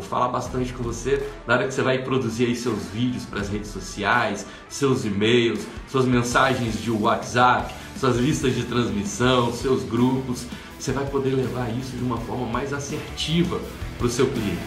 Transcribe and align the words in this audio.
Vou 0.00 0.08
falar 0.08 0.28
bastante 0.28 0.72
com 0.72 0.82
você 0.82 1.30
na 1.46 1.52
hora 1.52 1.66
que 1.68 1.74
você 1.74 1.82
vai 1.82 1.98
produzir 1.98 2.46
aí 2.46 2.56
seus 2.56 2.86
vídeos 2.86 3.26
para 3.26 3.42
as 3.42 3.50
redes 3.50 3.68
sociais, 3.68 4.46
seus 4.66 5.04
e-mails, 5.04 5.66
suas 5.88 6.06
mensagens 6.06 6.82
de 6.82 6.90
WhatsApp, 6.90 7.74
suas 7.98 8.16
listas 8.16 8.54
de 8.54 8.64
transmissão, 8.64 9.52
seus 9.52 9.84
grupos. 9.84 10.46
Você 10.78 10.90
vai 10.92 11.04
poder 11.04 11.34
levar 11.34 11.68
isso 11.78 11.94
de 11.98 12.02
uma 12.02 12.16
forma 12.16 12.46
mais 12.46 12.72
assertiva 12.72 13.60
para 13.98 14.06
o 14.06 14.08
seu 14.08 14.26
cliente. 14.26 14.58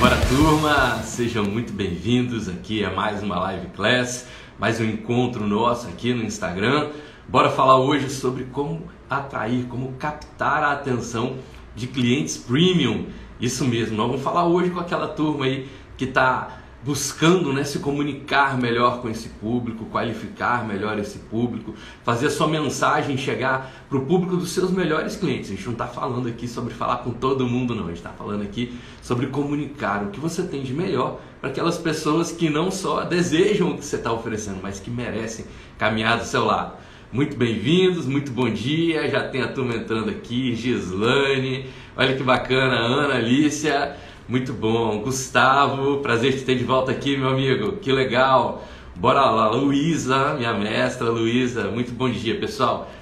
Bora 0.00 0.16
turma, 0.26 1.02
sejam 1.04 1.44
muito 1.44 1.72
bem-vindos 1.72 2.48
aqui 2.48 2.84
a 2.84 2.90
mais 2.90 3.22
uma 3.22 3.38
live 3.38 3.68
class, 3.68 4.26
mais 4.58 4.80
um 4.80 4.84
encontro 4.84 5.46
nosso 5.46 5.86
aqui 5.86 6.12
no 6.12 6.24
Instagram. 6.24 6.90
Bora 7.28 7.50
falar 7.50 7.78
hoje 7.78 8.08
sobre 8.08 8.44
como 8.44 8.95
atrair, 9.08 9.66
como 9.66 9.92
captar 9.92 10.62
a 10.62 10.72
atenção 10.72 11.36
de 11.74 11.86
clientes 11.86 12.36
premium. 12.36 13.06
Isso 13.40 13.64
mesmo, 13.64 13.96
nós 13.96 14.06
vamos 14.08 14.22
falar 14.22 14.46
hoje 14.46 14.70
com 14.70 14.80
aquela 14.80 15.08
turma 15.08 15.44
aí 15.44 15.68
que 15.96 16.04
está 16.04 16.60
buscando 16.86 17.52
né, 17.52 17.64
se 17.64 17.80
comunicar 17.80 18.56
melhor 18.56 19.02
com 19.02 19.08
esse 19.08 19.28
público, 19.28 19.86
qualificar 19.86 20.64
melhor 20.64 20.96
esse 21.00 21.18
público, 21.18 21.74
fazer 22.04 22.28
a 22.28 22.30
sua 22.30 22.46
mensagem 22.46 23.16
chegar 23.16 23.72
para 23.88 23.98
o 23.98 24.06
público 24.06 24.36
dos 24.36 24.50
seus 24.50 24.70
melhores 24.70 25.16
clientes. 25.16 25.50
A 25.50 25.54
gente 25.54 25.64
não 25.64 25.72
está 25.72 25.88
falando 25.88 26.28
aqui 26.28 26.46
sobre 26.46 26.72
falar 26.72 26.98
com 26.98 27.10
todo 27.10 27.44
mundo, 27.44 27.74
não. 27.74 27.84
A 27.84 27.88
gente 27.88 27.96
está 27.96 28.10
falando 28.10 28.42
aqui 28.42 28.78
sobre 29.02 29.26
comunicar 29.26 30.04
o 30.04 30.10
que 30.10 30.20
você 30.20 30.44
tem 30.44 30.62
de 30.62 30.72
melhor 30.72 31.20
para 31.40 31.50
aquelas 31.50 31.76
pessoas 31.76 32.30
que 32.30 32.48
não 32.48 32.70
só 32.70 33.02
desejam 33.02 33.70
o 33.70 33.78
que 33.78 33.84
você 33.84 33.96
está 33.96 34.12
oferecendo, 34.12 34.60
mas 34.62 34.78
que 34.78 34.88
merecem 34.88 35.44
caminhar 35.76 36.18
do 36.18 36.24
seu 36.24 36.44
lado. 36.44 36.85
Muito 37.16 37.34
bem-vindos, 37.34 38.04
muito 38.04 38.30
bom 38.30 38.50
dia. 38.50 39.08
Já 39.08 39.26
tem 39.26 39.40
a 39.40 39.48
turma 39.48 39.74
entrando 39.74 40.10
aqui, 40.10 40.54
Gislane, 40.54 41.64
olha 41.96 42.14
que 42.14 42.22
bacana, 42.22 42.76
Ana 42.76 43.14
Alicia. 43.14 43.96
Muito 44.28 44.52
bom. 44.52 45.00
Gustavo, 45.00 46.00
prazer 46.02 46.36
te 46.36 46.44
ter 46.44 46.58
de 46.58 46.64
volta 46.64 46.92
aqui, 46.92 47.16
meu 47.16 47.30
amigo. 47.30 47.78
Que 47.78 47.90
legal. 47.90 48.68
Bora 48.94 49.30
lá, 49.30 49.48
Luísa, 49.48 50.34
minha 50.34 50.52
mestra 50.52 51.08
Luísa. 51.08 51.70
Muito 51.70 51.90
bom 51.90 52.10
dia, 52.10 52.38
pessoal. 52.38 52.92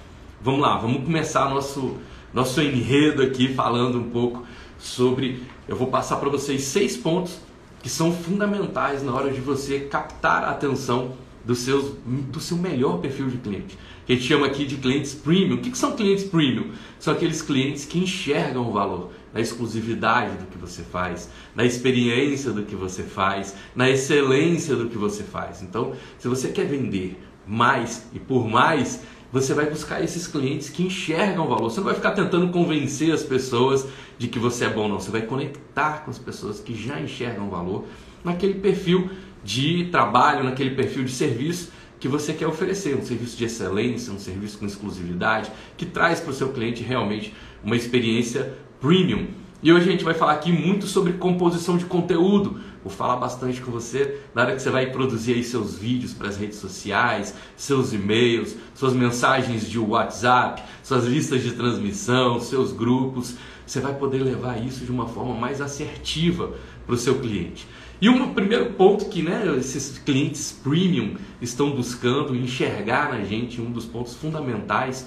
Vamos 0.41 0.61
lá, 0.61 0.77
vamos 0.77 1.03
começar 1.03 1.51
nosso 1.51 1.97
nosso 2.33 2.63
enredo 2.63 3.21
aqui 3.21 3.53
falando 3.53 3.99
um 3.99 4.11
pouco 4.11 4.47
sobre. 4.79 5.43
Eu 5.67 5.75
vou 5.75 5.89
passar 5.89 6.19
para 6.19 6.29
vocês 6.29 6.63
seis 6.63 6.97
pontos 6.97 7.41
que 7.83 7.89
são 7.89 8.13
fundamentais 8.13 9.03
na 9.03 9.13
hora 9.13 9.33
de 9.33 9.41
você 9.41 9.81
captar 9.81 10.45
a 10.45 10.51
atenção 10.51 11.15
do, 11.45 11.55
seus, 11.55 11.95
do 12.07 12.41
seu 12.41 12.57
melhor 12.57 12.99
perfil 12.99 13.29
de 13.29 13.39
cliente. 13.39 13.77
Que 14.07 14.13
a 14.13 14.17
gente 14.17 14.27
chama 14.27 14.47
aqui 14.47 14.67
de 14.67 14.77
clientes 14.77 15.15
premium. 15.15 15.57
O 15.57 15.61
que, 15.61 15.71
que 15.71 15.79
são 15.79 15.93
clientes 15.93 16.25
premium? 16.25 16.73
São 16.99 17.15
aqueles 17.15 17.41
clientes 17.41 17.85
que 17.85 17.99
enxergam 17.99 18.69
o 18.69 18.73
valor 18.73 19.13
na 19.33 19.41
exclusividade 19.41 20.37
do 20.37 20.47
que 20.47 20.59
você 20.59 20.83
faz, 20.83 21.29
na 21.55 21.65
experiência 21.65 22.53
do 22.53 22.63
que 22.63 22.77
você 22.77 23.03
faz, 23.03 23.57
na 23.75 23.91
excelência 23.91 24.77
do 24.77 24.89
que 24.89 24.97
você 24.97 25.23
faz. 25.23 25.63
Então, 25.63 25.93
se 26.19 26.29
você 26.29 26.49
quer 26.49 26.67
vender 26.67 27.19
mais 27.47 28.07
e 28.13 28.21
por 28.21 28.47
mais, 28.47 29.03
você 29.33 29.53
vai 29.53 29.67
buscar 29.67 30.01
esses 30.03 30.29
clientes 30.29 30.69
que 30.69 30.85
enxergam 30.85 31.47
o 31.47 31.49
valor. 31.49 31.69
Você 31.69 31.81
não 31.81 31.87
vai 31.87 31.95
ficar 31.97 32.13
tentando 32.13 32.53
convencer 32.53 33.13
as 33.13 33.25
pessoas 33.25 33.87
de 34.17 34.29
que 34.29 34.39
você 34.39 34.67
é 34.67 34.71
bom, 34.71 34.87
não. 34.87 35.01
Você 35.01 35.11
vai 35.11 35.23
conectar 35.23 36.05
com 36.05 36.11
as 36.11 36.19
pessoas 36.19 36.61
que 36.61 36.75
já 36.75 37.01
enxergam 37.01 37.49
o 37.49 37.51
valor 37.51 37.85
naquele 38.23 38.55
perfil 38.55 39.11
de 39.43 39.89
trabalho, 39.91 40.45
naquele 40.45 40.71
perfil 40.71 41.03
de 41.03 41.11
serviço 41.11 41.73
que 42.05 42.09
você 42.09 42.35
quer 42.35 42.47
oferecer, 42.47 42.95
um 42.95 43.03
serviço 43.03 43.35
de 43.35 43.47
excelência, 43.47 44.13
um 44.13 44.19
serviço 44.19 44.59
com 44.59 44.67
exclusividade, 44.67 45.51
que 45.75 45.87
traz 45.87 46.21
para 46.21 46.33
o 46.33 46.35
seu 46.35 46.51
cliente 46.51 46.83
realmente 46.83 47.33
uma 47.65 47.75
experiência 47.75 48.53
premium. 48.79 49.29
E 49.63 49.73
hoje 49.73 49.89
a 49.89 49.91
gente 49.91 50.05
vai 50.05 50.13
falar 50.13 50.33
aqui 50.33 50.53
muito 50.53 50.87
sobre 50.87 51.15
composição 51.15 51.79
de 51.79 51.87
conteúdo. 51.87 52.61
Vou 52.83 52.93
falar 52.93 53.17
bastante 53.17 53.63
com 53.63 53.71
você 53.71 54.21
na 54.35 54.43
hora 54.43 54.55
que 54.55 54.61
você 54.61 54.69
vai 54.69 54.91
produzir 54.91 55.33
aí 55.33 55.43
seus 55.43 55.79
vídeos 55.79 56.13
para 56.13 56.29
as 56.29 56.37
redes 56.37 56.59
sociais, 56.59 57.35
seus 57.57 57.95
e-mails, 57.95 58.55
suas 58.75 58.93
mensagens 58.93 59.67
de 59.67 59.79
WhatsApp, 59.79 60.63
suas 60.83 61.07
listas 61.07 61.43
de 61.43 61.53
transmissão, 61.53 62.39
seus 62.39 62.71
grupos. 62.71 63.37
Você 63.67 63.81
vai 63.81 63.95
poder 63.95 64.19
levar 64.19 64.63
isso 64.63 64.85
de 64.85 64.91
uma 64.91 65.09
forma 65.09 65.35
mais 65.35 65.63
assertiva 65.63 66.53
para 66.85 66.95
o 66.97 66.99
seu 66.99 67.19
cliente. 67.19 67.67
E 68.01 68.09
um 68.09 68.35
primeiro 68.35 68.73
ponto 68.73 69.07
que 69.07 69.23
né, 69.23 69.45
esses 69.59 69.99
clientes 69.99 70.53
premium 70.53 71.15
estão 71.41 71.71
buscando 71.71 72.35
enxergar 72.35 73.11
na 73.11 73.23
gente, 73.23 73.61
um 73.61 73.71
dos 73.71 73.85
pontos 73.85 74.15
fundamentais 74.15 75.07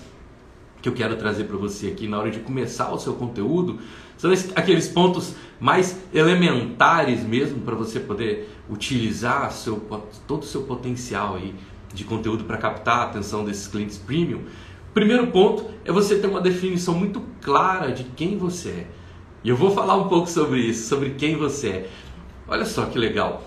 que 0.81 0.87
eu 0.87 0.93
quero 0.93 1.15
trazer 1.15 1.45
para 1.45 1.57
você 1.57 1.87
aqui 1.87 2.07
na 2.07 2.19
hora 2.19 2.31
de 2.31 2.39
começar 2.39 2.91
o 2.91 2.99
seu 2.99 3.13
conteúdo, 3.13 3.79
são 4.15 4.31
aqueles 4.55 4.87
pontos 4.87 5.35
mais 5.59 5.97
elementares 6.13 7.23
mesmo 7.23 7.61
para 7.61 7.75
você 7.75 7.99
poder 7.99 8.49
utilizar 8.69 9.51
seu, 9.51 9.77
todo 10.27 10.43
o 10.43 10.45
seu 10.45 10.63
potencial 10.63 11.35
aí 11.35 11.53
de 11.93 12.03
conteúdo 12.03 12.43
para 12.43 12.57
captar 12.57 12.99
a 12.99 13.03
atenção 13.03 13.43
desses 13.43 13.67
clientes 13.67 13.97
premium. 13.97 14.41
Primeiro 14.93 15.27
ponto 15.27 15.65
é 15.85 15.91
você 15.91 16.17
ter 16.17 16.27
uma 16.27 16.41
definição 16.41 16.93
muito 16.93 17.21
clara 17.41 17.91
de 17.91 18.03
quem 18.03 18.37
você 18.37 18.69
é. 18.69 18.87
E 19.43 19.49
eu 19.49 19.55
vou 19.55 19.71
falar 19.71 19.95
um 19.95 20.07
pouco 20.07 20.27
sobre 20.27 20.59
isso, 20.59 20.89
sobre 20.89 21.11
quem 21.11 21.35
você 21.35 21.67
é. 21.69 21.89
Olha 22.47 22.65
só 22.65 22.85
que 22.85 22.97
legal. 22.97 23.43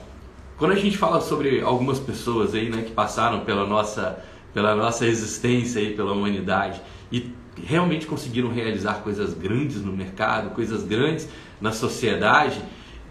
Quando 0.58 0.72
a 0.72 0.76
gente 0.76 0.98
fala 0.98 1.22
sobre 1.22 1.62
algumas 1.62 1.98
pessoas 1.98 2.54
aí, 2.54 2.68
né, 2.68 2.82
que 2.82 2.92
passaram 2.92 3.40
pela 3.40 3.66
nossa, 3.66 4.22
pela 4.52 4.76
nossa 4.76 5.06
existência 5.06 5.80
aí, 5.80 5.94
pela 5.94 6.12
humanidade, 6.12 6.80
e 7.10 7.32
realmente 7.64 8.06
conseguiram 8.06 8.52
realizar 8.52 9.02
coisas 9.02 9.32
grandes 9.32 9.82
no 9.82 9.92
mercado, 9.92 10.50
coisas 10.50 10.84
grandes 10.84 11.28
na 11.60 11.72
sociedade, 11.72 12.60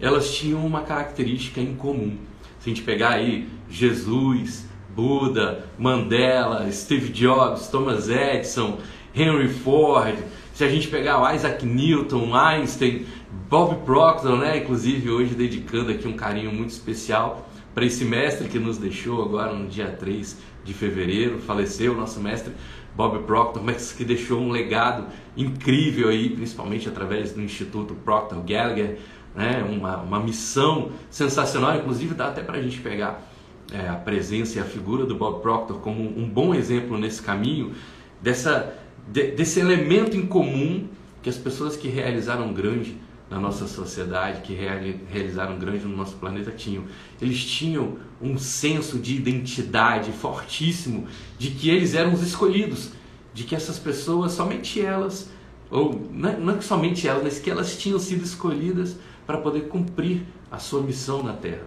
elas 0.00 0.32
tinham 0.32 0.64
uma 0.64 0.82
característica 0.82 1.60
em 1.60 1.74
comum. 1.74 2.16
Se 2.60 2.70
a 2.70 2.74
gente 2.74 2.82
pegar 2.82 3.10
aí 3.10 3.48
Jesus, 3.68 4.66
Buda, 4.94 5.66
Mandela, 5.76 6.70
Steve 6.70 7.08
Jobs, 7.08 7.68
Thomas 7.68 8.08
Edison, 8.08 8.78
Henry 9.14 9.48
Ford, 9.48 10.16
se 10.60 10.64
a 10.64 10.68
gente 10.68 10.88
pegar 10.88 11.22
o 11.22 11.34
Isaac 11.34 11.64
Newton, 11.64 12.36
Einstein, 12.36 13.06
Bob 13.48 13.76
Proctor, 13.86 14.36
né? 14.36 14.58
Inclusive 14.58 15.08
hoje 15.08 15.34
dedicando 15.34 15.90
aqui 15.90 16.06
um 16.06 16.12
carinho 16.12 16.52
muito 16.52 16.68
especial 16.68 17.48
para 17.74 17.86
esse 17.86 18.04
mestre 18.04 18.46
que 18.46 18.58
nos 18.58 18.76
deixou 18.76 19.24
agora 19.24 19.54
no 19.54 19.68
dia 19.68 19.86
3 19.86 20.36
de 20.62 20.74
fevereiro, 20.74 21.38
faleceu 21.38 21.94
o 21.94 21.96
nosso 21.96 22.20
mestre 22.20 22.52
Bob 22.94 23.20
Proctor, 23.20 23.64
mas 23.64 23.92
que 23.92 24.04
deixou 24.04 24.38
um 24.38 24.50
legado 24.50 25.06
incrível 25.34 26.10
aí, 26.10 26.28
principalmente 26.28 26.86
através 26.86 27.32
do 27.32 27.40
Instituto 27.40 27.94
Proctor 27.94 28.40
Gallagher, 28.40 28.98
né? 29.34 29.66
uma, 29.66 29.96
uma 29.96 30.20
missão 30.20 30.90
sensacional, 31.08 31.74
inclusive 31.74 32.12
dá 32.12 32.26
até 32.28 32.42
para 32.42 32.58
a 32.58 32.62
gente 32.62 32.78
pegar 32.80 33.26
é, 33.72 33.88
a 33.88 33.94
presença 33.94 34.58
e 34.58 34.60
a 34.60 34.64
figura 34.66 35.06
do 35.06 35.14
Bob 35.14 35.40
Proctor 35.40 35.78
como 35.78 36.02
um 36.02 36.28
bom 36.28 36.54
exemplo 36.54 36.98
nesse 36.98 37.22
caminho, 37.22 37.72
dessa, 38.20 38.74
de, 39.10 39.32
desse 39.32 39.58
elemento 39.58 40.16
em 40.16 40.24
comum 40.24 40.86
que 41.20 41.28
as 41.28 41.36
pessoas 41.36 41.76
que 41.76 41.88
realizaram 41.88 42.52
grande 42.52 42.96
na 43.28 43.38
nossa 43.38 43.66
sociedade, 43.66 44.40
que 44.40 44.54
realizaram 44.54 45.58
grande 45.58 45.84
no 45.84 45.96
nosso 45.96 46.16
planeta 46.16 46.50
tinham. 46.50 46.84
Eles 47.20 47.44
tinham 47.44 47.98
um 48.20 48.38
senso 48.38 48.98
de 48.98 49.14
identidade 49.14 50.10
fortíssimo 50.12 51.06
de 51.38 51.50
que 51.50 51.70
eles 51.70 51.94
eram 51.94 52.12
os 52.12 52.22
escolhidos, 52.22 52.90
de 53.32 53.44
que 53.44 53.54
essas 53.54 53.78
pessoas, 53.78 54.32
somente 54.32 54.80
elas, 54.80 55.30
ou 55.70 56.08
não 56.10 56.50
é 56.50 56.56
que 56.56 56.64
somente 56.64 57.06
elas, 57.06 57.22
mas 57.22 57.38
que 57.38 57.50
elas 57.50 57.76
tinham 57.78 57.98
sido 57.98 58.24
escolhidas 58.24 58.96
para 59.26 59.38
poder 59.38 59.68
cumprir 59.68 60.22
a 60.50 60.58
sua 60.58 60.82
missão 60.82 61.22
na 61.22 61.32
Terra, 61.32 61.66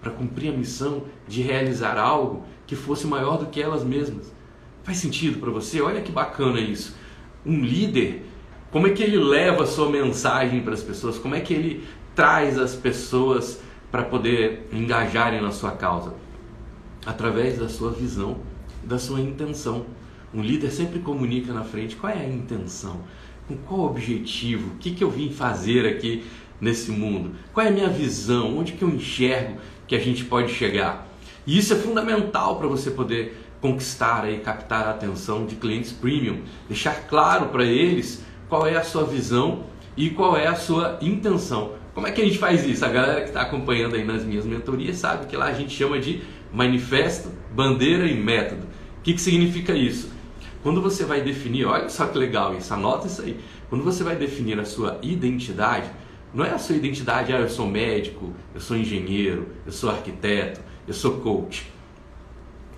para 0.00 0.10
cumprir 0.10 0.52
a 0.52 0.56
missão 0.56 1.04
de 1.28 1.42
realizar 1.42 1.98
algo 1.98 2.44
que 2.66 2.74
fosse 2.74 3.06
maior 3.06 3.36
do 3.36 3.46
que 3.46 3.60
elas 3.60 3.84
mesmas. 3.84 4.32
Faz 4.84 4.98
sentido 4.98 5.38
para 5.38 5.50
você? 5.50 5.80
Olha 5.80 6.00
que 6.00 6.12
bacana 6.12 6.60
isso. 6.60 6.96
Um 7.44 7.60
líder 7.60 8.24
como 8.72 8.86
é 8.86 8.90
que 8.90 9.02
ele 9.02 9.18
leva 9.18 9.64
a 9.64 9.66
sua 9.66 9.90
mensagem 9.90 10.62
para 10.62 10.72
as 10.72 10.82
pessoas? 10.82 11.18
Como 11.18 11.34
é 11.34 11.40
que 11.40 11.52
ele 11.52 11.84
traz 12.14 12.58
as 12.58 12.74
pessoas 12.74 13.60
para 13.90 14.02
poder 14.02 14.66
engajarem 14.72 15.42
na 15.42 15.50
sua 15.50 15.72
causa? 15.72 16.14
Através 17.04 17.58
da 17.58 17.68
sua 17.68 17.90
visão, 17.90 18.38
da 18.82 18.98
sua 18.98 19.20
intenção. 19.20 19.84
Um 20.32 20.40
líder 20.40 20.70
sempre 20.70 21.00
comunica 21.00 21.52
na 21.52 21.64
frente 21.64 21.96
qual 21.96 22.10
é 22.10 22.20
a 22.20 22.26
intenção, 22.26 23.02
com 23.46 23.58
qual 23.58 23.82
objetivo, 23.82 24.72
o 24.72 24.78
que, 24.78 24.92
que 24.92 25.04
eu 25.04 25.10
vim 25.10 25.30
fazer 25.30 25.86
aqui 25.86 26.24
nesse 26.58 26.90
mundo, 26.90 27.32
qual 27.52 27.66
é 27.66 27.68
a 27.68 27.72
minha 27.72 27.90
visão, 27.90 28.56
onde 28.56 28.72
que 28.72 28.82
eu 28.82 28.88
enxergo 28.88 29.58
que 29.86 29.94
a 29.94 30.00
gente 30.00 30.24
pode 30.24 30.50
chegar. 30.50 31.06
E 31.46 31.58
isso 31.58 31.74
é 31.74 31.76
fundamental 31.76 32.56
para 32.56 32.68
você 32.68 32.90
poder 32.90 33.41
conquistar 33.62 34.30
e 34.30 34.38
captar 34.40 34.86
a 34.86 34.90
atenção 34.90 35.46
de 35.46 35.56
clientes 35.56 35.90
premium, 35.90 36.42
deixar 36.68 37.06
claro 37.08 37.46
para 37.46 37.64
eles 37.64 38.22
qual 38.48 38.66
é 38.66 38.76
a 38.76 38.84
sua 38.84 39.04
visão 39.04 39.64
e 39.96 40.10
qual 40.10 40.36
é 40.36 40.46
a 40.46 40.54
sua 40.54 40.98
intenção. 41.00 41.72
Como 41.94 42.06
é 42.06 42.10
que 42.10 42.20
a 42.20 42.24
gente 42.24 42.38
faz 42.38 42.66
isso? 42.66 42.84
A 42.84 42.88
galera 42.88 43.22
que 43.22 43.28
está 43.28 43.40
acompanhando 43.40 43.96
aí 43.96 44.04
nas 44.04 44.24
minhas 44.24 44.44
mentorias 44.44 44.96
sabe 44.96 45.26
que 45.26 45.36
lá 45.36 45.46
a 45.46 45.54
gente 45.54 45.74
chama 45.74 45.98
de 45.98 46.22
manifesto, 46.52 47.30
bandeira 47.50 48.06
e 48.06 48.14
método. 48.14 48.66
O 48.98 49.02
que, 49.02 49.14
que 49.14 49.20
significa 49.20 49.72
isso? 49.72 50.12
quando 50.62 50.80
você 50.80 51.04
vai 51.04 51.20
definir, 51.20 51.64
olha 51.66 51.88
só 51.88 52.06
que 52.06 52.16
legal 52.16 52.56
isso, 52.56 52.72
anota 52.72 53.06
isso 53.06 53.22
aí. 53.22 53.38
Quando 53.68 53.82
você 53.82 54.04
vai 54.04 54.14
definir 54.14 54.58
a 54.60 54.64
sua 54.64 54.98
identidade, 55.02 55.90
não 56.32 56.44
é 56.44 56.50
a 56.50 56.58
sua 56.58 56.76
identidade, 56.76 57.32
ah, 57.32 57.40
eu 57.40 57.48
sou 57.48 57.66
médico, 57.66 58.32
eu 58.54 58.60
sou 58.60 58.76
engenheiro, 58.76 59.48
eu 59.66 59.72
sou 59.72 59.90
arquiteto, 59.90 60.60
eu 60.86 60.94
sou 60.94 61.18
coach. 61.18 61.71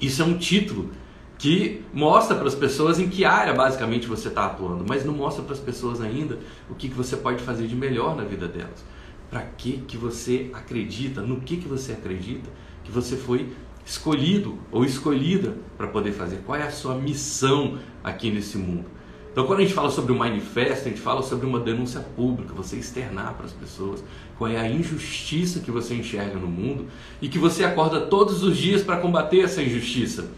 Isso 0.00 0.23
é 0.23 0.25
um 0.25 0.37
título 0.37 0.91
que 1.38 1.82
mostra 1.93 2.37
para 2.37 2.46
as 2.46 2.55
pessoas 2.55 2.99
em 2.99 3.08
que 3.08 3.25
área 3.25 3.52
basicamente 3.52 4.06
você 4.06 4.29
está 4.29 4.46
atuando, 4.46 4.85
mas 4.88 5.05
não 5.05 5.12
mostra 5.12 5.43
para 5.43 5.52
as 5.52 5.61
pessoas 5.61 6.00
ainda 6.00 6.38
o 6.70 6.75
que, 6.75 6.88
que 6.88 6.94
você 6.94 7.17
pode 7.17 7.43
fazer 7.43 7.67
de 7.67 7.75
melhor 7.75 8.17
na 8.17 8.25
vida 8.25 8.46
delas. 8.49 8.85
Para 9.31 9.43
que, 9.43 9.79
que 9.79 9.96
você 9.96 10.50
acredita, 10.52 11.20
no 11.20 11.41
que, 11.41 11.56
que 11.56 11.69
você 11.69 11.93
acredita 11.93 12.49
que 12.85 12.93
você 12.93 13.17
foi 13.17 13.52
escolhido 13.85 14.58
ou 14.70 14.85
escolhida 14.85 15.56
para 15.76 15.87
poder 15.87 16.12
fazer, 16.12 16.40
qual 16.47 16.58
é 16.58 16.62
a 16.62 16.70
sua 16.70 16.94
missão 16.94 17.79
aqui 18.02 18.31
nesse 18.31 18.56
mundo. 18.56 18.87
Então, 19.35 19.47
quando 19.47 19.59
a 19.59 19.63
gente 19.63 19.75
fala 19.75 19.91
sobre 19.91 20.13
o 20.13 20.17
manifesto, 20.17 20.87
a 20.87 20.91
gente 20.91 21.01
fala 21.01 21.21
sobre 21.21 21.45
uma 21.45 21.59
denúncia 21.59 21.99
pública, 22.01 22.55
você 22.55 22.77
externar 22.77 23.35
para 23.35 23.47
as 23.47 23.53
pessoas 23.53 24.03
qual 24.39 24.49
é 24.49 24.57
a 24.57 24.71
injustiça 24.71 25.59
que 25.59 25.73
você 25.73 25.93
enxerga 25.95 26.39
no 26.39 26.47
mundo 26.47 26.87
e 27.21 27.29
que 27.29 27.39
você 27.39 27.65
acorda 27.65 28.01
todos 28.03 28.45
os 28.45 28.57
dias 28.57 28.83
para 28.83 28.97
combater 28.97 29.41
essa 29.41 29.61
injustiça 29.61 30.31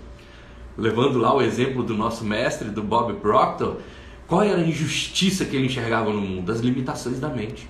levando 0.77 1.19
lá 1.19 1.35
o 1.35 1.41
exemplo 1.41 1.83
do 1.83 1.95
nosso 1.95 2.25
mestre, 2.25 2.69
do 2.69 2.83
Bob 2.83 3.15
Proctor, 3.15 3.79
qual 4.27 4.43
era 4.43 4.59
a 4.59 4.67
injustiça 4.67 5.45
que 5.45 5.57
ele 5.57 5.67
enxergava 5.67 6.13
no 6.13 6.21
mundo? 6.21 6.51
As 6.53 6.61
limitações 6.61 7.19
da 7.19 7.29
mente. 7.29 7.69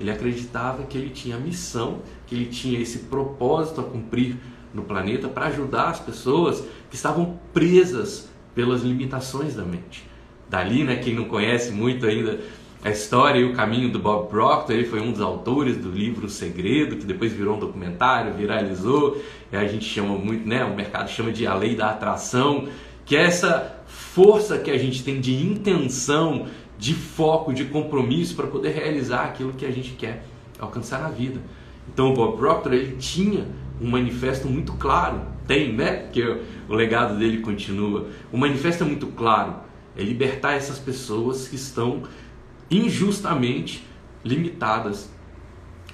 Ele 0.00 0.10
acreditava 0.10 0.84
que 0.84 0.98
ele 0.98 1.10
tinha 1.10 1.36
missão, 1.38 2.00
que 2.26 2.34
ele 2.34 2.46
tinha 2.46 2.80
esse 2.80 3.00
propósito 3.00 3.80
a 3.80 3.84
cumprir 3.84 4.36
no 4.74 4.82
planeta 4.82 5.28
para 5.28 5.46
ajudar 5.46 5.90
as 5.90 6.00
pessoas 6.00 6.64
que 6.88 6.96
estavam 6.96 7.38
presas 7.52 8.28
pelas 8.54 8.82
limitações 8.82 9.54
da 9.54 9.62
mente. 9.62 10.11
Dali, 10.52 10.84
né, 10.84 10.96
quem 10.96 11.14
não 11.14 11.24
conhece 11.24 11.72
muito 11.72 12.04
ainda 12.04 12.38
a 12.84 12.90
história 12.90 13.40
e 13.40 13.44
o 13.44 13.54
caminho 13.54 13.90
do 13.90 13.98
Bob 13.98 14.28
Proctor, 14.28 14.76
ele 14.76 14.84
foi 14.84 15.00
um 15.00 15.10
dos 15.10 15.22
autores 15.22 15.78
do 15.78 15.90
livro 15.90 16.26
O 16.26 16.28
Segredo, 16.28 16.96
que 16.96 17.06
depois 17.06 17.32
virou 17.32 17.56
um 17.56 17.58
documentário, 17.58 18.34
viralizou, 18.34 19.16
a 19.50 19.64
gente 19.64 19.86
chama 19.86 20.14
muito, 20.18 20.46
né, 20.46 20.62
o 20.62 20.76
mercado 20.76 21.08
chama 21.08 21.32
de 21.32 21.46
a 21.46 21.54
lei 21.54 21.74
da 21.74 21.88
atração, 21.88 22.68
que 23.06 23.16
é 23.16 23.22
essa 23.22 23.82
força 23.86 24.58
que 24.58 24.70
a 24.70 24.76
gente 24.76 25.02
tem 25.02 25.22
de 25.22 25.34
intenção, 25.42 26.46
de 26.78 26.92
foco, 26.92 27.54
de 27.54 27.64
compromisso 27.64 28.36
para 28.36 28.46
poder 28.46 28.74
realizar 28.74 29.24
aquilo 29.24 29.54
que 29.54 29.64
a 29.64 29.70
gente 29.70 29.92
quer 29.92 30.22
alcançar 30.58 31.00
na 31.00 31.08
vida. 31.08 31.40
Então 31.90 32.10
o 32.10 32.14
Bob 32.14 32.36
Proctor, 32.36 32.74
ele 32.74 32.96
tinha 32.98 33.46
um 33.80 33.88
manifesto 33.88 34.46
muito 34.48 34.74
claro, 34.74 35.22
tem, 35.46 35.72
né? 35.72 35.92
Porque 35.92 36.40
o 36.68 36.74
legado 36.74 37.18
dele 37.18 37.38
continua. 37.38 38.08
O 38.30 38.36
manifesto 38.36 38.84
é 38.84 38.86
muito 38.86 39.06
claro, 39.06 39.71
é 39.96 40.02
libertar 40.02 40.54
essas 40.54 40.78
pessoas 40.78 41.48
que 41.48 41.56
estão 41.56 42.02
injustamente 42.70 43.84
limitadas, 44.24 45.10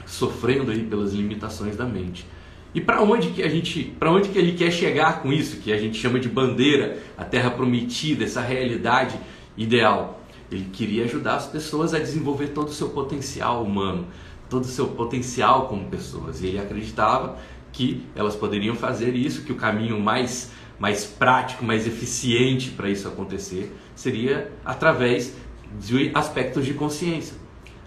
sofrendo 0.06 0.70
aí 0.70 0.84
pelas 0.84 1.12
limitações 1.12 1.76
da 1.76 1.84
mente. 1.84 2.26
E 2.74 2.80
para 2.80 3.02
onde 3.02 3.30
que 3.30 3.42
a 3.42 3.48
gente, 3.48 3.82
para 3.98 4.10
onde 4.10 4.28
que 4.28 4.38
ele 4.38 4.52
quer 4.52 4.70
chegar 4.70 5.22
com 5.22 5.32
isso, 5.32 5.56
que 5.56 5.72
a 5.72 5.78
gente 5.78 5.98
chama 5.98 6.20
de 6.20 6.28
bandeira, 6.28 6.98
a 7.16 7.24
terra 7.24 7.50
prometida, 7.50 8.24
essa 8.24 8.40
realidade 8.40 9.18
ideal? 9.56 10.22
Ele 10.50 10.66
queria 10.72 11.04
ajudar 11.04 11.36
as 11.36 11.46
pessoas 11.46 11.92
a 11.94 11.98
desenvolver 11.98 12.48
todo 12.48 12.68
o 12.68 12.72
seu 12.72 12.90
potencial 12.90 13.62
humano, 13.62 14.06
todo 14.48 14.64
o 14.64 14.68
seu 14.68 14.88
potencial 14.88 15.66
como 15.66 15.88
pessoas. 15.88 16.42
E 16.42 16.46
ele 16.46 16.58
acreditava 16.58 17.38
que 17.72 18.02
elas 18.14 18.36
poderiam 18.36 18.74
fazer 18.74 19.14
isso, 19.14 19.44
que 19.44 19.52
o 19.52 19.56
caminho 19.56 20.00
mais 20.00 20.50
mais 20.78 21.04
prático, 21.04 21.64
mais 21.64 21.86
eficiente 21.86 22.70
para 22.70 22.88
isso 22.88 23.08
acontecer 23.08 23.74
seria 23.94 24.52
através 24.64 25.34
de 25.80 26.10
aspectos 26.14 26.64
de 26.64 26.72
consciência, 26.74 27.36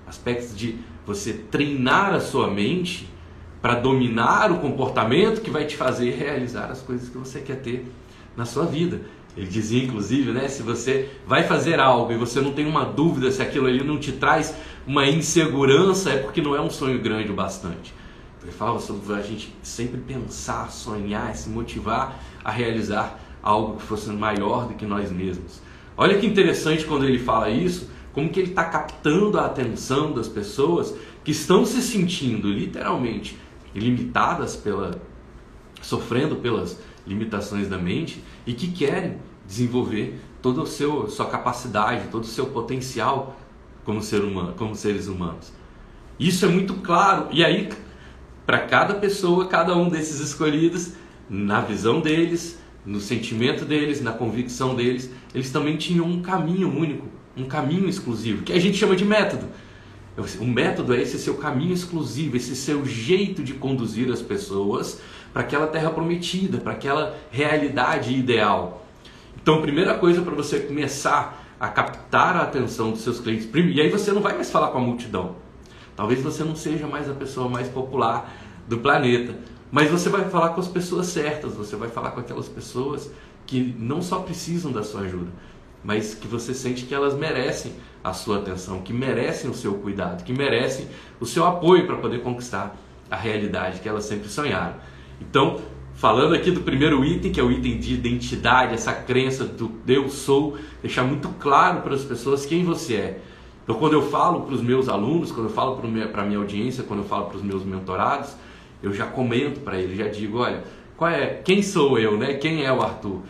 aspectos 0.06 0.56
de 0.56 0.76
você 1.06 1.34
treinar 1.34 2.14
a 2.14 2.20
sua 2.20 2.50
mente 2.50 3.08
para 3.62 3.76
dominar 3.76 4.52
o 4.52 4.60
comportamento 4.60 5.42
que 5.42 5.50
vai 5.50 5.66
te 5.66 5.76
fazer 5.76 6.12
realizar 6.12 6.66
as 6.66 6.82
coisas 6.82 7.10
que 7.10 7.18
você 7.18 7.40
quer 7.40 7.58
ter 7.58 7.86
na 8.36 8.46
sua 8.46 8.66
vida. 8.66 9.02
Ele 9.38 9.48
dizia, 9.48 9.84
inclusive, 9.84 10.32
né, 10.32 10.48
se 10.50 10.62
você 10.62 11.10
vai 11.26 11.44
fazer 11.44 11.80
algo 11.80 12.12
e 12.12 12.18
você 12.18 12.42
não 12.42 12.52
tem 12.52 12.66
uma 12.66 12.84
dúvida 12.84 13.32
se 13.32 13.42
aquilo 13.42 13.68
ali 13.68 13.84
não 13.84 13.98
te 13.98 14.12
traz 14.12 14.54
uma 14.86 15.08
insegurança, 15.08 16.10
é 16.10 16.18
porque 16.18 16.42
não 16.42 16.56
é 16.56 16.62
um 16.62 16.70
sonho 16.70 17.00
grande 17.00 17.32
o 17.32 17.36
bastante. 17.36 17.94
Ele 18.44 18.52
falava 18.52 18.80
sobre 18.80 19.14
a 19.14 19.22
gente 19.22 19.54
sempre 19.62 20.00
pensar, 20.00 20.72
sonhar, 20.72 21.36
se 21.36 21.50
motivar 21.50 22.20
a 22.44 22.52
realizar 22.52 23.20
algo 23.42 23.78
que 23.78 23.84
fosse 23.84 24.10
maior 24.10 24.68
do 24.68 24.74
que 24.74 24.86
nós 24.86 25.12
mesmos. 25.12 25.62
Olha 25.96 26.18
que 26.18 26.26
interessante 26.26 26.86
quando 26.86 27.06
ele 27.06 27.20
fala 27.20 27.50
isso, 27.50 27.90
como 28.14 28.30
que 28.30 28.40
ele 28.40 28.50
está 28.50 28.66
captando 28.66 29.40
a 29.40 29.46
atenção 29.46 30.12
das 30.12 30.28
pessoas 30.28 30.96
que 31.24 31.32
estão 31.32 31.66
se 31.66 31.82
sentindo 31.82 32.52
literalmente 32.52 33.38
limitadas 33.74 34.56
pela, 34.56 35.00
sofrendo 35.82 36.36
pelas 36.38 36.80
limitações 37.06 37.70
da 37.70 37.78
mente 37.78 38.24
e 38.46 38.54
que 38.54 38.72
querem 38.72 39.18
desenvolver 39.46 40.20
toda 40.42 40.64
a 40.64 40.66
seu, 40.66 41.08
sua 41.10 41.28
capacidade, 41.28 42.08
todo 42.10 42.24
o 42.24 42.28
seu 42.28 42.48
potencial 42.48 43.38
como, 43.84 44.02
ser 44.02 44.24
humano, 44.24 44.54
como 44.58 44.76
seres 44.76 45.08
humanos. 45.08 45.54
Isso 46.20 46.46
é 46.46 46.50
muito 46.50 46.76
claro. 46.76 47.28
E 47.32 47.44
aí, 47.44 47.70
para 48.52 48.60
cada 48.60 48.96
pessoa, 48.96 49.48
cada 49.48 49.74
um 49.78 49.88
desses 49.88 50.20
escolhidos, 50.20 50.92
na 51.30 51.62
visão 51.62 52.02
deles, 52.02 52.60
no 52.86 53.00
sentimento 53.00 53.64
deles, 53.64 54.02
na 54.02 54.12
convicção 54.12 54.76
deles, 54.76 55.10
eles 55.34 55.50
também 55.50 55.78
tinham 55.78 56.06
um 56.06 56.22
caminho 56.22 56.68
único, 56.68 57.08
um 57.38 57.46
caminho 57.46 57.88
exclusivo, 57.88 58.44
que 58.44 58.52
a 58.52 58.60
gente 58.60 58.76
chama 58.76 58.94
de 58.94 59.06
método. 59.06 59.48
O 60.38 60.46
método 60.46 60.94
é 60.94 61.02
esse 61.02 61.18
seu 61.18 61.36
caminho 61.36 61.74
exclusivo, 61.74 62.36
esse 62.36 62.54
seu 62.54 62.86
jeito 62.86 63.42
de 63.42 63.54
conduzir 63.54 64.12
as 64.12 64.22
pessoas 64.22 65.00
para 65.32 65.44
aquela 65.44 65.68
terra 65.68 65.90
prometida, 65.90 66.58
para 66.58 66.74
aquela 66.74 67.18
realidade 67.32 68.14
ideal. 68.14 68.86
Então, 69.42 69.62
primeira 69.62 69.94
coisa 69.94 70.22
para 70.24 70.36
você 70.36 70.60
começar 70.60 71.42
a 71.58 71.70
captar 71.70 72.36
a 72.36 72.42
atenção 72.42 72.92
dos 72.92 73.00
seus 73.00 73.18
clientes, 73.22 73.48
e 73.54 73.80
aí 73.80 73.90
você 73.90 74.12
não 74.12 74.22
vai 74.22 74.36
mais 74.36 74.52
falar 74.52 74.72
com 74.72 74.78
a 74.78 74.82
multidão. 74.82 75.40
Talvez 75.96 76.22
você 76.22 76.44
não 76.44 76.56
seja 76.56 76.88
mais 76.88 77.10
a 77.10 77.14
pessoa 77.14 77.48
mais 77.48 77.68
popular 77.68 78.34
do 78.72 78.78
planeta, 78.78 79.36
mas 79.70 79.92
você 79.92 80.08
vai 80.08 80.30
falar 80.30 80.50
com 80.50 80.62
as 80.62 80.68
pessoas 80.70 81.08
certas, 81.08 81.56
você 81.56 81.76
vai 81.76 81.90
falar 81.90 82.12
com 82.12 82.22
aquelas 82.22 82.48
pessoas 82.48 83.12
que 83.46 83.76
não 83.78 84.02
só 84.02 84.20
precisam 84.20 84.72
da 84.72 84.82
sua 84.82 85.02
ajuda, 85.02 85.30
mas 85.84 86.16
que 86.16 86.26
você 86.26 86.54
sente 86.54 86.86
que 86.86 86.96
elas 86.96 87.14
merecem 87.14 87.74
a 88.02 88.14
sua 88.14 88.38
atenção, 88.38 88.80
que 88.80 88.94
merecem 88.94 89.50
o 89.50 89.54
seu 89.54 89.74
cuidado, 89.74 90.24
que 90.24 90.32
merecem 90.32 90.88
o 91.20 91.26
seu 91.26 91.46
apoio 91.46 91.86
para 91.86 91.98
poder 91.98 92.22
conquistar 92.22 92.78
a 93.10 93.16
realidade 93.18 93.82
que 93.82 93.90
elas 93.90 94.06
sempre 94.06 94.30
sonharam. 94.30 94.76
Então, 95.20 95.60
falando 95.94 96.34
aqui 96.34 96.50
do 96.50 96.62
primeiro 96.62 97.04
item, 97.04 97.30
que 97.30 97.42
é 97.42 97.44
o 97.44 97.52
item 97.52 97.78
de 97.78 97.94
identidade, 97.96 98.74
essa 98.74 98.94
crença 98.94 99.44
do 99.44 99.70
eu 99.86 100.08
sou, 100.08 100.58
deixar 100.82 101.04
muito 101.04 101.28
claro 101.40 101.82
para 101.82 101.94
as 101.94 102.06
pessoas 102.06 102.46
quem 102.46 102.64
você 102.64 102.96
é. 102.96 103.22
Então, 103.66 103.76
quando 103.76 103.94
eu 103.94 104.02
falo 104.10 104.44
para 104.44 104.56
os 104.56 104.62
meus 104.62 104.88
alunos, 104.88 105.30
quando 105.30 105.48
eu 105.48 105.54
falo 105.54 105.76
para 105.76 106.22
a 106.22 106.26
minha 106.26 106.40
audiência, 106.40 106.86
quando 106.86 107.02
eu 107.02 107.06
falo 107.06 107.26
para 107.26 107.36
os 107.36 107.44
meus 107.44 107.66
mentorados, 107.66 108.34
eu 108.82 108.94
já 108.94 109.06
comento 109.06 109.60
para 109.62 109.80
ele, 109.80 109.96
já 109.96 110.08
digo, 110.08 110.40
olha, 110.40 110.64
qual 110.98 111.10
é, 111.10 111.42
quem 111.44 111.64
sou 111.64 111.98
eu, 111.98 112.18
né? 112.18 112.36
Quem 112.36 112.64
é 112.64 112.72
o 112.72 112.82
Arthur? 112.82 113.22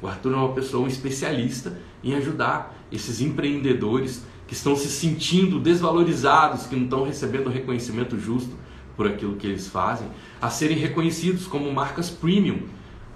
O 0.00 0.06
Arthur 0.06 0.32
é 0.32 0.36
uma 0.36 0.52
pessoa 0.52 0.84
um 0.84 0.88
especialista 0.88 1.78
em 2.02 2.14
ajudar 2.14 2.74
esses 2.90 3.20
empreendedores 3.20 4.24
que 4.46 4.54
estão 4.54 4.74
se 4.74 4.88
sentindo 4.88 5.60
desvalorizados, 5.60 6.66
que 6.66 6.74
não 6.74 6.84
estão 6.84 7.04
recebendo 7.04 7.46
o 7.46 7.50
reconhecimento 7.50 8.18
justo 8.18 8.56
por 8.96 9.06
aquilo 9.06 9.36
que 9.36 9.46
eles 9.46 9.68
fazem, 9.68 10.08
a 10.40 10.50
serem 10.50 10.76
reconhecidos 10.76 11.46
como 11.46 11.72
marcas 11.72 12.10
premium, 12.10 12.62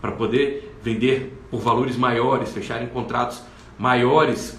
para 0.01 0.13
poder 0.13 0.77
vender 0.83 1.37
por 1.51 1.61
valores 1.61 1.97
maiores, 1.97 2.51
fecharem 2.53 2.89
contratos 2.89 3.43
maiores, 3.79 4.59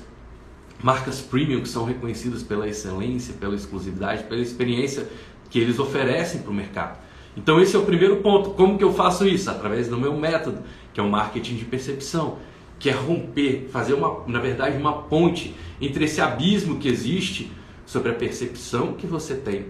marcas 0.84 1.22
premium 1.22 1.62
que 1.62 1.70
são 1.70 1.86
reconhecidas 1.86 2.44
pela 2.44 2.68
excelência, 2.68 3.34
pela 3.40 3.56
exclusividade, 3.56 4.24
pela 4.24 4.42
experiência 4.42 5.08
que 5.50 5.60
eles 5.60 5.80
oferecem 5.80 6.42
para 6.42 6.52
o 6.52 6.54
mercado. 6.54 7.05
Então 7.36 7.60
esse 7.60 7.76
é 7.76 7.80
o 7.80 7.84
primeiro 7.84 8.18
ponto. 8.18 8.52
Como 8.52 8.78
que 8.78 8.84
eu 8.84 8.94
faço 8.94 9.28
isso? 9.28 9.50
Através 9.50 9.88
do 9.88 9.98
meu 9.98 10.16
método, 10.16 10.60
que 10.94 11.00
é 11.00 11.04
o 11.04 11.10
marketing 11.10 11.56
de 11.56 11.66
percepção, 11.66 12.38
que 12.80 12.90
é 12.90 12.94
romper, 12.94 13.68
fazer 13.72 13.94
uma, 13.94 14.24
na 14.28 14.40
verdade, 14.40 14.78
uma 14.78 15.04
ponte 15.04 15.56
entre 15.82 16.06
esse 16.06 16.22
abismo 16.22 16.78
que 16.78 16.88
existe 16.88 17.52
sobre 17.86 18.12
a 18.12 18.14
percepção 18.14 18.94
que 18.94 19.06
você 19.06 19.36
tem 19.36 19.68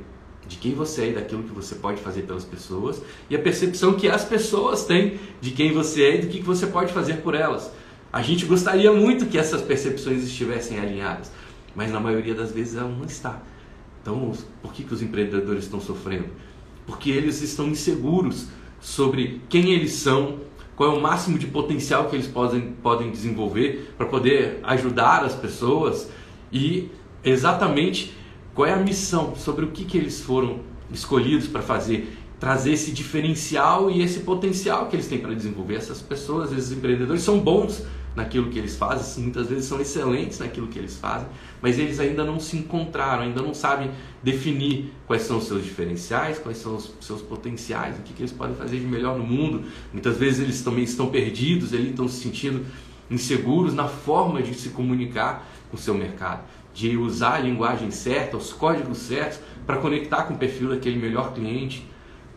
de 0.48 0.58
quem 0.58 0.74
você 0.74 1.06
é 1.06 1.10
e 1.10 1.14
daquilo 1.14 1.44
que 1.44 1.52
você 1.52 1.76
pode 1.76 2.00
fazer 2.02 2.24
pelas 2.24 2.46
pessoas 2.46 3.02
e 3.30 3.36
a 3.36 3.40
percepção 3.40 3.94
que 3.94 4.08
as 4.08 4.24
pessoas 4.24 4.86
têm 4.86 5.20
de 5.42 5.52
quem 5.52 5.74
você 5.74 6.04
é 6.04 6.16
e 6.16 6.22
do 6.22 6.28
que 6.28 6.42
você 6.42 6.68
pode 6.68 6.94
fazer 6.94 7.16
por 7.18 7.34
elas. 7.34 7.72
A 8.14 8.22
gente 8.22 8.46
gostaria 8.46 8.92
muito 8.94 9.26
que 9.26 9.38
essas 9.38 9.62
percepções 9.62 10.24
estivessem 10.24 10.80
alinhadas, 10.80 11.32
mas 11.76 11.92
na 11.92 12.00
maioria 12.00 12.34
das 12.34 12.52
vezes 12.52 12.76
ela 12.76 12.90
não 12.90 13.06
está. 13.06 13.42
Então, 14.02 14.32
por 14.62 14.72
que, 14.72 14.84
que 14.84 14.94
os 14.94 15.02
empreendedores 15.02 15.64
estão 15.64 15.82
sofrendo? 15.82 16.30
Porque 16.86 17.10
eles 17.10 17.42
estão 17.42 17.68
inseguros 17.68 18.48
sobre 18.80 19.42
quem 19.50 19.72
eles 19.72 19.94
são, 19.94 20.40
qual 20.76 20.94
é 20.94 20.98
o 20.98 21.02
máximo 21.02 21.40
de 21.40 21.48
potencial 21.48 22.10
que 22.10 22.16
eles 22.16 22.28
podem, 22.28 22.74
podem 22.84 23.10
desenvolver 23.10 23.94
para 23.98 24.06
poder 24.06 24.60
ajudar 24.64 25.24
as 25.24 25.34
pessoas 25.34 26.10
e 26.52 26.90
exatamente 27.24 28.14
qual 28.54 28.68
é 28.68 28.74
a 28.74 28.78
missão, 28.78 29.36
sobre 29.36 29.66
o 29.66 29.72
que, 29.72 29.84
que 29.84 29.98
eles 29.98 30.22
foram 30.22 30.60
escolhidos 30.92 31.48
para 31.48 31.62
fazer, 31.62 32.16
trazer 32.40 32.74
esse 32.74 32.92
diferencial 32.92 33.90
e 33.90 34.02
esse 34.02 34.20
potencial 34.20 34.88
que 34.88 34.96
eles 34.96 35.08
têm 35.08 35.20
para 35.20 35.34
desenvolver. 35.34 35.76
Essas 35.76 36.02
pessoas, 36.02 36.52
esses 36.52 36.72
empreendedores 36.72 37.22
são 37.22 37.40
bons 37.40 37.84
naquilo 38.16 38.50
que 38.50 38.58
eles 38.58 38.76
fazem, 38.76 39.24
muitas 39.24 39.48
vezes 39.48 39.66
são 39.66 39.80
excelentes 39.80 40.40
naquilo 40.40 40.68
que 40.68 40.80
eles 40.80 40.98
fazem, 40.98 41.28
mas 41.62 41.78
eles 41.78 42.00
ainda 42.00 42.24
não 42.24 42.40
se 42.40 42.56
encontraram, 42.56 43.24
ainda 43.24 43.42
não 43.42 43.54
sabem 43.54 43.92
definir 44.24 44.94
quais 45.06 45.24
são 45.24 45.38
os 45.38 45.46
seus 45.46 45.64
diferenciais, 45.64 46.40
quais 46.40 46.58
são 46.58 46.76
os 46.76 46.94
seus 47.02 47.22
potenciais, 47.22 47.98
o 47.98 48.02
que, 48.02 48.14
que 48.14 48.22
eles 48.22 48.32
podem 48.32 48.56
fazer 48.56 48.80
de 48.80 48.86
melhor 48.86 49.18
no 49.18 49.26
mundo. 49.26 49.64
Muitas 49.92 50.18
vezes 50.18 50.40
eles 50.40 50.62
também 50.62 50.84
estão 50.84 51.08
perdidos, 51.08 51.74
eles 51.74 51.90
estão 51.90 52.08
se 52.08 52.22
sentindo 52.22 52.66
inseguros 53.12 53.74
na 53.74 53.88
forma 53.88 54.42
de 54.42 54.54
se 54.54 54.70
comunicar 54.70 55.46
com 55.70 55.76
o 55.76 55.80
seu 55.80 55.94
mercado, 55.94 56.44
de 56.74 56.98
usar 56.98 57.36
a 57.36 57.40
linguagem 57.40 57.92
certa, 57.92 58.38
os 58.38 58.54
códigos 58.54 58.98
certos 59.00 59.40
para 59.66 59.78
conectar 59.78 60.24
com 60.24 60.34
o 60.34 60.38
perfil 60.38 60.70
daquele 60.70 60.98
melhor 60.98 61.34
cliente. 61.34 61.86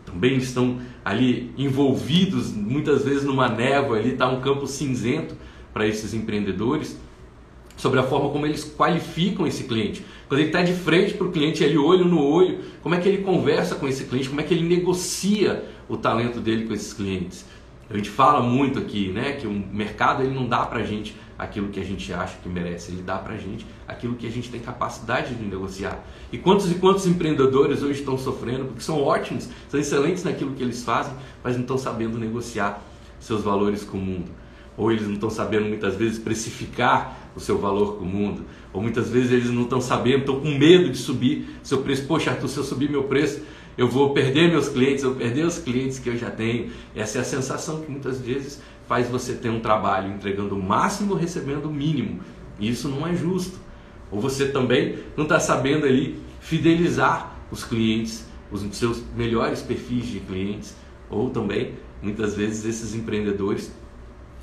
Também 0.05 0.37
estão 0.37 0.79
ali 1.05 1.53
envolvidos 1.57 2.51
muitas 2.51 3.05
vezes 3.05 3.23
numa 3.23 3.47
névoa, 3.47 3.97
ali 3.97 4.13
está 4.13 4.27
um 4.27 4.41
campo 4.41 4.65
cinzento 4.65 5.35
para 5.73 5.87
esses 5.87 6.13
empreendedores 6.13 6.97
sobre 7.79 7.97
a 7.97 8.03
forma 8.03 8.29
como 8.29 8.45
eles 8.45 8.63
qualificam 8.77 9.47
esse 9.47 9.63
cliente. 9.63 10.05
Quando 10.27 10.41
ele 10.41 10.49
está 10.49 10.61
de 10.61 10.73
frente 10.73 11.13
para 11.13 11.25
o 11.25 11.31
cliente, 11.31 11.63
ele 11.63 11.77
olho 11.77 12.03
no 12.03 12.21
olho, 12.21 12.59
como 12.81 12.93
é 12.93 12.99
que 12.99 13.07
ele 13.07 13.23
conversa 13.23 13.75
com 13.75 13.87
esse 13.87 14.03
cliente, 14.03 14.27
como 14.27 14.41
é 14.41 14.43
que 14.43 14.53
ele 14.53 14.67
negocia 14.67 15.63
o 15.87 15.95
talento 15.95 16.41
dele 16.41 16.67
com 16.67 16.73
esses 16.73 16.91
clientes. 16.93 17.45
A 17.89 17.95
gente 17.95 18.09
fala 18.09 18.41
muito 18.41 18.77
aqui, 18.77 19.07
né, 19.09 19.31
que 19.31 19.47
o 19.47 19.51
mercado 19.51 20.21
ele 20.21 20.35
não 20.35 20.45
dá 20.45 20.65
para 20.65 20.79
a 20.79 20.83
gente 20.83 21.15
aquilo 21.37 21.69
que 21.69 21.79
a 21.79 21.83
gente 21.83 22.11
acha 22.13 22.37
que 22.43 22.49
merece, 22.49 22.91
ele 22.91 23.01
dá 23.01 23.17
para 23.17 23.33
a 23.33 23.37
gente 23.37 23.65
aquilo 23.87 24.15
que 24.15 24.27
a 24.27 24.29
gente 24.29 24.49
tem 24.49 24.59
capacidade 24.59 25.33
de 25.33 25.43
negociar. 25.43 26.03
E 26.33 26.37
quantos 26.37 26.69
e 26.69 26.75
quantos 26.75 27.07
empreendedores 27.07 27.81
hoje 27.81 28.01
estão 28.01 28.17
sofrendo 28.17 28.65
porque 28.65 28.81
são 28.81 29.01
ótimos, 29.01 29.47
são 29.69 29.79
excelentes 29.79 30.25
naquilo 30.25 30.53
que 30.53 30.61
eles 30.61 30.83
fazem, 30.83 31.13
mas 31.41 31.55
não 31.55 31.61
estão 31.61 31.77
sabendo 31.77 32.19
negociar 32.19 32.83
seus 33.21 33.41
valores 33.41 33.85
com 33.85 33.97
o 33.97 34.01
mundo 34.01 34.29
ou 34.79 34.93
eles 34.93 35.05
não 35.05 35.15
estão 35.15 35.29
sabendo 35.29 35.67
muitas 35.67 35.95
vezes 35.95 36.17
precificar 36.17 37.31
o 37.35 37.39
seu 37.39 37.57
valor 37.57 37.97
com 37.97 38.05
o 38.05 38.07
mundo, 38.07 38.45
ou 38.71 38.81
muitas 38.81 39.09
vezes 39.09 39.31
eles 39.31 39.49
não 39.49 39.63
estão 39.63 39.81
sabendo, 39.81 40.19
estão 40.19 40.39
com 40.39 40.57
medo 40.57 40.89
de 40.89 40.97
subir 40.97 41.49
seu 41.61 41.81
preço. 41.81 42.07
Poxa, 42.07 42.31
Arthur, 42.31 42.47
se 42.47 42.57
eu 42.57 42.63
subir 42.63 42.89
meu 42.89 43.03
preço, 43.03 43.41
eu 43.77 43.89
vou 43.89 44.13
perder 44.13 44.49
meus 44.49 44.69
clientes, 44.69 45.03
eu 45.03 45.09
vou 45.09 45.19
perder 45.19 45.45
os 45.45 45.59
clientes 45.59 45.99
que 45.99 46.09
eu 46.09 46.17
já 46.17 46.31
tenho. 46.31 46.71
Essa 46.95 47.17
é 47.17 47.21
a 47.21 47.25
sensação 47.25 47.81
que 47.81 47.91
muitas 47.91 48.21
vezes 48.21 48.61
faz 48.87 49.09
você 49.09 49.33
ter 49.33 49.49
um 49.49 49.59
trabalho 49.59 50.13
entregando 50.13 50.55
o 50.55 50.63
máximo, 50.63 51.13
recebendo 51.13 51.65
o 51.65 51.73
mínimo. 51.73 52.21
E 52.57 52.69
isso 52.69 52.87
não 52.87 53.05
é 53.05 53.13
justo. 53.13 53.59
Ou 54.09 54.21
você 54.21 54.47
também 54.47 54.95
não 55.17 55.25
está 55.25 55.41
sabendo 55.41 55.85
ali 55.85 56.17
fidelizar 56.39 57.35
os 57.51 57.65
clientes, 57.65 58.25
os 58.49 58.61
seus 58.77 59.03
melhores 59.15 59.61
perfis 59.61 60.07
de 60.07 60.21
clientes, 60.21 60.75
ou 61.09 61.29
também 61.29 61.73
muitas 62.01 62.33
vezes 62.33 62.63
esses 62.65 62.95
empreendedores 62.95 63.71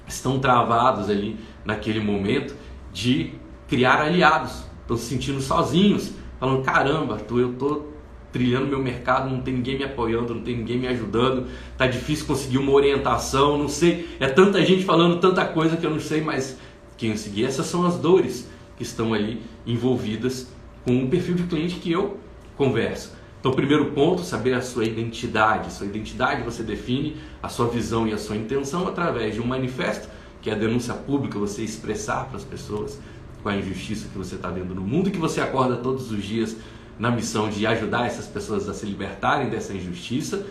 estão 0.07 0.39
travados 0.39 1.11
ali 1.11 1.37
naquele 1.65 2.01
momento 2.01 2.55
de 2.93 3.33
criar 3.69 4.01
aliados, 4.01 4.65
estão 4.83 4.97
se 4.97 5.07
sentindo 5.07 5.41
sozinhos, 5.41 6.13
falando: 6.39 6.63
caramba, 6.63 7.15
Arthur, 7.15 7.41
eu 7.41 7.53
estou 7.53 7.97
trilhando 8.33 8.67
meu 8.67 8.83
mercado, 8.83 9.31
não 9.31 9.41
tem 9.41 9.55
ninguém 9.55 9.79
me 9.79 9.85
apoiando, 9.85 10.35
não 10.35 10.43
tem 10.43 10.57
ninguém 10.57 10.79
me 10.79 10.87
ajudando, 10.89 11.47
tá 11.77 11.87
difícil 11.87 12.27
conseguir 12.27 12.59
uma 12.59 12.73
orientação, 12.73 13.57
não 13.57 13.69
sei, 13.69 14.15
é 14.21 14.29
tanta 14.29 14.63
gente 14.65 14.85
falando 14.85 15.19
tanta 15.21 15.45
coisa 15.47 15.77
que 15.77 15.87
eu 15.87 15.91
não 15.91 16.01
sei 16.01 16.21
mais 16.21 16.59
quem 16.99 17.17
seguir. 17.17 17.47
Essas 17.47 17.67
são 17.67 17.87
as 17.87 17.97
dores 17.99 18.49
que 18.77 18.83
estão 18.83 19.15
ali 19.15 19.41
envolvidas 19.67 20.53
com 20.85 21.03
o 21.03 21.09
perfil 21.09 21.35
de 21.35 21.45
cliente 21.45 21.77
que 21.77 21.91
eu 21.91 22.19
converso. 22.57 23.16
Então, 23.47 23.55
primeiro 23.55 23.93
ponto, 23.93 24.23
saber 24.23 24.55
a 24.55 24.61
sua 24.61 24.85
identidade. 24.85 25.73
Sua 25.73 25.87
identidade 25.87 26.43
você 26.43 26.65
define 26.65 27.17
a 27.41 27.49
sua 27.49 27.69
visão 27.69 28.05
e 28.09 28.13
a 28.13 28.19
sua 28.19 28.35
intenção 28.35 28.89
através 28.89 29.35
de 29.35 29.41
um 29.41 29.47
manifesto, 29.47 30.09
que 30.43 30.51
é 30.51 30.53
a 30.53 30.57
denúncia 30.57 30.93
pública, 30.95 31.39
você 31.39 31.63
expressar 31.63 32.25
para 32.25 32.39
as 32.39 32.43
pessoas 32.43 32.99
com 33.45 33.49
a 33.49 33.57
injustiça 33.57 34.09
que 34.09 34.19
você 34.19 34.35
está 34.35 34.51
vendo 34.51 34.75
no 34.75 34.81
mundo, 34.81 35.13
que 35.13 35.19
você 35.19 35.41
acorda 35.41 35.77
todos 35.77 36.11
os 36.11 36.25
dias 36.25 36.57
na 36.99 37.09
missão 37.09 37.49
de 37.49 37.65
ajudar 37.69 38.07
essas 38.07 38.27
pessoas 38.27 38.69
a 38.69 38.75
se 38.75 38.85
libertarem 38.85 39.49
dessa 39.49 39.73
injustiça. 39.73 40.45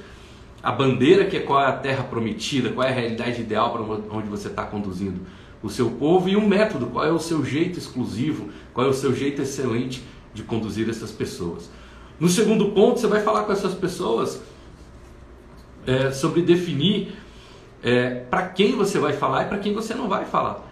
A 0.63 0.71
bandeira, 0.71 1.25
que 1.25 1.35
é 1.35 1.41
qual 1.41 1.61
é 1.61 1.67
a 1.67 1.73
terra 1.73 2.05
prometida, 2.05 2.69
qual 2.69 2.87
é 2.87 2.91
a 2.91 2.95
realidade 2.95 3.41
ideal 3.41 3.73
para 3.73 3.81
onde 4.15 4.29
você 4.29 4.47
está 4.47 4.63
conduzindo 4.63 5.19
o 5.61 5.69
seu 5.69 5.91
povo, 5.91 6.29
e 6.29 6.37
um 6.37 6.47
método, 6.47 6.85
qual 6.85 7.03
é 7.03 7.11
o 7.11 7.19
seu 7.19 7.43
jeito 7.43 7.77
exclusivo, 7.77 8.51
qual 8.73 8.87
é 8.87 8.89
o 8.89 8.93
seu 8.93 9.13
jeito 9.13 9.41
excelente 9.41 10.01
de 10.33 10.43
conduzir 10.43 10.89
essas 10.89 11.11
pessoas. 11.11 11.69
No 12.19 12.29
segundo 12.29 12.69
ponto, 12.71 12.99
você 12.99 13.07
vai 13.07 13.21
falar 13.21 13.43
com 13.43 13.51
essas 13.51 13.73
pessoas 13.73 14.41
é, 15.85 16.11
sobre 16.11 16.41
definir 16.41 17.15
é, 17.83 18.21
para 18.29 18.47
quem 18.47 18.75
você 18.75 18.97
vai 18.97 19.13
falar 19.13 19.43
e 19.43 19.45
para 19.47 19.57
quem 19.57 19.73
você 19.73 19.93
não 19.93 20.07
vai 20.07 20.25
falar. 20.25 20.65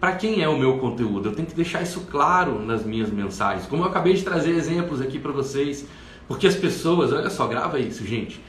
Para 0.00 0.12
quem 0.12 0.42
é 0.42 0.48
o 0.48 0.58
meu 0.58 0.78
conteúdo? 0.78 1.28
Eu 1.28 1.34
tenho 1.34 1.46
que 1.46 1.54
deixar 1.54 1.82
isso 1.82 2.02
claro 2.10 2.64
nas 2.64 2.84
minhas 2.84 3.10
mensagens. 3.10 3.66
Como 3.66 3.82
eu 3.82 3.88
acabei 3.88 4.14
de 4.14 4.22
trazer 4.22 4.52
exemplos 4.52 5.00
aqui 5.00 5.18
para 5.18 5.32
vocês, 5.32 5.86
porque 6.26 6.46
as 6.46 6.54
pessoas, 6.54 7.12
olha 7.12 7.30
só, 7.30 7.46
grava 7.46 7.78
isso, 7.78 8.06
gente. 8.06 8.42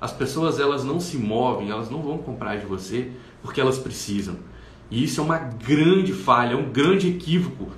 As 0.00 0.12
pessoas 0.12 0.60
elas 0.60 0.84
não 0.84 1.00
se 1.00 1.16
movem, 1.16 1.70
elas 1.70 1.90
não 1.90 2.02
vão 2.02 2.18
comprar 2.18 2.56
de 2.56 2.66
você 2.66 3.10
porque 3.42 3.60
elas 3.60 3.78
precisam. 3.78 4.36
E 4.90 5.02
isso 5.02 5.20
é 5.20 5.24
uma 5.24 5.38
grande 5.38 6.12
falha, 6.12 6.54
é 6.54 6.56
um 6.56 6.70
grande 6.70 7.08
equívoco 7.08 7.68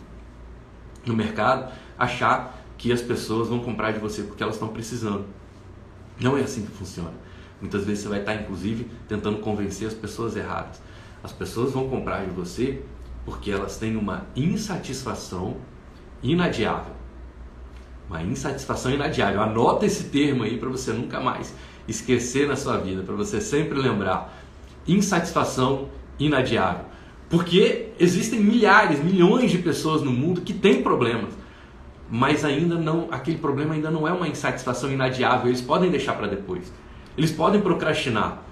no 1.04 1.14
mercado 1.14 1.72
achar 1.98 2.55
que 2.78 2.92
as 2.92 3.00
pessoas 3.00 3.48
vão 3.48 3.60
comprar 3.60 3.92
de 3.92 3.98
você 3.98 4.22
porque 4.22 4.42
elas 4.42 4.56
estão 4.56 4.68
precisando. 4.68 5.24
Não 6.20 6.36
é 6.36 6.42
assim 6.42 6.64
que 6.64 6.72
funciona. 6.72 7.12
Muitas 7.60 7.84
vezes 7.84 8.02
você 8.02 8.08
vai 8.08 8.20
estar, 8.20 8.34
inclusive, 8.34 8.90
tentando 9.08 9.38
convencer 9.38 9.86
as 9.86 9.94
pessoas 9.94 10.36
erradas. 10.36 10.80
As 11.22 11.32
pessoas 11.32 11.72
vão 11.72 11.88
comprar 11.88 12.24
de 12.24 12.30
você 12.30 12.82
porque 13.24 13.50
elas 13.50 13.76
têm 13.78 13.96
uma 13.96 14.26
insatisfação 14.36 15.56
inadiável. 16.22 16.94
Uma 18.08 18.22
insatisfação 18.22 18.92
inadiável. 18.92 19.42
Anota 19.42 19.86
esse 19.86 20.04
termo 20.04 20.44
aí 20.44 20.58
para 20.58 20.68
você 20.68 20.92
nunca 20.92 21.20
mais 21.20 21.54
esquecer 21.88 22.46
na 22.46 22.56
sua 22.56 22.76
vida, 22.76 23.02
para 23.02 23.14
você 23.14 23.40
sempre 23.40 23.78
lembrar. 23.78 24.42
Insatisfação 24.86 25.88
inadiável. 26.18 26.84
Porque 27.28 27.88
existem 27.98 28.38
milhares, 28.38 29.02
milhões 29.02 29.50
de 29.50 29.58
pessoas 29.58 30.02
no 30.02 30.12
mundo 30.12 30.42
que 30.42 30.54
têm 30.54 30.82
problemas 30.82 31.30
mas 32.10 32.44
ainda 32.44 32.76
não, 32.76 33.08
aquele 33.10 33.38
problema 33.38 33.74
ainda 33.74 33.90
não 33.90 34.06
é 34.06 34.12
uma 34.12 34.28
insatisfação 34.28 34.92
inadiável, 34.92 35.48
eles 35.48 35.60
podem 35.60 35.90
deixar 35.90 36.14
para 36.14 36.26
depois. 36.26 36.72
Eles 37.16 37.32
podem 37.32 37.60
procrastinar. 37.60 38.42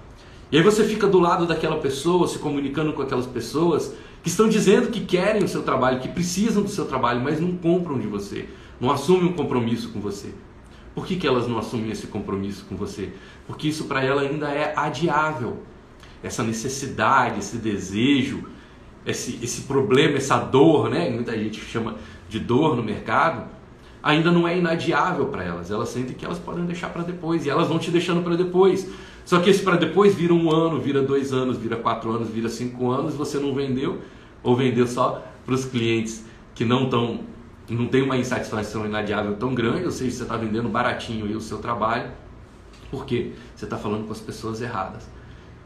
E 0.51 0.57
aí 0.57 0.63
você 0.63 0.83
fica 0.83 1.07
do 1.07 1.19
lado 1.19 1.45
daquela 1.45 1.77
pessoa, 1.77 2.27
se 2.27 2.39
comunicando 2.39 2.93
com 2.93 3.01
aquelas 3.01 3.25
pessoas 3.25 3.93
que 4.21 4.29
estão 4.29 4.49
dizendo 4.49 4.89
que 4.89 5.01
querem 5.01 5.43
o 5.43 5.47
seu 5.47 5.63
trabalho, 5.63 5.99
que 5.99 6.07
precisam 6.07 6.63
do 6.63 6.69
seu 6.69 6.85
trabalho, 6.85 7.21
mas 7.21 7.39
não 7.39 7.55
compram 7.55 7.99
de 7.99 8.07
você, 8.07 8.49
não 8.79 8.91
assumem 8.91 9.25
um 9.25 9.33
compromisso 9.33 9.89
com 9.89 9.99
você. 9.99 10.33
Por 10.93 11.05
que, 11.05 11.15
que 11.15 11.27
elas 11.27 11.47
não 11.47 11.57
assumem 11.57 11.91
esse 11.91 12.07
compromisso 12.07 12.65
com 12.65 12.75
você? 12.75 13.11
Porque 13.45 13.67
isso 13.67 13.83
para 13.83 14.03
ela 14.03 14.21
ainda 14.21 14.49
é 14.49 14.73
adiável. 14.75 15.61
Essa 16.23 16.41
necessidade, 16.41 17.39
esse 17.39 17.57
desejo, 17.57 18.45
esse, 19.05 19.37
esse 19.43 19.63
problema, 19.63 20.17
essa 20.17 20.37
dor, 20.39 20.89
né? 20.89 21.09
Muita 21.09 21.37
gente 21.37 21.59
chama 21.59 21.95
de 22.35 22.39
dor 22.39 22.75
no 22.75 22.83
mercado, 22.83 23.45
ainda 24.03 24.29
não 24.29 24.45
é 24.45 24.57
inadiável 24.57 25.27
para 25.27 25.41
elas. 25.41 25.71
Elas 25.71 25.89
sentem 25.89 26.13
que 26.13 26.25
elas 26.25 26.37
podem 26.37 26.65
deixar 26.65 26.89
para 26.89 27.01
depois 27.01 27.45
e 27.45 27.49
elas 27.49 27.67
vão 27.69 27.79
te 27.79 27.89
deixando 27.89 28.21
para 28.21 28.35
depois. 28.35 28.89
Só 29.23 29.39
que 29.39 29.49
esse 29.49 29.63
para 29.63 29.77
depois 29.77 30.13
vira 30.13 30.33
um 30.33 30.51
ano, 30.51 30.79
vira 30.79 31.01
dois 31.01 31.31
anos, 31.31 31.57
vira 31.57 31.77
quatro 31.77 32.11
anos, 32.11 32.29
vira 32.29 32.49
cinco 32.49 32.91
anos, 32.91 33.15
você 33.15 33.39
não 33.39 33.55
vendeu 33.55 34.01
ou 34.43 34.55
vendeu 34.55 34.85
só 34.85 35.23
para 35.45 35.55
os 35.55 35.65
clientes 35.65 36.25
que 36.53 36.65
não 36.65 36.83
estão, 36.83 37.21
não 37.69 37.87
tem 37.87 38.03
uma 38.03 38.17
insatisfação 38.17 38.85
inadiável 38.85 39.35
tão 39.37 39.55
grande, 39.55 39.85
ou 39.85 39.91
seja, 39.91 40.17
você 40.17 40.23
está 40.23 40.37
vendendo 40.37 40.69
baratinho 40.69 41.25
o 41.35 41.41
seu 41.41 41.57
trabalho, 41.57 42.11
porque 42.91 43.31
você 43.55 43.65
está 43.65 43.77
falando 43.77 44.05
com 44.05 44.11
as 44.11 44.19
pessoas 44.19 44.61
erradas. 44.61 45.07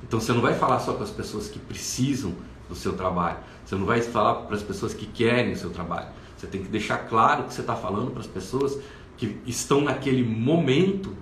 Então 0.03 0.19
você 0.19 0.31
não 0.31 0.41
vai 0.41 0.53
falar 0.53 0.79
só 0.79 0.93
com 0.93 1.03
as 1.03 1.11
pessoas 1.11 1.49
que 1.49 1.59
precisam 1.59 2.33
do 2.69 2.75
seu 2.75 2.93
trabalho, 2.93 3.37
você 3.65 3.75
não 3.75 3.85
vai 3.85 4.01
falar 4.01 4.35
para 4.35 4.55
as 4.55 4.63
pessoas 4.63 4.93
que 4.93 5.05
querem 5.07 5.51
o 5.51 5.57
seu 5.57 5.71
trabalho. 5.71 6.07
Você 6.39 6.47
tem 6.47 6.63
que 6.63 6.69
deixar 6.69 6.99
claro 6.99 7.43
que 7.43 7.53
você 7.53 7.59
está 7.59 7.75
falando 7.75 8.11
para 8.11 8.21
as 8.21 8.27
pessoas 8.27 8.79
que 9.17 9.37
estão 9.45 9.81
naquele 9.81 10.23
momento 10.23 11.13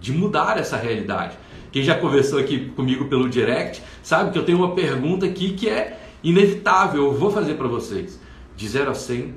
de 0.00 0.12
mudar 0.12 0.58
essa 0.58 0.76
realidade. 0.76 1.38
Quem 1.70 1.84
já 1.84 1.96
conversou 1.96 2.40
aqui 2.40 2.70
comigo 2.70 3.04
pelo 3.04 3.30
direct 3.30 3.80
sabe 4.02 4.32
que 4.32 4.38
eu 4.38 4.44
tenho 4.44 4.58
uma 4.58 4.74
pergunta 4.74 5.24
aqui 5.26 5.52
que 5.52 5.68
é 5.68 5.96
inevitável, 6.24 7.04
eu 7.04 7.12
vou 7.12 7.30
fazer 7.30 7.54
para 7.54 7.68
vocês. 7.68 8.18
De 8.56 8.68
0 8.68 8.90
a 8.90 8.94
100, 8.94 9.32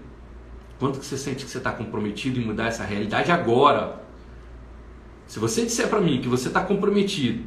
quanto 0.80 0.98
que 0.98 1.06
você 1.06 1.18
sente 1.18 1.46
que 1.46 1.52
você 1.52 1.60
está 1.60 1.72
comprometido 1.72 2.40
em 2.40 2.44
mudar 2.44 2.66
essa 2.66 2.84
realidade 2.84 3.32
agora? 3.32 4.02
Se 5.28 5.38
você 5.38 5.62
disser 5.66 5.88
para 5.88 6.02
mim 6.02 6.20
que 6.20 6.28
você 6.28 6.48
está 6.48 6.62
comprometido 6.62 7.44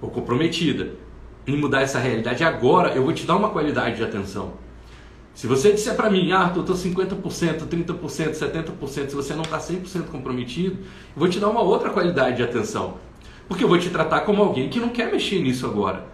ou 0.00 0.10
comprometida 0.10 0.94
em 1.46 1.56
mudar 1.56 1.82
essa 1.82 2.00
realidade 2.00 2.42
agora, 2.42 2.92
eu 2.92 3.04
vou 3.04 3.12
te 3.12 3.24
dar 3.24 3.36
uma 3.36 3.50
qualidade 3.50 3.98
de 3.98 4.02
atenção. 4.02 4.54
Se 5.38 5.46
você 5.46 5.72
disser 5.72 5.94
para 5.94 6.10
mim, 6.10 6.32
Arthur, 6.32 6.64
eu 6.66 6.74
estou 6.74 6.76
50%, 6.76 7.68
30%, 7.68 8.34
70%, 8.34 9.08
se 9.08 9.14
você 9.14 9.34
não 9.34 9.42
está 9.42 9.56
100% 9.56 10.06
comprometido, 10.10 10.78
eu 10.80 11.14
vou 11.14 11.28
te 11.28 11.38
dar 11.38 11.48
uma 11.48 11.62
outra 11.62 11.90
qualidade 11.90 12.38
de 12.38 12.42
atenção. 12.42 12.94
Porque 13.46 13.62
eu 13.62 13.68
vou 13.68 13.78
te 13.78 13.88
tratar 13.88 14.22
como 14.22 14.42
alguém 14.42 14.68
que 14.68 14.80
não 14.80 14.88
quer 14.88 15.12
mexer 15.12 15.40
nisso 15.40 15.64
agora. 15.64 16.04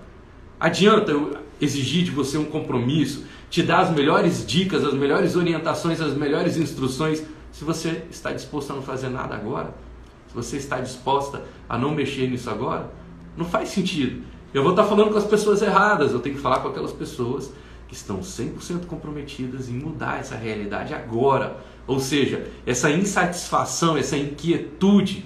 Adianta 0.60 1.10
eu 1.10 1.38
exigir 1.58 2.04
de 2.04 2.10
você 2.10 2.36
um 2.36 2.44
compromisso, 2.44 3.24
te 3.48 3.62
dar 3.62 3.78
as 3.78 3.90
melhores 3.90 4.44
dicas, 4.44 4.84
as 4.84 4.92
melhores 4.92 5.36
orientações, 5.36 6.02
as 6.02 6.12
melhores 6.12 6.58
instruções, 6.58 7.24
se 7.50 7.64
você 7.64 8.02
está 8.10 8.30
disposto 8.30 8.72
a 8.72 8.76
não 8.76 8.82
fazer 8.82 9.08
nada 9.08 9.34
agora? 9.34 9.74
Se 10.28 10.34
você 10.34 10.58
está 10.58 10.80
disposta 10.80 11.40
a 11.66 11.78
não 11.78 11.92
mexer 11.92 12.28
nisso 12.28 12.50
agora? 12.50 12.92
Não 13.38 13.46
faz 13.46 13.70
sentido. 13.70 14.22
Eu 14.52 14.62
vou 14.62 14.72
estar 14.72 14.84
falando 14.84 15.12
com 15.12 15.16
as 15.16 15.24
pessoas 15.24 15.62
erradas, 15.62 16.12
eu 16.12 16.20
tenho 16.20 16.36
que 16.36 16.42
falar 16.42 16.60
com 16.60 16.68
aquelas 16.68 16.92
pessoas 16.92 17.50
que 17.88 17.94
estão 17.94 18.20
100% 18.20 18.86
comprometidas 18.86 19.68
em 19.68 19.74
mudar 19.74 20.20
essa 20.20 20.36
realidade 20.36 20.94
agora. 20.94 21.58
Ou 21.86 22.00
seja, 22.00 22.48
essa 22.66 22.90
insatisfação, 22.90 23.96
essa 23.96 24.16
inquietude, 24.16 25.24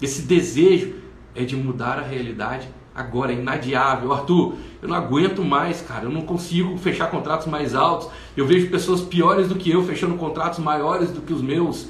esse 0.00 0.22
desejo 0.22 0.94
é 1.34 1.44
de 1.44 1.56
mudar 1.56 1.98
a 1.98 2.02
realidade 2.02 2.68
agora, 2.94 3.32
é 3.32 3.36
inadiável. 3.36 4.12
Arthur, 4.12 4.54
eu 4.80 4.88
não 4.88 4.96
aguento 4.96 5.42
mais, 5.42 5.80
cara, 5.80 6.04
eu 6.04 6.10
não 6.10 6.22
consigo 6.22 6.76
fechar 6.76 7.10
contratos 7.10 7.46
mais 7.46 7.74
altos. 7.74 8.08
Eu 8.36 8.46
vejo 8.46 8.68
pessoas 8.68 9.00
piores 9.00 9.48
do 9.48 9.54
que 9.54 9.70
eu 9.70 9.82
fechando 9.84 10.16
contratos 10.16 10.58
maiores 10.58 11.10
do 11.10 11.20
que 11.20 11.32
os 11.32 11.42
meus. 11.42 11.88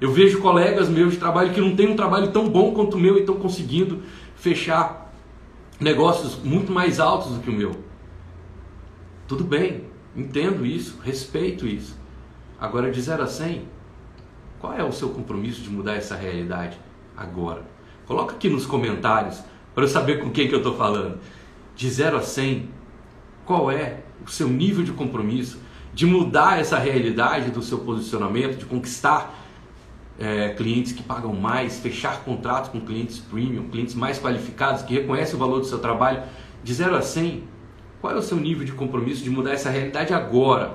Eu 0.00 0.12
vejo 0.12 0.40
colegas 0.40 0.88
meus 0.88 1.12
de 1.12 1.18
trabalho 1.18 1.52
que 1.52 1.60
não 1.60 1.74
têm 1.74 1.88
um 1.88 1.96
trabalho 1.96 2.30
tão 2.30 2.48
bom 2.48 2.72
quanto 2.72 2.96
o 2.96 3.00
meu 3.00 3.16
e 3.16 3.20
estão 3.20 3.36
conseguindo 3.36 4.02
fechar 4.34 5.12
negócios 5.80 6.36
muito 6.42 6.72
mais 6.72 7.00
altos 7.00 7.32
do 7.32 7.40
que 7.40 7.50
o 7.50 7.52
meu. 7.52 7.76
Tudo 9.26 9.42
bem, 9.42 9.84
entendo 10.14 10.64
isso, 10.64 10.98
respeito 11.02 11.66
isso. 11.66 11.98
Agora, 12.60 12.90
de 12.90 13.00
0 13.00 13.24
a 13.24 13.26
100, 13.26 13.66
qual 14.60 14.72
é 14.72 14.84
o 14.84 14.92
seu 14.92 15.08
compromisso 15.08 15.60
de 15.62 15.68
mudar 15.68 15.94
essa 15.94 16.14
realidade 16.14 16.78
agora? 17.16 17.64
Coloca 18.06 18.34
aqui 18.34 18.48
nos 18.48 18.64
comentários 18.64 19.42
para 19.74 19.84
eu 19.84 19.88
saber 19.88 20.20
com 20.20 20.30
quem 20.30 20.48
que 20.48 20.54
eu 20.54 20.58
estou 20.58 20.76
falando. 20.76 21.18
De 21.74 21.90
0 21.90 22.18
a 22.18 22.22
100, 22.22 22.70
qual 23.44 23.70
é 23.70 24.00
o 24.24 24.30
seu 24.30 24.48
nível 24.48 24.84
de 24.84 24.92
compromisso 24.92 25.58
de 25.92 26.06
mudar 26.06 26.60
essa 26.60 26.78
realidade 26.78 27.50
do 27.50 27.62
seu 27.62 27.78
posicionamento, 27.78 28.58
de 28.58 28.66
conquistar 28.66 29.34
é, 30.18 30.50
clientes 30.50 30.92
que 30.92 31.02
pagam 31.02 31.32
mais, 31.32 31.80
fechar 31.80 32.22
contratos 32.22 32.70
com 32.70 32.80
clientes 32.80 33.18
premium, 33.18 33.68
clientes 33.70 33.94
mais 33.94 34.18
qualificados, 34.18 34.82
que 34.82 34.94
reconhecem 34.94 35.34
o 35.34 35.38
valor 35.38 35.60
do 35.60 35.66
seu 35.66 35.78
trabalho. 35.78 36.22
De 36.62 36.72
0 36.72 36.96
a 36.96 37.02
100, 37.02 37.44
qual 38.06 38.14
é 38.14 38.18
o 38.20 38.22
seu 38.22 38.36
nível 38.36 38.64
de 38.64 38.70
compromisso 38.70 39.24
de 39.24 39.30
mudar 39.30 39.54
essa 39.54 39.68
realidade 39.68 40.14
agora? 40.14 40.72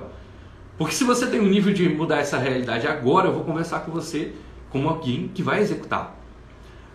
Porque 0.76 0.94
se 0.94 1.02
você 1.02 1.26
tem 1.26 1.40
um 1.40 1.48
nível 1.48 1.72
de 1.72 1.88
mudar 1.88 2.18
essa 2.18 2.36
realidade 2.36 2.86
agora, 2.86 3.28
eu 3.28 3.32
vou 3.32 3.42
conversar 3.42 3.80
com 3.80 3.90
você 3.90 4.34
como 4.68 4.86
alguém 4.86 5.30
que 5.32 5.42
vai 5.42 5.60
executar. 5.60 6.14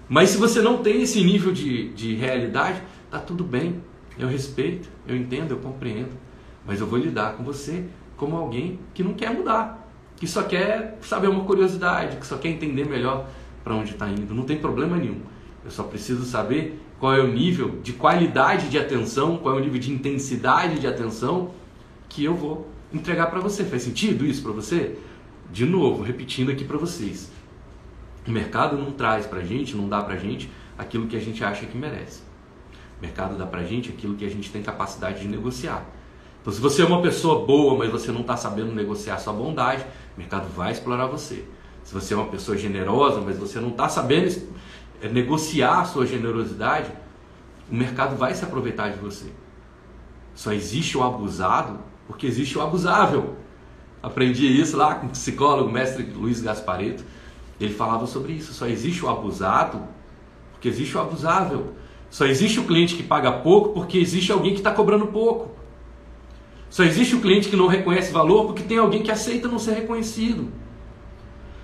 Mas 0.07 0.29
se 0.29 0.37
você 0.37 0.61
não 0.61 0.83
tem 0.83 1.01
esse 1.01 1.23
nível 1.23 1.51
de, 1.51 1.89
de 1.89 2.13
realidade, 2.13 2.83
tá 3.09 3.17
tudo 3.17 3.43
bem. 3.43 3.81
Eu 4.15 4.27
respeito, 4.27 4.87
eu 5.07 5.15
entendo, 5.15 5.53
eu 5.53 5.57
compreendo. 5.57 6.11
Mas 6.67 6.81
eu 6.81 6.85
vou 6.85 6.99
lidar 6.99 7.33
com 7.33 7.43
você 7.43 7.85
como 8.15 8.37
alguém 8.37 8.79
que 8.93 9.03
não 9.03 9.15
quer 9.15 9.31
mudar, 9.31 9.89
que 10.17 10.27
só 10.27 10.43
quer 10.43 10.99
saber 11.01 11.29
uma 11.29 11.45
curiosidade, 11.45 12.17
que 12.17 12.27
só 12.27 12.37
quer 12.37 12.49
entender 12.49 12.85
melhor 12.85 13.27
para 13.63 13.73
onde 13.73 13.93
está 13.93 14.07
indo. 14.07 14.35
Não 14.35 14.43
tem 14.43 14.57
problema 14.57 14.97
nenhum. 14.97 15.19
Eu 15.65 15.71
só 15.71 15.81
preciso 15.81 16.25
saber 16.25 16.79
qual 16.99 17.13
é 17.13 17.19
o 17.19 17.27
nível 17.27 17.79
de 17.81 17.93
qualidade 17.93 18.69
de 18.69 18.77
atenção, 18.77 19.37
qual 19.37 19.55
é 19.55 19.57
o 19.57 19.63
nível 19.63 19.79
de 19.79 19.91
intensidade 19.91 20.79
de 20.79 20.87
atenção 20.87 21.51
que 22.09 22.23
eu 22.23 22.33
vou 22.33 22.67
entregar 22.93 23.27
para 23.27 23.39
você. 23.39 23.63
Faz 23.63 23.83
sentido 23.83 24.25
isso 24.25 24.41
para 24.41 24.51
você? 24.51 24.97
De 25.51 25.65
novo, 25.65 26.03
repetindo 26.03 26.51
aqui 26.51 26.63
para 26.63 26.77
vocês. 26.77 27.31
O 28.27 28.31
mercado 28.31 28.77
não 28.77 28.91
traz 28.91 29.25
para 29.25 29.41
gente, 29.41 29.75
não 29.75 29.87
dá 29.87 30.01
para 30.01 30.17
gente 30.17 30.49
aquilo 30.77 31.07
que 31.07 31.15
a 31.15 31.19
gente 31.19 31.43
acha 31.43 31.65
que 31.65 31.77
merece. 31.77 32.21
O 32.97 33.01
mercado 33.01 33.37
dá 33.37 33.45
para 33.45 33.63
gente 33.63 33.89
aquilo 33.89 34.15
que 34.15 34.25
a 34.25 34.29
gente 34.29 34.49
tem 34.49 34.61
capacidade 34.61 35.21
de 35.21 35.27
negociar. 35.27 35.85
Então, 36.41 36.51
se 36.51 36.59
você 36.59 36.81
é 36.81 36.85
uma 36.85 37.01
pessoa 37.01 37.45
boa, 37.45 37.77
mas 37.77 37.91
você 37.91 38.11
não 38.11 38.21
está 38.21 38.35
sabendo 38.35 38.73
negociar 38.73 39.17
sua 39.19 39.33
bondade, 39.33 39.85
o 40.15 40.19
mercado 40.19 40.47
vai 40.49 40.71
explorar 40.71 41.05
você. 41.05 41.45
Se 41.83 41.93
você 41.93 42.13
é 42.13 42.17
uma 42.17 42.27
pessoa 42.27 42.57
generosa, 42.57 43.21
mas 43.21 43.37
você 43.37 43.59
não 43.59 43.69
está 43.69 43.87
sabendo 43.87 44.27
negociar 45.03 45.81
a 45.81 45.85
sua 45.85 46.05
generosidade, 46.05 46.91
o 47.69 47.75
mercado 47.75 48.15
vai 48.15 48.33
se 48.33 48.43
aproveitar 48.43 48.89
de 48.89 48.99
você. 48.99 49.25
Só 50.33 50.51
existe 50.51 50.97
o 50.97 51.03
abusado 51.03 51.79
porque 52.07 52.25
existe 52.25 52.57
o 52.57 52.61
abusável. 52.61 53.35
Aprendi 54.01 54.47
isso 54.47 54.77
lá 54.77 54.95
com 54.95 55.07
o 55.07 55.09
psicólogo, 55.09 55.71
mestre 55.71 56.03
Luiz 56.03 56.41
Gaspareto 56.41 57.03
ele 57.59 57.73
falava 57.73 58.05
sobre 58.05 58.33
isso. 58.33 58.53
Só 58.53 58.67
existe 58.67 59.03
o 59.03 59.09
abusado 59.09 59.81
porque 60.53 60.67
existe 60.67 60.95
o 60.95 61.01
abusável. 61.01 61.73
Só 62.09 62.25
existe 62.25 62.59
o 62.59 62.63
cliente 62.63 62.95
que 62.95 63.03
paga 63.03 63.31
pouco 63.31 63.69
porque 63.73 63.97
existe 63.97 64.31
alguém 64.31 64.53
que 64.53 64.59
está 64.59 64.71
cobrando 64.71 65.07
pouco. 65.07 65.51
Só 66.69 66.83
existe 66.83 67.15
o 67.15 67.21
cliente 67.21 67.49
que 67.49 67.55
não 67.55 67.67
reconhece 67.67 68.11
valor 68.11 68.45
porque 68.45 68.63
tem 68.63 68.77
alguém 68.77 69.01
que 69.01 69.11
aceita 69.11 69.47
não 69.47 69.59
ser 69.59 69.73
reconhecido. 69.73 70.51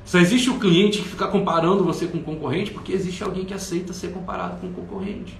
Só 0.05 0.19
existe 0.19 0.49
o 0.49 0.59
cliente 0.59 1.01
que 1.01 1.07
fica 1.07 1.27
comparando 1.27 1.83
você 1.83 2.07
com 2.07 2.17
o 2.17 2.23
concorrente 2.23 2.71
porque 2.71 2.91
existe 2.91 3.23
alguém 3.23 3.45
que 3.45 3.53
aceita 3.53 3.93
ser 3.93 4.11
comparado 4.11 4.59
com 4.59 4.67
o 4.67 4.73
concorrente. 4.73 5.39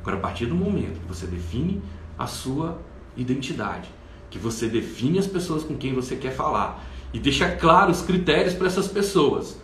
Agora, 0.00 0.16
a 0.16 0.20
partir 0.20 0.46
do 0.46 0.54
momento 0.54 1.00
que 1.00 1.06
você 1.06 1.26
define 1.26 1.82
a 2.18 2.26
sua 2.26 2.78
identidade, 3.16 3.88
que 4.30 4.38
você 4.38 4.66
define 4.66 5.18
as 5.18 5.26
pessoas 5.26 5.62
com 5.62 5.76
quem 5.76 5.94
você 5.94 6.16
quer 6.16 6.32
falar, 6.32 6.84
e 7.12 7.18
deixar 7.18 7.58
claros 7.58 8.00
os 8.00 8.06
critérios 8.06 8.54
para 8.54 8.66
essas 8.66 8.88
pessoas. 8.88 9.60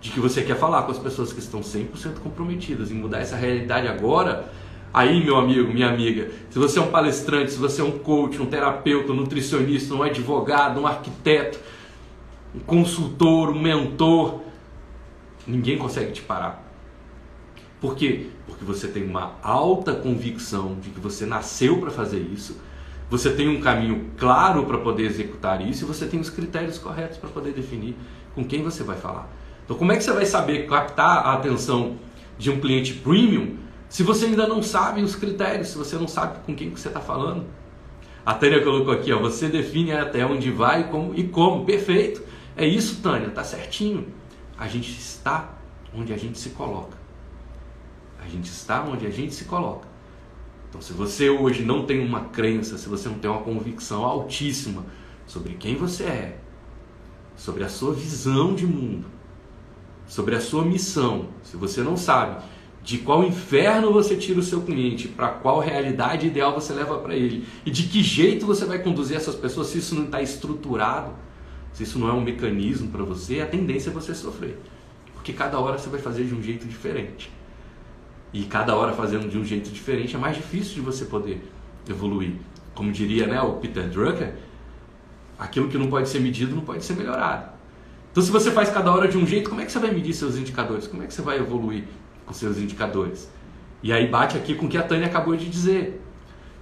De 0.00 0.10
que 0.10 0.20
você 0.20 0.42
quer 0.42 0.56
falar 0.56 0.82
com 0.82 0.92
as 0.92 0.98
pessoas 0.98 1.32
que 1.32 1.40
estão 1.40 1.60
100% 1.60 2.20
comprometidas 2.22 2.90
em 2.90 2.94
mudar 2.94 3.20
essa 3.20 3.36
realidade 3.36 3.86
agora. 3.86 4.50
Aí, 4.92 5.22
meu 5.22 5.36
amigo, 5.36 5.72
minha 5.72 5.88
amiga, 5.88 6.30
se 6.48 6.58
você 6.58 6.78
é 6.78 6.82
um 6.82 6.90
palestrante, 6.90 7.52
se 7.52 7.58
você 7.58 7.80
é 7.80 7.84
um 7.84 7.98
coach, 7.98 8.40
um 8.40 8.46
terapeuta, 8.46 9.12
um 9.12 9.16
nutricionista, 9.16 9.94
um 9.94 10.02
advogado, 10.02 10.80
um 10.80 10.86
arquiteto, 10.86 11.58
um 12.54 12.60
consultor, 12.60 13.50
um 13.50 13.60
mentor, 13.60 14.40
ninguém 15.46 15.78
consegue 15.78 16.12
te 16.12 16.22
parar. 16.22 16.66
Por 17.80 17.94
quê? 17.94 18.28
Porque 18.46 18.64
você 18.64 18.88
tem 18.88 19.04
uma 19.04 19.36
alta 19.42 19.94
convicção 19.94 20.76
de 20.80 20.90
que 20.90 21.00
você 21.00 21.24
nasceu 21.24 21.78
para 21.78 21.90
fazer 21.90 22.18
isso 22.20 22.56
você 23.10 23.28
tem 23.32 23.48
um 23.48 23.60
caminho 23.60 24.06
claro 24.16 24.64
para 24.64 24.78
poder 24.78 25.02
executar 25.02 25.60
isso 25.60 25.82
e 25.82 25.86
você 25.86 26.06
tem 26.06 26.20
os 26.20 26.30
critérios 26.30 26.78
corretos 26.78 27.18
para 27.18 27.28
poder 27.28 27.52
definir 27.52 27.96
com 28.36 28.44
quem 28.44 28.62
você 28.62 28.84
vai 28.84 28.96
falar. 28.96 29.28
Então, 29.64 29.76
como 29.76 29.90
é 29.90 29.96
que 29.96 30.04
você 30.04 30.12
vai 30.12 30.24
saber 30.24 30.68
captar 30.68 31.26
a 31.26 31.32
atenção 31.34 31.96
de 32.38 32.52
um 32.52 32.60
cliente 32.60 32.94
premium 32.94 33.56
se 33.88 34.04
você 34.04 34.26
ainda 34.26 34.46
não 34.46 34.62
sabe 34.62 35.02
os 35.02 35.16
critérios, 35.16 35.70
se 35.70 35.76
você 35.76 35.96
não 35.96 36.06
sabe 36.06 36.38
com 36.46 36.54
quem 36.54 36.70
você 36.70 36.86
está 36.86 37.00
falando? 37.00 37.44
A 38.24 38.32
Tânia 38.32 38.62
colocou 38.62 38.94
aqui, 38.94 39.12
ó, 39.12 39.18
você 39.18 39.48
define 39.48 39.90
até 39.90 40.24
onde 40.24 40.48
vai 40.52 40.88
como, 40.88 41.12
e 41.12 41.24
como. 41.24 41.64
Perfeito. 41.64 42.22
É 42.60 42.66
isso, 42.66 43.00
Tânia, 43.00 43.30
tá 43.30 43.42
certinho. 43.42 44.06
A 44.58 44.68
gente 44.68 44.90
está 44.90 45.54
onde 45.94 46.12
a 46.12 46.16
gente 46.18 46.38
se 46.38 46.50
coloca. 46.50 46.94
A 48.22 48.28
gente 48.28 48.50
está 48.50 48.82
onde 48.82 49.06
a 49.06 49.10
gente 49.10 49.32
se 49.32 49.46
coloca. 49.46 49.88
Então, 50.68 50.78
se 50.82 50.92
você 50.92 51.30
hoje 51.30 51.64
não 51.64 51.86
tem 51.86 52.04
uma 52.04 52.26
crença, 52.26 52.76
se 52.76 52.86
você 52.86 53.08
não 53.08 53.18
tem 53.18 53.30
uma 53.30 53.40
convicção 53.40 54.04
altíssima 54.04 54.84
sobre 55.26 55.54
quem 55.54 55.74
você 55.74 56.04
é, 56.04 56.38
sobre 57.34 57.64
a 57.64 57.68
sua 57.70 57.94
visão 57.94 58.54
de 58.54 58.66
mundo, 58.66 59.06
sobre 60.06 60.34
a 60.34 60.40
sua 60.40 60.62
missão, 60.62 61.30
se 61.42 61.56
você 61.56 61.82
não 61.82 61.96
sabe 61.96 62.44
de 62.82 62.98
qual 62.98 63.24
inferno 63.24 63.90
você 63.90 64.16
tira 64.16 64.38
o 64.38 64.42
seu 64.42 64.60
cliente, 64.60 65.08
para 65.08 65.28
qual 65.28 65.60
realidade 65.60 66.26
ideal 66.26 66.52
você 66.52 66.74
leva 66.74 66.98
para 66.98 67.16
ele 67.16 67.48
e 67.64 67.70
de 67.70 67.84
que 67.84 68.02
jeito 68.02 68.44
você 68.44 68.66
vai 68.66 68.80
conduzir 68.80 69.16
essas 69.16 69.34
pessoas, 69.34 69.68
se 69.68 69.78
isso 69.78 69.94
não 69.94 70.04
está 70.04 70.20
estruturado, 70.20 71.14
se 71.72 71.82
isso 71.82 71.98
não 71.98 72.08
é 72.08 72.12
um 72.12 72.20
mecanismo 72.20 72.88
para 72.88 73.02
você, 73.02 73.40
a 73.40 73.46
tendência 73.46 73.90
é 73.90 73.92
você 73.92 74.14
sofrer, 74.14 74.58
porque 75.14 75.32
cada 75.32 75.58
hora 75.58 75.78
você 75.78 75.88
vai 75.88 76.00
fazer 76.00 76.24
de 76.24 76.34
um 76.34 76.42
jeito 76.42 76.66
diferente 76.66 77.30
e 78.32 78.44
cada 78.44 78.76
hora 78.76 78.92
fazendo 78.92 79.28
de 79.28 79.36
um 79.36 79.44
jeito 79.44 79.70
diferente, 79.70 80.14
é 80.14 80.18
mais 80.18 80.36
difícil 80.36 80.74
de 80.74 80.80
você 80.80 81.04
poder 81.04 81.42
evoluir. 81.88 82.34
Como 82.74 82.92
diria 82.92 83.26
né, 83.26 83.40
o 83.40 83.54
Peter 83.54 83.88
Drucker, 83.88 84.34
aquilo 85.38 85.68
que 85.68 85.76
não 85.76 85.88
pode 85.88 86.08
ser 86.08 86.20
medido 86.20 86.54
não 86.54 86.62
pode 86.62 86.84
ser 86.84 86.94
melhorado. 86.94 87.50
Então, 88.10 88.22
se 88.22 88.30
você 88.30 88.50
faz 88.50 88.70
cada 88.70 88.92
hora 88.92 89.08
de 89.08 89.18
um 89.18 89.26
jeito, 89.26 89.50
como 89.50 89.60
é 89.60 89.64
que 89.64 89.72
você 89.72 89.78
vai 89.78 89.92
medir 89.92 90.14
seus 90.14 90.36
indicadores? 90.36 90.86
Como 90.86 91.02
é 91.02 91.06
que 91.06 91.14
você 91.14 91.22
vai 91.22 91.38
evoluir 91.38 91.84
com 92.24 92.32
seus 92.32 92.58
indicadores? 92.58 93.30
E 93.82 93.92
aí 93.92 94.08
bate 94.08 94.36
aqui 94.36 94.54
com 94.54 94.66
o 94.66 94.68
que 94.68 94.78
a 94.78 94.82
Tânia 94.82 95.06
acabou 95.06 95.36
de 95.36 95.48
dizer. 95.48 96.00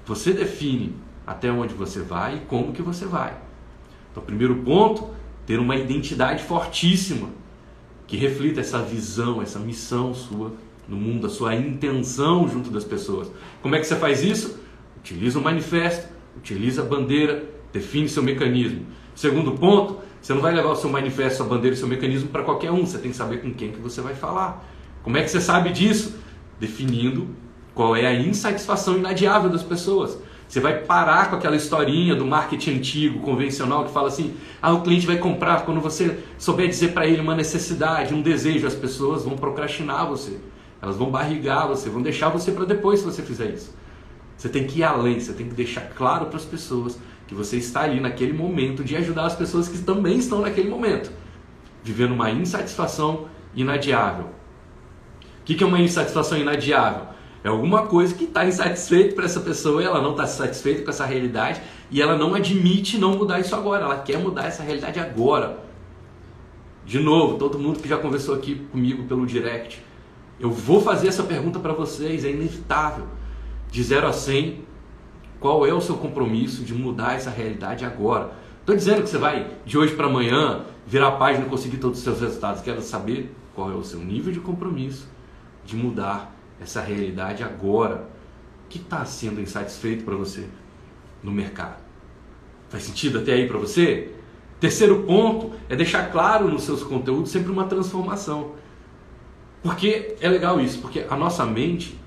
Você 0.07 0.33
define 0.33 0.95
até 1.27 1.51
onde 1.51 1.75
você 1.75 2.01
vai 2.01 2.37
e 2.37 2.41
como 2.41 2.73
que 2.73 2.81
você 2.81 3.05
vai. 3.05 3.37
Então, 4.19 4.27
primeiro 4.27 4.57
ponto, 4.57 5.11
ter 5.47 5.61
uma 5.61 5.77
identidade 5.77 6.43
fortíssima 6.43 7.29
que 8.07 8.17
reflita 8.17 8.61
essa 8.61 8.83
visão, 8.83 9.41
essa 9.41 9.61
missão 9.61 10.13
sua 10.13 10.53
no 10.89 10.97
mundo, 10.97 11.27
a 11.27 11.31
sua 11.31 11.55
intenção 11.55 12.49
junto 12.49 12.71
das 12.71 12.83
pessoas. 12.83 13.31
Como 13.63 13.77
é 13.77 13.79
que 13.79 13.87
você 13.87 13.95
faz 13.95 14.25
isso? 14.25 14.59
Utiliza 14.97 15.39
o 15.39 15.43
manifesto, 15.43 16.09
utiliza 16.37 16.83
a 16.83 16.85
bandeira, 16.85 17.45
define 17.73 18.09
seu 18.09 18.23
mecanismo. 18.23 18.87
Segundo 19.15 19.53
ponto, 19.53 19.99
você 20.21 20.33
não 20.33 20.41
vai 20.41 20.55
levar 20.55 20.71
o 20.71 20.77
seu 20.77 20.89
manifesto, 20.91 21.39
sua 21.39 21.47
bandeira 21.47 21.77
e 21.77 21.79
seu 21.79 21.87
mecanismo 21.87 22.31
para 22.31 22.43
qualquer 22.43 22.73
um, 22.73 22.87
você 22.87 22.99
tem 22.99 23.11
que 23.11 23.17
saber 23.17 23.43
com 23.43 23.53
quem 23.53 23.71
que 23.71 23.79
você 23.79 24.01
vai 24.01 24.15
falar. 24.15 24.67
Como 25.03 25.17
é 25.17 25.23
que 25.23 25.31
você 25.31 25.41
sabe 25.41 25.71
disso? 25.71 26.19
Definindo 26.59 27.29
qual 27.75 27.95
é 27.95 28.07
a 28.07 28.15
insatisfação 28.15 28.97
inadiável 28.97 29.51
das 29.51 29.63
pessoas. 29.63 30.19
Você 30.49 30.61
vai 30.61 30.79
parar 30.79 31.29
com 31.29 31.37
aquela 31.37 31.55
historinha 31.55 32.15
do 32.15 32.25
marketing 32.25 32.79
antigo, 32.79 33.21
convencional, 33.21 33.85
que 33.85 33.93
fala 33.93 34.09
assim: 34.09 34.35
ah, 34.63 34.73
o 34.73 34.81
cliente 34.81 35.07
vai 35.07 35.19
comprar 35.19 35.67
quando 35.67 35.81
você 35.81 36.19
souber 36.39 36.69
dizer 36.69 36.93
para 36.95 37.07
ele 37.07 37.21
uma 37.21 37.35
necessidade, 37.35 38.15
um 38.15 38.23
desejo. 38.23 38.67
As 38.67 38.75
pessoas 38.75 39.25
vão 39.25 39.37
procrastinar 39.37 40.07
você, 40.09 40.39
elas 40.81 40.97
vão 40.97 41.11
barrigar 41.11 41.69
você, 41.69 41.91
vão 41.91 42.01
deixar 42.01 42.31
você 42.31 42.51
para 42.51 42.65
depois 42.65 43.01
se 43.01 43.05
você 43.05 43.23
fizer 43.23 43.51
isso. 43.51 43.77
Você 44.39 44.49
tem 44.49 44.67
que 44.67 44.79
ir 44.79 44.85
além, 44.85 45.21
você 45.21 45.35
tem 45.35 45.49
que 45.49 45.55
deixar 45.55 45.83
claro 45.91 46.27
para 46.27 46.37
as 46.37 46.45
pessoas 46.45 46.99
que 47.27 47.35
você 47.35 47.59
está 47.59 47.83
ali 47.83 48.01
naquele 48.01 48.33
momento 48.33 48.83
de 48.83 48.97
ajudar 48.97 49.27
as 49.27 49.37
pessoas 49.37 49.69
que 49.69 49.79
também 49.79 50.17
estão 50.17 50.41
naquele 50.41 50.71
momento, 50.71 51.13
vivendo 51.85 52.13
uma 52.13 52.31
insatisfação 52.31 53.27
inadiável. 53.55 54.31
O 55.41 55.45
que 55.45 55.63
é 55.63 55.67
uma 55.67 55.81
insatisfação 55.81 56.39
inadiável? 56.39 57.18
É 57.43 57.49
alguma 57.49 57.87
coisa 57.87 58.15
que 58.15 58.25
está 58.25 58.45
insatisfeito 58.45 59.15
para 59.15 59.25
essa 59.25 59.41
pessoa 59.41 59.83
e 59.83 59.87
ela 59.87 60.03
não 60.03 60.11
está 60.11 60.27
satisfeita 60.27 60.83
com 60.83 60.91
essa 60.91 61.07
realidade 61.07 61.61
e 61.91 62.03
ela 62.03 62.17
não 62.17 62.35
admite 62.35 62.99
não 62.99 63.17
mudar 63.17 63.39
isso 63.39 63.55
agora. 63.55 63.85
Ela 63.85 63.99
quer 63.99 64.19
mudar 64.19 64.47
essa 64.47 64.63
realidade 64.63 64.99
agora. 64.99 65.59
De 66.85 66.99
novo, 66.99 67.39
todo 67.39 67.59
mundo 67.59 67.81
que 67.81 67.89
já 67.89 67.99
conversou 67.99 68.35
aqui 68.35 68.57
comigo 68.73 69.05
pelo 69.05 69.27
direct, 69.27 69.81
eu 70.41 70.51
vou 70.51 70.81
fazer 70.81 71.09
essa 71.09 71.23
pergunta 71.23 71.59
para 71.59 71.73
vocês, 71.73 72.25
é 72.25 72.31
inevitável. 72.31 73.07
De 73.71 73.83
0 73.83 74.07
a 74.07 74.13
100, 74.13 74.65
qual 75.39 75.67
é 75.67 75.73
o 75.73 75.81
seu 75.81 75.97
compromisso 75.97 76.65
de 76.65 76.75
mudar 76.75 77.15
essa 77.15 77.31
realidade 77.31 77.85
agora? 77.85 78.33
Estou 78.61 78.75
dizendo 78.75 79.03
que 79.03 79.09
você 79.11 79.19
vai 79.19 79.47
de 79.65 79.79
hoje 79.79 79.95
para 79.95 80.07
amanhã 80.07 80.65
virar 80.87 81.09
a 81.09 81.13
página 81.13 81.47
e 81.47 81.49
conseguir 81.49 81.77
todos 81.77 81.99
os 81.99 82.05
seus 82.05 82.21
resultados. 82.21 82.63
Quero 82.63 82.81
saber 82.81 83.35
qual 83.55 83.71
é 83.71 83.75
o 83.75 83.85
seu 83.85 84.01
nível 84.01 84.33
de 84.33 84.41
compromisso 84.41 85.09
de 85.65 85.77
mudar 85.77 86.35
essa 86.61 86.81
realidade 86.81 87.43
agora. 87.43 88.09
Que 88.69 88.79
está 88.79 89.05
sendo 89.05 89.41
insatisfeito 89.41 90.05
para 90.05 90.15
você 90.15 90.47
no 91.23 91.33
mercado? 91.33 91.83
Faz 92.69 92.83
sentido 92.83 93.19
até 93.19 93.33
aí 93.33 93.49
para 93.49 93.57
você? 93.57 94.15
Terceiro 94.61 95.05
ponto 95.05 95.53
é 95.69 95.77
deixar 95.77 96.11
claro 96.11 96.49
nos 96.49 96.65
seus 96.65 96.83
conteúdos 96.83 97.31
sempre 97.31 97.51
uma 97.51 97.65
transformação. 97.65 98.57
Porque 99.63 100.17
é 100.21 100.29
legal 100.29 100.61
isso, 100.61 100.81
porque 100.81 101.07
a 101.09 101.17
nossa 101.17 101.47
mente, 101.47 101.99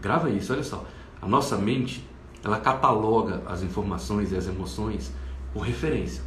grava 0.00 0.28
isso, 0.30 0.52
olha 0.52 0.62
só, 0.62 0.84
a 1.22 1.26
nossa 1.26 1.56
mente, 1.56 2.06
ela 2.44 2.58
cataloga 2.58 3.42
as 3.46 3.62
informações 3.62 4.32
e 4.32 4.36
as 4.36 4.46
emoções 4.46 5.12
por 5.52 5.60
referência. 5.60 6.22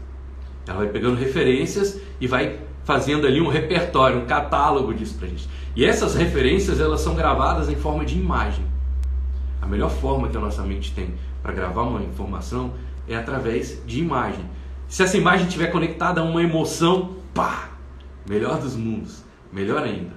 Ela 0.65 0.79
vai 0.79 0.89
pegando 0.89 1.15
referências 1.17 1.99
e 2.19 2.27
vai 2.27 2.59
fazendo 2.84 3.26
ali 3.26 3.41
um 3.41 3.48
repertório, 3.48 4.19
um 4.19 4.26
catálogo 4.26 4.93
disso 4.93 5.15
pra 5.17 5.28
gente. 5.28 5.48
E 5.76 5.86
essas 5.86 6.15
referências 6.15 6.80
elas 6.80 7.02
são 7.02 7.15
gravadas 7.15 7.69
em 7.69 7.76
forma 7.76 8.06
de 8.06 8.17
imagem. 8.17 8.65
A 9.62 9.65
melhor 9.65 9.89
forma 9.89 10.28
que 10.28 10.38
a 10.38 10.39
nossa 10.39 10.62
mente 10.63 10.91
tem 10.93 11.13
para 11.41 11.54
gravar 11.54 11.84
uma 11.84 12.02
informação 12.02 12.74
é 13.08 13.15
através 13.15 13.82
de 13.86 14.00
imagem. 14.00 14.46
Se 14.88 15.02
essa 15.02 15.17
imagem 15.17 15.48
estiver 15.48 15.67
conectada 15.67 16.22
a 16.22 16.24
uma 16.24 16.43
emoção, 16.43 17.15
pá, 17.34 17.69
melhor 18.28 18.60
dos 18.60 18.76
mundos, 18.76 19.24
melhor 19.52 19.84
ainda. 19.84 20.13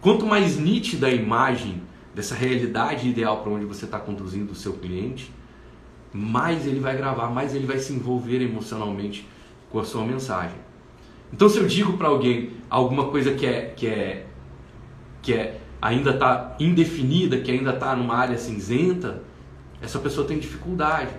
Quanto 0.00 0.26
mais 0.26 0.58
nítida 0.58 1.06
a 1.06 1.10
imagem 1.10 1.82
dessa 2.14 2.34
realidade 2.34 3.08
ideal 3.08 3.42
para 3.42 3.52
onde 3.52 3.64
você 3.64 3.84
está 3.86 3.98
conduzindo 3.98 4.52
o 4.52 4.54
seu 4.54 4.74
cliente, 4.74 5.32
mais 6.12 6.66
ele 6.66 6.80
vai 6.80 6.96
gravar, 6.96 7.30
mais 7.30 7.54
ele 7.54 7.66
vai 7.66 7.78
se 7.78 7.92
envolver 7.92 8.42
emocionalmente 8.42 9.26
com 9.70 9.78
a 9.78 9.84
sua 9.84 10.04
mensagem. 10.04 10.56
Então, 11.32 11.48
se 11.48 11.58
eu 11.58 11.66
digo 11.66 11.96
para 11.96 12.08
alguém 12.08 12.50
alguma 12.68 13.08
coisa 13.08 13.32
que 13.32 13.46
é, 13.46 13.72
que 13.74 13.86
é 13.86 14.26
que 15.22 15.32
é, 15.32 15.60
ainda 15.80 16.10
está 16.10 16.56
indefinida, 16.58 17.38
que 17.38 17.50
ainda 17.50 17.70
está 17.70 17.94
numa 17.94 18.16
área 18.16 18.36
cinzenta, 18.36 19.22
essa 19.80 19.98
pessoa 19.98 20.26
tem 20.26 20.38
dificuldade. 20.38 21.12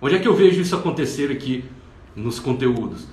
Onde 0.00 0.16
é 0.16 0.18
que 0.18 0.26
eu 0.26 0.34
vejo 0.34 0.60
isso 0.60 0.74
acontecer 0.74 1.30
aqui 1.30 1.64
nos 2.16 2.40
conteúdos? 2.40 3.06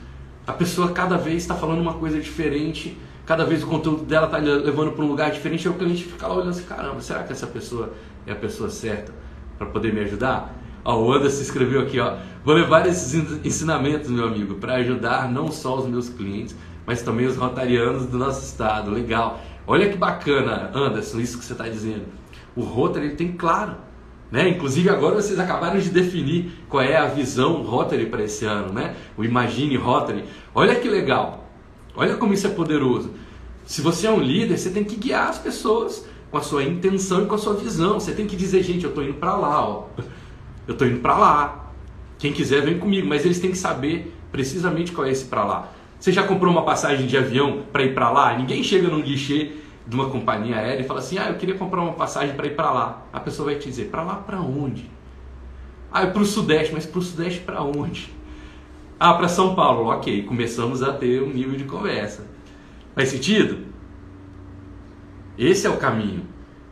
A 0.47 0.53
pessoa 0.53 0.91
cada 0.91 1.17
vez 1.17 1.43
está 1.43 1.53
falando 1.53 1.79
uma 1.79 1.93
coisa 1.93 2.19
diferente, 2.19 2.97
cada 3.25 3.45
vez 3.45 3.61
o 3.61 3.67
conteúdo 3.67 4.03
dela 4.03 4.25
está 4.25 4.37
levando 4.37 4.93
para 4.93 5.05
um 5.05 5.07
lugar 5.07 5.31
diferente, 5.31 5.65
e 5.65 5.69
o 5.69 5.73
cliente 5.73 6.03
fica 6.05 6.25
lá 6.25 6.35
olhando 6.35 6.49
assim, 6.49 6.63
caramba, 6.63 6.99
será 7.01 7.23
que 7.23 7.31
essa 7.31 7.45
pessoa 7.45 7.93
é 8.25 8.31
a 8.31 8.35
pessoa 8.35 8.69
certa 8.69 9.13
para 9.57 9.67
poder 9.67 9.93
me 9.93 9.99
ajudar? 9.99 10.58
Ó, 10.89 11.03
o 11.03 11.13
Anderson 11.13 11.43
escreveu 11.43 11.81
aqui, 11.81 11.99
ó, 11.99 12.15
vou 12.43 12.55
levar 12.55 12.83
esses 12.87 13.13
ensinamentos, 13.45 14.09
meu 14.09 14.25
amigo, 14.25 14.55
para 14.55 14.73
ajudar 14.77 15.31
não 15.31 15.51
só 15.51 15.77
os 15.77 15.85
meus 15.85 16.09
clientes, 16.09 16.55
mas 16.83 17.03
também 17.03 17.27
os 17.27 17.37
rotarianos 17.37 18.07
do 18.07 18.17
nosso 18.17 18.43
estado. 18.43 18.89
Legal. 18.89 19.39
Olha 19.67 19.87
que 19.87 19.95
bacana, 19.95 20.71
Anderson, 20.73 21.19
isso 21.19 21.37
que 21.37 21.45
você 21.45 21.53
está 21.53 21.69
dizendo. 21.69 22.05
O 22.55 22.63
Rotary 22.63 23.05
ele 23.05 23.15
tem 23.15 23.33
claro. 23.33 23.75
Né? 24.31 24.49
Inclusive 24.49 24.89
agora 24.89 25.13
vocês 25.13 25.37
acabaram 25.37 25.79
de 25.79 25.91
definir 25.91 26.51
qual 26.67 26.81
é 26.81 26.97
a 26.97 27.05
visão 27.05 27.61
Rotary 27.61 28.07
para 28.07 28.23
esse 28.23 28.45
ano, 28.45 28.73
né? 28.73 28.95
o 29.15 29.23
Imagine 29.23 29.75
Rotary. 29.75 30.23
Olha 30.55 30.73
que 30.73 30.89
legal, 30.89 31.47
olha 31.95 32.17
como 32.17 32.33
isso 32.33 32.47
é 32.47 32.49
poderoso. 32.49 33.11
Se 33.63 33.83
você 33.83 34.07
é 34.07 34.11
um 34.11 34.19
líder, 34.19 34.57
você 34.57 34.71
tem 34.71 34.83
que 34.83 34.95
guiar 34.95 35.29
as 35.29 35.37
pessoas 35.37 36.03
com 36.31 36.37
a 36.39 36.41
sua 36.41 36.63
intenção 36.63 37.23
e 37.23 37.25
com 37.27 37.35
a 37.35 37.37
sua 37.37 37.53
visão. 37.53 37.99
Você 37.99 38.11
tem 38.11 38.25
que 38.25 38.35
dizer, 38.35 38.63
gente, 38.63 38.83
eu 38.83 38.89
estou 38.89 39.03
indo 39.03 39.13
para 39.13 39.35
lá, 39.35 39.67
ó. 39.67 39.85
Eu 40.69 40.73
estou 40.73 40.87
indo 40.87 40.99
para 40.99 41.17
lá. 41.17 41.71
Quem 42.19 42.31
quiser 42.31 42.61
vem 42.61 42.77
comigo, 42.77 43.07
mas 43.07 43.25
eles 43.25 43.39
têm 43.39 43.49
que 43.49 43.57
saber 43.57 44.15
precisamente 44.31 44.91
qual 44.91 45.07
é 45.07 45.11
esse 45.11 45.25
para 45.25 45.43
lá. 45.43 45.71
Você 45.99 46.11
já 46.11 46.21
comprou 46.21 46.51
uma 46.51 46.61
passagem 46.61 47.07
de 47.07 47.17
avião 47.17 47.63
para 47.73 47.81
ir 47.81 47.95
para 47.95 48.11
lá? 48.11 48.37
Ninguém 48.37 48.61
chega 48.63 48.87
num 48.87 49.01
guichê 49.01 49.53
de 49.87 49.95
uma 49.95 50.11
companhia 50.11 50.57
aérea 50.57 50.83
e 50.83 50.85
fala 50.85 50.99
assim: 50.99 51.17
"Ah, 51.17 51.29
eu 51.29 51.37
queria 51.37 51.55
comprar 51.55 51.81
uma 51.81 51.93
passagem 51.93 52.35
para 52.35 52.45
ir 52.45 52.55
para 52.55 52.71
lá". 52.71 53.01
A 53.11 53.19
pessoa 53.19 53.47
vai 53.47 53.55
te 53.55 53.67
dizer: 53.67 53.85
"Para 53.85 54.03
lá 54.03 54.17
para 54.17 54.39
onde?". 54.41 54.87
Ah, 55.91 56.03
é 56.03 56.05
para 56.05 56.21
o 56.21 56.25
sudeste, 56.25 56.71
mas 56.71 56.85
para 56.85 56.99
o 56.99 57.01
sudeste 57.01 57.39
para 57.39 57.63
onde? 57.63 58.13
Ah, 58.99 59.15
para 59.15 59.27
São 59.27 59.55
Paulo. 59.55 59.89
OK, 59.91 60.21
começamos 60.21 60.83
a 60.83 60.93
ter 60.93 61.23
um 61.23 61.33
nível 61.33 61.57
de 61.57 61.63
conversa. 61.63 62.27
Faz 62.93 63.09
sentido? 63.09 63.65
Esse 65.35 65.65
é 65.65 65.69
o 65.69 65.77
caminho. 65.77 66.27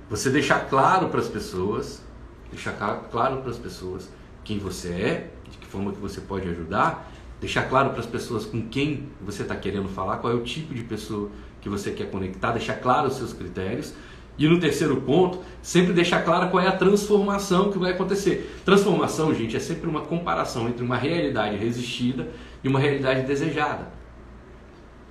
Você 0.08 0.30
deixar 0.30 0.70
claro 0.70 1.10
para 1.10 1.20
as 1.20 1.28
pessoas, 1.28 2.06
deixar 2.52 2.74
claro 3.12 3.38
para 3.38 3.52
as 3.52 3.58
pessoas 3.58 4.10
quem 4.44 4.60
você 4.60 4.90
é, 4.90 5.32
de 5.50 5.58
que 5.58 5.68
forma 5.68 5.92
que 5.92 6.00
você 6.00 6.22
pode 6.22 6.48
ajudar 6.50 7.12
deixar 7.40 7.64
claro 7.64 7.92
para 7.92 8.00
as 8.00 8.06
pessoas 8.06 8.46
com 8.46 8.62
quem 8.68 9.10
você 9.22 9.44
está 9.44 9.56
querendo 9.56 9.88
falar, 9.88 10.18
qual 10.18 10.34
é 10.34 10.36
o 10.36 10.42
tipo 10.42 10.74
de 10.74 10.84
pessoa 10.84 11.30
que 11.62 11.70
você 11.70 11.92
quer 11.92 12.10
conectar, 12.10 12.52
deixar 12.52 12.76
claro 12.76 13.08
os 13.08 13.16
seus 13.16 13.34
critérios. 13.34 13.94
E 14.38 14.48
no 14.48 14.60
terceiro 14.60 15.02
ponto, 15.02 15.40
sempre 15.64 15.94
deixar 15.94 16.22
claro 16.24 16.52
qual 16.52 16.64
é 16.64 16.68
a 16.68 16.72
transformação 16.72 17.72
que 17.72 17.80
vai 17.80 17.92
acontecer. 17.94 18.62
Transformação, 18.64 19.34
gente, 19.34 19.56
é 19.56 19.60
sempre 19.60 19.90
uma 19.90 20.02
comparação 20.02 20.68
entre 20.68 20.84
uma 20.84 20.96
realidade 20.96 21.58
resistida 21.58 22.28
e 22.64 22.68
uma 22.68 22.80
realidade 22.80 23.26
desejada. 23.26 23.92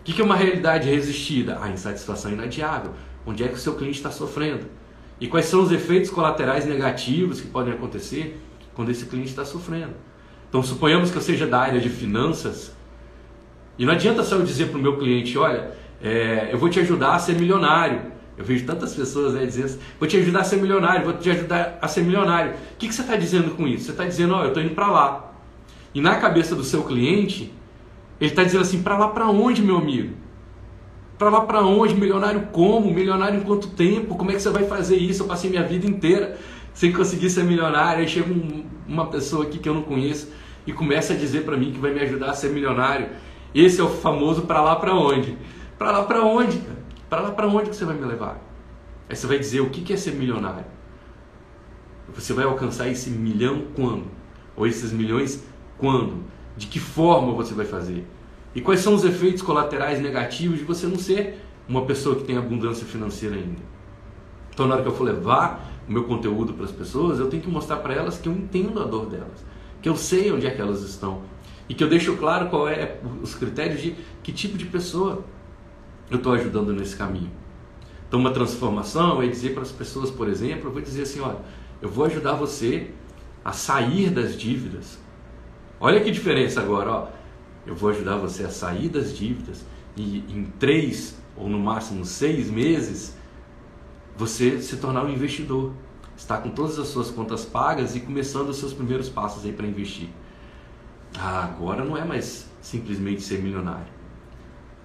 O 0.01 0.05
que 0.05 0.20
é 0.20 0.25
uma 0.25 0.37
realidade 0.37 0.88
resistida? 0.88 1.59
A 1.61 1.68
insatisfação 1.68 2.31
inadiável. 2.31 2.92
Onde 3.27 3.42
é 3.42 3.49
que 3.49 3.55
o 3.55 3.59
seu 3.59 3.75
cliente 3.75 3.96
está 3.96 4.12
sofrendo? 4.12 4.66
E 5.21 5.27
quais 5.27 5.47
são 5.47 5.63
os 5.63 5.73
efeitos 5.73 6.11
colaterais 6.11 6.67
negativos 6.67 7.41
que 7.41 7.49
podem 7.49 7.73
acontecer 7.73 8.39
quando 8.75 8.91
esse 8.91 9.07
cliente 9.07 9.31
está 9.31 9.45
sofrendo? 9.45 9.95
Então, 10.49 10.63
suponhamos 10.63 11.11
que 11.11 11.17
eu 11.17 11.23
seja 11.23 11.47
da 11.47 11.59
área 11.59 11.81
de 11.81 11.89
finanças, 11.89 12.77
e 13.79 13.85
não 13.85 13.93
adianta 13.93 14.23
só 14.23 14.37
eu 14.37 14.43
dizer 14.43 14.69
para 14.69 14.79
o 14.79 14.83
meu 14.83 14.97
cliente: 14.97 15.37
olha, 15.37 15.73
é, 16.03 16.49
eu 16.53 16.59
vou 16.59 16.69
te 16.69 16.81
ajudar 16.81 17.15
a 17.15 17.19
ser 17.19 17.35
milionário. 17.35 18.17
Eu 18.39 18.45
vejo 18.45 18.67
tantas 18.67 18.95
pessoas 18.95 19.33
né, 19.33 19.47
dizendo 19.47 19.65
assim, 19.65 19.79
vou 19.99 20.07
te 20.07 20.19
ajudar 20.19 20.41
a 20.41 20.45
ser 20.45 20.57
milionário, 20.57 21.05
vou 21.05 21.15
te 21.15 21.31
ajudar 21.31 21.79
a 21.81 21.89
ser 21.89 22.03
milionário. 22.03 22.53
O 22.53 22.77
que, 22.79 22.87
que 22.87 22.95
você 22.95 23.01
está 23.01 23.17
dizendo 23.17 23.53
com 23.53 23.67
isso? 23.67 23.87
Você 23.87 23.91
está 23.93 24.05
dizendo, 24.05 24.35
oh, 24.35 24.43
eu 24.43 24.49
estou 24.49 24.63
indo 24.63 24.75
para 24.75 24.89
lá. 24.89 25.33
E 25.95 26.03
na 26.03 26.17
cabeça 26.17 26.55
do 26.55 26.63
seu 26.63 26.83
cliente, 26.83 27.51
ele 28.21 28.31
está 28.31 28.45
dizendo 28.45 28.61
assim, 28.61 28.83
para 28.83 28.99
lá 28.99 29.09
para 29.09 29.27
onde, 29.29 29.63
meu 29.63 29.79
amigo? 29.79 30.15
Para 31.19 31.31
lá 31.31 31.41
para 31.43 31.63
onde? 31.63 31.95
Milionário 31.95 32.49
como? 32.53 32.93
Milionário 32.93 33.41
em 33.41 33.43
quanto 33.43 33.69
tempo? 33.69 34.17
Como 34.17 34.31
é 34.31 34.35
que 34.35 34.41
você 34.41 34.51
vai 34.51 34.65
fazer 34.65 34.97
isso? 34.97 35.23
Eu 35.23 35.27
passei 35.27 35.49
minha 35.49 35.63
vida 35.63 35.87
inteira 35.87 36.39
sem 36.75 36.93
conseguir 36.93 37.31
ser 37.31 37.45
milionário. 37.45 38.03
Aí 38.03 38.09
chega 38.09 38.31
um, 38.31 38.65
uma 38.87 39.07
pessoa 39.07 39.45
aqui 39.45 39.59
que 39.59 39.69
eu 39.69 39.75
não 39.75 39.83
conheço 39.83 40.31
e 40.67 40.73
começa 40.73 41.15
a 41.15 41.17
dizer 41.17 41.45
para 41.45 41.57
mim 41.57 41.73
que 41.73 41.79
vai 41.79 41.93
me 41.93 42.01
ajudar 42.01 42.31
a 42.31 42.35
ser 42.35 42.51
milionário. 42.51 43.09
Esse 43.55 43.81
é 43.81 43.85
o 43.85 43.89
famoso 43.89 44.43
para 44.43 44.61
lá 44.61 44.77
para 44.77 44.95
onde? 44.95 45.39
Para 45.79 45.91
lá 45.91 46.05
para 46.05 46.23
onde? 46.23 46.61
Para 47.09 47.23
lá 47.23 47.31
para 47.31 47.47
onde 47.47 47.71
que 47.71 47.77
você 47.77 47.85
vai 47.87 47.97
me 47.97 48.05
levar? 48.05 48.39
Aí 49.09 49.17
você 49.17 49.27
vai 49.27 49.39
dizer 49.39 49.61
o 49.61 49.71
que 49.71 49.91
é 49.93 49.97
ser 49.97 50.13
milionário? 50.13 50.67
Você 52.15 52.33
vai 52.33 52.45
alcançar 52.45 52.89
esse 52.89 53.09
milhão 53.11 53.65
quando? 53.75 54.05
Ou 54.55 54.67
esses 54.67 54.93
milhões 54.93 55.43
quando? 55.79 56.25
De 56.57 56.67
que 56.67 56.79
forma 56.79 57.33
você 57.33 57.55
vai 57.55 57.65
fazer? 57.65 58.07
E 58.57 58.62
quais 58.62 58.81
são 58.81 58.95
os 58.95 59.05
efeitos 59.05 59.42
colaterais 59.42 60.01
negativos 60.01 60.59
de 60.59 60.64
você 60.64 60.87
não 60.87 60.97
ser 60.97 61.38
uma 61.69 61.85
pessoa 61.85 62.16
que 62.16 62.25
tem 62.25 62.38
abundância 62.38 62.87
financeira 62.87 63.37
ainda. 63.37 63.61
Então, 64.53 64.66
na 64.66 64.75
hora 64.75 64.83
que 64.83 64.88
eu 64.88 64.95
for 64.95 65.05
levar 65.05 65.71
o 65.87 65.92
meu 65.92 66.05
conteúdo 66.05 66.55
para 66.55 66.64
as 66.64 66.73
pessoas, 66.73 67.19
eu 67.19 67.29
tenho 67.29 67.42
que 67.42 67.51
mostrar 67.51 67.77
para 67.77 67.92
elas 67.92 68.16
que 68.16 68.31
eu 68.31 68.33
entendo 68.33 68.81
a 68.81 68.87
dor 68.87 69.07
delas, 69.07 69.45
que 69.83 69.88
eu 69.88 69.95
sei 69.95 70.33
onde 70.33 70.47
é 70.47 70.51
que 70.51 70.61
elas 70.61 70.81
estão 70.81 71.21
e 71.69 71.75
que 71.75 71.85
eu 71.85 71.88
deixo 71.88 72.16
claro 72.16 72.49
qual 72.49 72.66
é 72.66 72.99
os 73.23 73.35
critérios 73.35 73.83
de 73.83 73.95
que 74.23 74.33
tipo 74.33 74.57
de 74.57 74.64
pessoa 74.64 75.23
eu 76.11 76.16
estou 76.16 76.33
ajudando 76.33 76.73
nesse 76.73 76.97
caminho. 76.97 77.31
Então, 78.09 78.19
uma 78.19 78.31
transformação 78.31 79.21
é 79.21 79.27
dizer 79.27 79.53
para 79.53 79.64
as 79.64 79.73
pessoas, 79.73 80.11
por 80.11 80.29
exemplo, 80.29 80.71
eu 80.71 80.73
vou 80.73 80.81
dizer 80.81 81.03
assim, 81.03 81.21
olha, 81.21 81.40
eu 81.83 81.90
vou 81.90 82.07
ajudar 82.07 82.33
você 82.33 82.90
a 83.45 83.53
sair 83.53 84.09
das 84.09 84.35
dívidas. 84.35 84.99
Olha 85.79 86.01
que 86.01 86.11
diferença 86.11 86.61
agora, 86.62 86.90
ó. 86.90 87.16
Eu 87.67 87.75
vou 87.75 87.91
ajudar 87.91 88.17
você 88.17 88.45
a 88.45 88.51
sair 88.51 88.89
das 88.89 89.17
dívidas 89.17 89.65
e 89.97 90.19
em 90.29 90.45
três 90.59 91.17
ou 91.37 91.49
no 91.49 91.59
máximo 91.59 92.05
seis 92.05 92.51
meses 92.51 93.17
você 94.17 94.61
se 94.63 94.77
tornar 94.77 95.05
um 95.05 95.11
investidor. 95.11 95.73
Está 96.17 96.39
com 96.39 96.49
todas 96.49 96.79
as 96.79 96.89
suas 96.89 97.11
contas 97.11 97.45
pagas 97.45 97.95
e 97.95 98.01
começando 98.01 98.49
os 98.49 98.57
seus 98.57 98.73
primeiros 98.73 99.09
passos 99.09 99.45
aí 99.45 99.53
para 99.53 99.67
investir. 99.67 100.09
Ah, 101.19 101.45
agora 101.45 101.85
não 101.85 101.97
é 101.97 102.05
mais 102.05 102.49
simplesmente 102.63 103.23
ser 103.23 103.43
milionário. 103.43 103.97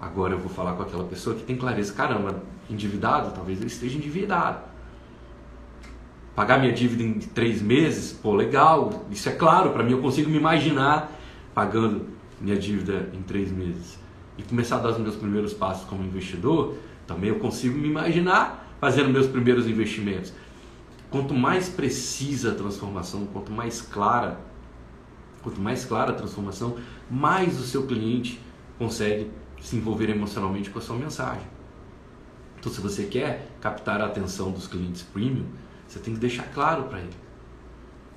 Agora 0.00 0.34
eu 0.34 0.38
vou 0.38 0.50
falar 0.50 0.74
com 0.74 0.82
aquela 0.82 1.04
pessoa 1.04 1.36
que 1.36 1.42
tem 1.44 1.56
clareza. 1.56 1.92
Caramba, 1.92 2.42
endividado? 2.68 3.32
Talvez 3.34 3.60
eu 3.60 3.66
esteja 3.66 3.96
endividado. 3.96 4.58
Pagar 6.34 6.58
minha 6.58 6.72
dívida 6.72 7.02
em 7.02 7.14
três 7.20 7.62
meses? 7.62 8.12
Pô, 8.12 8.34
legal. 8.34 9.04
Isso 9.10 9.28
é 9.28 9.32
claro, 9.32 9.70
para 9.70 9.84
mim 9.84 9.92
eu 9.92 10.00
consigo 10.00 10.28
me 10.28 10.36
imaginar 10.36 11.12
pagando 11.54 12.08
minha 12.42 12.58
dívida 12.58 13.08
em 13.14 13.22
três 13.22 13.50
meses. 13.50 13.98
E 14.36 14.42
começar 14.42 14.76
a 14.76 14.80
dar 14.80 14.90
os 14.90 14.98
meus 14.98 15.16
primeiros 15.16 15.54
passos 15.54 15.84
como 15.88 16.04
investidor, 16.04 16.76
também 17.06 17.30
eu 17.30 17.38
consigo 17.38 17.78
me 17.78 17.88
imaginar 17.88 18.76
fazendo 18.80 19.08
meus 19.08 19.26
primeiros 19.26 19.66
investimentos. 19.66 20.32
Quanto 21.10 21.32
mais 21.34 21.68
precisa 21.68 22.52
a 22.52 22.54
transformação, 22.54 23.26
quanto 23.26 23.52
mais 23.52 23.80
clara, 23.80 24.40
quanto 25.42 25.60
mais 25.60 25.84
clara 25.84 26.10
a 26.10 26.14
transformação, 26.14 26.76
mais 27.10 27.60
o 27.60 27.64
seu 27.64 27.86
cliente 27.86 28.40
consegue 28.78 29.30
se 29.60 29.76
envolver 29.76 30.10
emocionalmente 30.10 30.70
com 30.70 30.78
a 30.78 30.82
sua 30.82 30.96
mensagem. 30.96 31.46
Então, 32.58 32.72
se 32.72 32.80
você 32.80 33.04
quer 33.04 33.48
captar 33.60 34.00
a 34.00 34.06
atenção 34.06 34.50
dos 34.50 34.66
clientes 34.66 35.02
premium, 35.02 35.46
você 35.86 35.98
tem 35.98 36.14
que 36.14 36.20
deixar 36.20 36.44
claro 36.52 36.84
para 36.84 37.00
ele. 37.00 37.10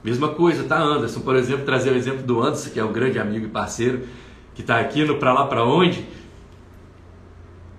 Mesma 0.05 0.29
coisa, 0.29 0.63
tá, 0.65 0.77
Anderson? 0.77 1.21
Por 1.21 1.35
exemplo, 1.35 1.65
trazer 1.65 1.91
o 1.91 1.95
exemplo 1.95 2.21
do 2.21 2.39
Anderson, 2.39 2.69
que 2.69 2.79
é 2.79 2.85
um 2.85 2.93
grande 2.93 3.17
amigo 3.17 3.47
e 3.47 3.49
parceiro, 3.49 4.07
que 4.53 4.61
está 4.61 4.79
aqui 4.79 5.03
no 5.03 5.17
Pra 5.17 5.33
Lá 5.33 5.47
Pra 5.47 5.65
Onde. 5.65 6.05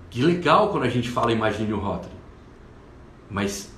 Que 0.09 0.21
legal 0.21 0.67
quando 0.67 0.83
a 0.83 0.89
gente 0.89 1.07
fala 1.07 1.31
Imagine 1.31 1.71
o 1.71 1.79
Rotary. 1.79 2.13
Mas 3.31 3.73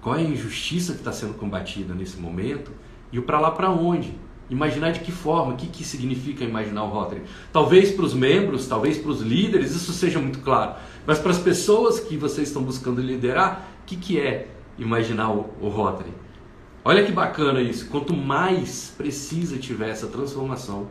qual 0.00 0.16
é 0.16 0.20
a 0.20 0.22
injustiça 0.22 0.94
que 0.94 1.00
está 1.00 1.12
sendo 1.12 1.34
combatida 1.34 1.92
nesse 1.92 2.16
momento 2.16 2.70
e 3.12 3.18
o 3.18 3.22
para 3.22 3.38
lá 3.38 3.50
para 3.50 3.68
onde? 3.70 4.14
Imaginar 4.48 4.92
de 4.92 5.00
que 5.00 5.12
forma, 5.12 5.52
o 5.52 5.56
que, 5.58 5.66
que 5.66 5.84
significa 5.84 6.42
imaginar 6.42 6.84
o 6.84 6.88
Rotary? 6.88 7.20
Talvez 7.52 7.90
para 7.90 8.06
os 8.06 8.14
membros, 8.14 8.66
talvez 8.66 8.96
para 8.96 9.10
os 9.10 9.20
líderes, 9.20 9.76
isso 9.76 9.92
seja 9.92 10.18
muito 10.18 10.38
claro. 10.38 10.76
Mas 11.06 11.18
para 11.18 11.32
as 11.32 11.38
pessoas 11.38 12.00
que 12.00 12.16
vocês 12.16 12.48
estão 12.48 12.62
buscando 12.62 13.02
liderar, 13.02 13.68
o 13.82 13.84
que, 13.84 13.96
que 13.96 14.18
é 14.18 14.48
imaginar 14.78 15.30
o, 15.32 15.50
o 15.60 15.68
Rotary? 15.68 16.29
Olha 16.90 17.04
que 17.04 17.12
bacana 17.12 17.62
isso. 17.62 17.88
Quanto 17.88 18.12
mais 18.12 18.92
precisa 18.98 19.56
tiver 19.58 19.90
essa 19.90 20.08
transformação, 20.08 20.88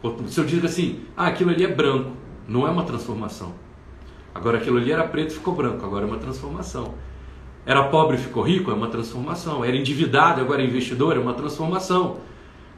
quanto, 0.00 0.26
se 0.26 0.40
eu 0.40 0.44
digo 0.46 0.64
assim, 0.64 1.00
ah, 1.14 1.26
aquilo 1.26 1.50
ali 1.50 1.64
é 1.64 1.68
branco, 1.68 2.12
não 2.48 2.66
é 2.66 2.70
uma 2.70 2.82
transformação. 2.84 3.52
Agora 4.34 4.56
aquilo 4.56 4.78
ali 4.78 4.90
era 4.90 5.06
preto 5.06 5.34
ficou 5.34 5.54
branco, 5.54 5.84
agora 5.84 6.06
é 6.06 6.08
uma 6.08 6.16
transformação. 6.16 6.94
Era 7.66 7.90
pobre 7.90 8.16
e 8.16 8.20
ficou 8.20 8.42
rico? 8.42 8.70
É 8.70 8.74
uma 8.74 8.88
transformação. 8.88 9.62
Era 9.62 9.76
endividado, 9.76 10.40
agora 10.40 10.62
é 10.62 10.64
investidor? 10.64 11.14
É 11.14 11.20
uma 11.20 11.34
transformação. 11.34 12.20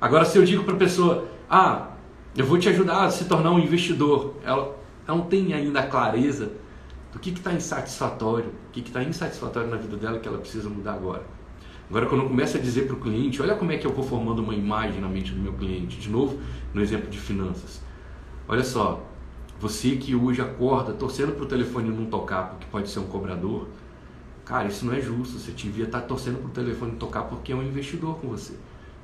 Agora, 0.00 0.24
se 0.24 0.36
eu 0.36 0.44
digo 0.44 0.64
para 0.64 0.74
a 0.74 0.78
pessoa, 0.78 1.28
ah, 1.48 1.90
eu 2.36 2.44
vou 2.44 2.58
te 2.58 2.68
ajudar 2.68 3.04
a 3.04 3.10
se 3.10 3.26
tornar 3.26 3.52
um 3.52 3.60
investidor, 3.60 4.34
ela, 4.42 4.76
ela 5.06 5.18
não 5.18 5.26
tem 5.26 5.54
ainda 5.54 5.78
a 5.78 5.86
clareza 5.86 6.50
do 7.12 7.20
que 7.20 7.30
está 7.30 7.52
insatisfatório, 7.52 8.50
o 8.70 8.72
que 8.72 8.80
está 8.80 9.04
insatisfatório 9.04 9.70
na 9.70 9.76
vida 9.76 9.96
dela 9.96 10.18
que 10.18 10.26
ela 10.26 10.38
precisa 10.38 10.68
mudar 10.68 10.94
agora. 10.94 11.22
Agora, 11.88 12.06
quando 12.06 12.22
eu 12.22 12.28
começo 12.28 12.56
a 12.56 12.60
dizer 12.60 12.86
para 12.86 12.96
o 12.96 13.00
cliente, 13.00 13.40
olha 13.42 13.54
como 13.54 13.72
é 13.72 13.76
que 13.76 13.86
eu 13.86 13.92
vou 13.92 14.04
formando 14.04 14.42
uma 14.42 14.54
imagem 14.54 15.00
na 15.00 15.08
mente 15.08 15.32
do 15.32 15.40
meu 15.40 15.52
cliente, 15.52 15.98
de 15.98 16.08
novo, 16.08 16.38
no 16.72 16.80
exemplo 16.80 17.08
de 17.10 17.18
finanças. 17.18 17.80
Olha 18.48 18.64
só, 18.64 19.04
você 19.60 19.96
que 19.96 20.14
hoje 20.14 20.40
acorda 20.40 20.92
torcendo 20.92 21.32
para 21.32 21.44
o 21.44 21.46
telefone 21.46 21.90
não 21.90 22.06
tocar 22.06 22.50
porque 22.50 22.66
pode 22.70 22.88
ser 22.88 23.00
um 23.00 23.06
cobrador, 23.06 23.68
Cara, 24.44 24.68
isso 24.68 24.84
não 24.84 24.92
é 24.92 25.00
justo. 25.00 25.38
Você 25.38 25.52
devia 25.52 25.84
estar 25.84 26.02
torcendo 26.02 26.38
para 26.38 26.48
o 26.48 26.50
telefone 26.50 26.96
tocar 26.96 27.22
porque 27.22 27.52
é 27.52 27.56
um 27.56 27.62
investidor 27.62 28.16
com 28.18 28.28
você, 28.28 28.54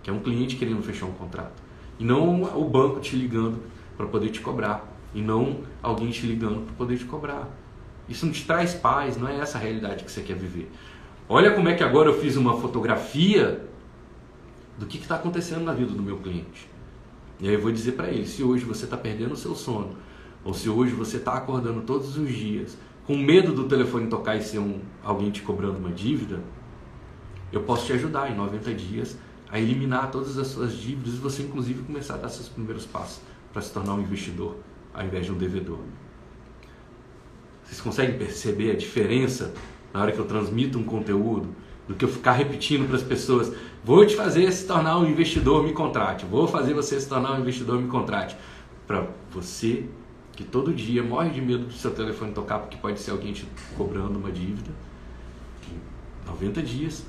que 0.02 0.10
é 0.10 0.12
um 0.12 0.20
cliente 0.20 0.56
querendo 0.56 0.82
fechar 0.82 1.06
um 1.06 1.12
contrato. 1.12 1.62
E 1.98 2.04
não 2.04 2.42
o 2.42 2.68
banco 2.68 3.00
te 3.00 3.16
ligando 3.16 3.58
para 3.96 4.06
poder 4.06 4.30
te 4.30 4.40
cobrar. 4.40 4.86
E 5.14 5.20
não 5.20 5.60
alguém 5.82 6.10
te 6.10 6.24
ligando 6.26 6.66
para 6.66 6.74
poder 6.74 6.98
te 6.98 7.04
cobrar. 7.04 7.48
Isso 8.08 8.26
não 8.26 8.32
te 8.32 8.46
traz 8.46 8.74
paz, 8.74 9.16
não 9.16 9.28
é 9.28 9.38
essa 9.38 9.58
a 9.58 9.60
realidade 9.60 10.04
que 10.04 10.10
você 10.10 10.22
quer 10.22 10.36
viver. 10.36 10.70
Olha 11.32 11.52
como 11.52 11.68
é 11.68 11.74
que 11.76 11.84
agora 11.84 12.08
eu 12.08 12.20
fiz 12.20 12.36
uma 12.36 12.60
fotografia 12.60 13.64
do 14.76 14.84
que 14.84 14.98
está 14.98 15.14
acontecendo 15.14 15.62
na 15.62 15.72
vida 15.72 15.92
do 15.92 16.02
meu 16.02 16.16
cliente. 16.16 16.68
E 17.38 17.46
aí 17.46 17.54
eu 17.54 17.60
vou 17.60 17.70
dizer 17.70 17.92
para 17.92 18.08
ele: 18.08 18.26
se 18.26 18.42
hoje 18.42 18.64
você 18.64 18.84
está 18.84 18.96
perdendo 18.96 19.34
o 19.34 19.36
seu 19.36 19.54
sono, 19.54 19.94
ou 20.44 20.52
se 20.52 20.68
hoje 20.68 20.92
você 20.92 21.18
está 21.18 21.34
acordando 21.34 21.82
todos 21.82 22.16
os 22.16 22.28
dias 22.32 22.76
com 23.06 23.16
medo 23.16 23.52
do 23.52 23.68
telefone 23.68 24.08
tocar 24.08 24.34
e 24.34 24.42
ser 24.42 24.58
um, 24.58 24.80
alguém 25.04 25.30
te 25.30 25.40
cobrando 25.40 25.78
uma 25.78 25.92
dívida, 25.92 26.40
eu 27.52 27.62
posso 27.62 27.86
te 27.86 27.92
ajudar 27.92 28.28
em 28.28 28.34
90 28.34 28.74
dias 28.74 29.16
a 29.52 29.60
eliminar 29.60 30.10
todas 30.10 30.36
as 30.36 30.48
suas 30.48 30.72
dívidas 30.72 31.14
e 31.14 31.18
você 31.18 31.42
inclusive 31.44 31.84
começar 31.84 32.14
a 32.14 32.18
dar 32.18 32.28
seus 32.28 32.48
primeiros 32.48 32.86
passos 32.86 33.22
para 33.52 33.62
se 33.62 33.72
tornar 33.72 33.94
um 33.94 34.00
investidor 34.00 34.56
ao 34.92 35.04
invés 35.04 35.26
de 35.26 35.30
um 35.30 35.38
devedor. 35.38 35.78
Vocês 37.62 37.80
conseguem 37.80 38.18
perceber 38.18 38.72
a 38.72 38.76
diferença 38.76 39.54
na 39.92 40.00
hora 40.00 40.12
que 40.12 40.18
eu 40.18 40.24
transmito 40.24 40.78
um 40.78 40.84
conteúdo 40.84 41.48
do 41.88 41.94
que 41.94 42.04
eu 42.04 42.08
ficar 42.08 42.32
repetindo 42.32 42.86
para 42.86 42.96
as 42.96 43.02
pessoas: 43.02 43.52
vou 43.84 44.06
te 44.06 44.16
fazer 44.16 44.50
se 44.52 44.66
tornar 44.66 44.98
um 44.98 45.08
investidor, 45.08 45.64
me 45.64 45.72
contrate. 45.72 46.24
Vou 46.24 46.46
fazer 46.46 46.74
você 46.74 47.00
se 47.00 47.08
tornar 47.08 47.32
um 47.32 47.40
investidor, 47.40 47.80
me 47.80 47.88
contrate. 47.88 48.36
Para 48.86 49.06
você 49.30 49.86
que 50.32 50.44
todo 50.44 50.72
dia 50.72 51.02
morre 51.02 51.30
de 51.30 51.40
medo 51.40 51.66
do 51.66 51.72
seu 51.72 51.90
telefone 51.90 52.32
tocar 52.32 52.60
porque 52.60 52.76
pode 52.76 53.00
ser 53.00 53.10
alguém 53.10 53.32
te 53.32 53.46
cobrando 53.76 54.18
uma 54.18 54.30
dívida. 54.30 54.70
Em 55.68 56.30
90 56.30 56.62
dias 56.62 57.04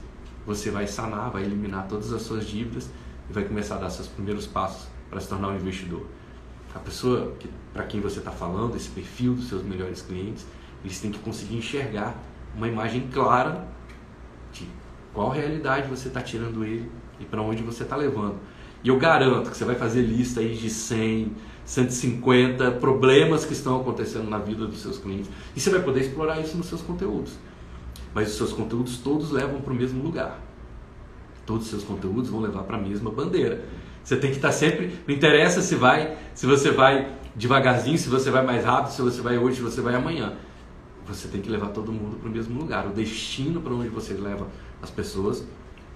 você 0.46 0.72
vai 0.72 0.88
sanar, 0.88 1.30
vai 1.30 1.44
eliminar 1.44 1.88
todas 1.88 2.12
as 2.12 2.24
suas 2.24 2.46
dívidas 2.46 2.89
e 3.30 3.34
vai 3.34 3.44
começar 3.44 3.76
a 3.76 3.80
dar 3.80 3.89
seus 3.89 4.08
primeiros 4.08 4.48
passos 4.48 4.88
para 5.10 5.20
se 5.20 5.30
tornar 5.30 5.50
um 5.50 5.56
investidor. 5.56 6.06
A 6.74 6.80
pessoa 6.80 7.34
que, 7.38 7.50
para 7.74 7.84
quem 7.84 8.00
você 8.00 8.20
está 8.20 8.32
falando, 8.32 8.76
esse 8.76 8.89
perfil 8.89 9.34
dos 9.34 9.50
seus 9.50 9.62
melhores 9.62 10.02
clientes, 10.02 10.46
eles 10.84 11.00
têm 11.00 11.12
que 11.12 11.20
conseguir 11.20 11.58
enxergar 11.58 12.15
uma 12.56 12.68
imagem 12.68 13.08
clara 13.12 13.68
de 14.52 14.68
qual 15.14 15.30
realidade 15.30 15.88
você 15.88 16.08
está 16.08 16.22
tirando 16.22 16.64
ele 16.64 16.90
e 17.20 17.26
para 17.26 17.42
onde 17.42 17.64
você 17.64 17.84
está 17.84 17.96
levando. 17.96 18.36
E 18.84 18.90
eu 18.90 18.98
garanto 18.98 19.52
que 19.52 19.58
você 19.58 19.66
vai 19.66 19.76
fazer 19.76 20.02
lista 20.02 20.40
aí 20.40 20.56
de 20.56 20.70
100, 20.70 21.32
150 21.66 22.72
problemas 22.72 23.46
que 23.46 23.54
estão 23.54 23.80
acontecendo 23.80 24.30
na 24.30 24.40
vida 24.40 24.66
dos 24.66 24.82
seus 24.82 24.98
clientes. 24.98 25.30
E 25.56 25.60
você 25.60 25.70
vai 25.70 25.82
poder 25.82 26.02
explorar 26.02 26.40
isso 26.40 26.58
nos 26.58 26.66
seus 26.66 26.82
conteúdos. 26.82 27.34
Mas 28.14 28.30
os 28.30 28.38
seus 28.38 28.52
conteúdos 28.52 28.98
todos 28.98 29.32
levam 29.32 29.62
para 29.62 29.72
o 29.72 29.76
mesmo 29.76 30.04
lugar. 30.04 30.40
Todos 31.46 31.64
os 31.66 31.70
seus 31.70 31.84
conteúdos 31.84 32.30
vão 32.30 32.42
levar 32.42 32.64
para 32.64 32.78
a 32.78 32.82
mesma 32.82 33.12
bandeira. 33.12 33.64
Você 34.04 34.16
tem 34.16 34.32
que 34.32 34.38
estar 34.38 34.52
sempre. 34.52 34.92
Não 35.08 35.14
interessa 35.14 35.62
se 35.62 35.76
vai, 35.76 36.18
se 36.34 36.46
você 36.46 36.72
vai 36.72 37.08
devagarzinho, 37.36 37.98
se 37.98 38.10
você 38.10 38.32
vai 38.32 38.44
mais 38.44 38.66
rápido, 38.66 38.94
se 38.94 39.02
você 39.02 39.22
vai 39.22 39.38
hoje, 39.38 39.58
se 39.58 39.62
você 39.62 39.80
vai 39.80 39.94
amanhã. 39.94 40.34
Você 41.08 41.28
tem 41.28 41.42
que 41.42 41.50
levar 41.50 41.70
todo 41.70 41.92
mundo 41.92 42.18
para 42.18 42.30
o 42.30 42.32
mesmo 42.32 42.60
lugar. 42.60 42.88
O 42.88 42.92
destino 42.92 43.62
para 43.62 43.74
onde 43.74 43.90
você 43.90 44.14
leva 44.14 44.48
as 44.82 44.90
pessoas 44.90 45.46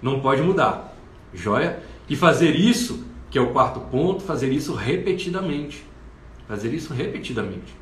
não 0.02 0.20
pode 0.20 0.42
mudar. 0.42 0.96
Joia? 1.34 1.82
E 2.10 2.16
fazer 2.16 2.56
isso 2.56 3.06
que 3.30 3.38
é 3.38 3.42
o 3.42 3.52
quarto 3.52 3.80
ponto, 3.92 4.24
fazer 4.24 4.52
isso 4.52 4.74
repetidamente. 4.74 5.86
Fazer 6.48 6.74
isso 6.74 6.94
repetidamente. 6.94 7.76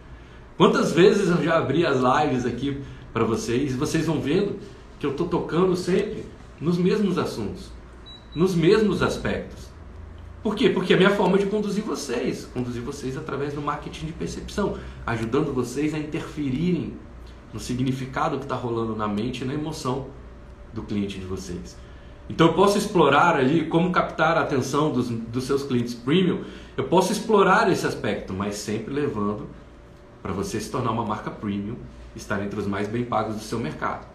Quantas 0.58 0.92
vezes 0.92 1.30
eu 1.30 1.44
já 1.44 1.58
abri 1.58 1.86
as 1.86 1.98
lives 2.00 2.46
aqui 2.46 2.82
para 3.12 3.24
vocês 3.24 3.74
e 3.74 3.78
vocês 3.78 4.06
vão 4.06 4.20
vendo 4.20 4.58
que 5.00 5.06
eu 5.06 5.12
estou 5.12 5.28
tocando 5.28 5.76
sempre 5.76 6.26
nos 6.60 6.78
mesmos 6.78 7.18
assuntos, 7.18 7.72
nos 8.34 8.56
mesmos 8.56 9.02
aspectos. 9.02 9.68
Por 10.42 10.56
quê? 10.56 10.70
Porque 10.70 10.94
é 10.94 10.96
a 10.96 11.00
minha 11.00 11.10
forma 11.12 11.38
de 11.38 11.46
conduzir 11.46 11.84
vocês, 11.84 12.46
conduzir 12.54 12.82
vocês 12.82 13.18
através 13.18 13.54
do 13.54 13.62
marketing 13.62 14.08
de 14.08 14.14
percepção, 14.14 14.78
ajudando 15.06 15.54
vocês 15.54 15.94
a 15.94 16.00
interferirem 16.00 16.94
no 17.54 17.60
significado 17.60 18.38
que 18.38 18.46
está 18.46 18.56
rolando 18.56 18.96
na 18.96 19.08
mente 19.08 19.44
e 19.44 19.46
na 19.46 19.54
emoção 19.54 20.08
do 20.74 20.82
cliente 20.82 21.20
de 21.20 21.26
vocês. 21.26 21.78
Então 22.30 22.48
eu 22.48 22.54
posso 22.54 22.78
explorar 22.78 23.36
ali 23.36 23.68
como 23.68 23.92
captar 23.92 24.38
a 24.38 24.42
atenção 24.42 24.92
dos, 24.92 25.10
dos 25.10 25.44
seus 25.44 25.64
clientes 25.64 25.94
premium, 25.94 26.44
eu 26.76 26.86
posso 26.86 27.12
explorar 27.12 27.72
esse 27.72 27.86
aspecto, 27.86 28.34
mas 28.34 28.56
sempre 28.56 28.94
levando 28.94 29.48
para 30.22 30.32
você 30.32 30.60
se 30.60 30.72
tornar 30.72 30.92
uma 30.92 31.06
marca 31.06 31.30
premium 31.30 31.76
estar 32.16 32.42
entre 32.42 32.60
os 32.60 32.66
mais 32.66 32.88
bem 32.88 33.04
pagos 33.04 33.36
do 33.36 33.42
seu 33.42 33.60
mercado. 33.60 34.08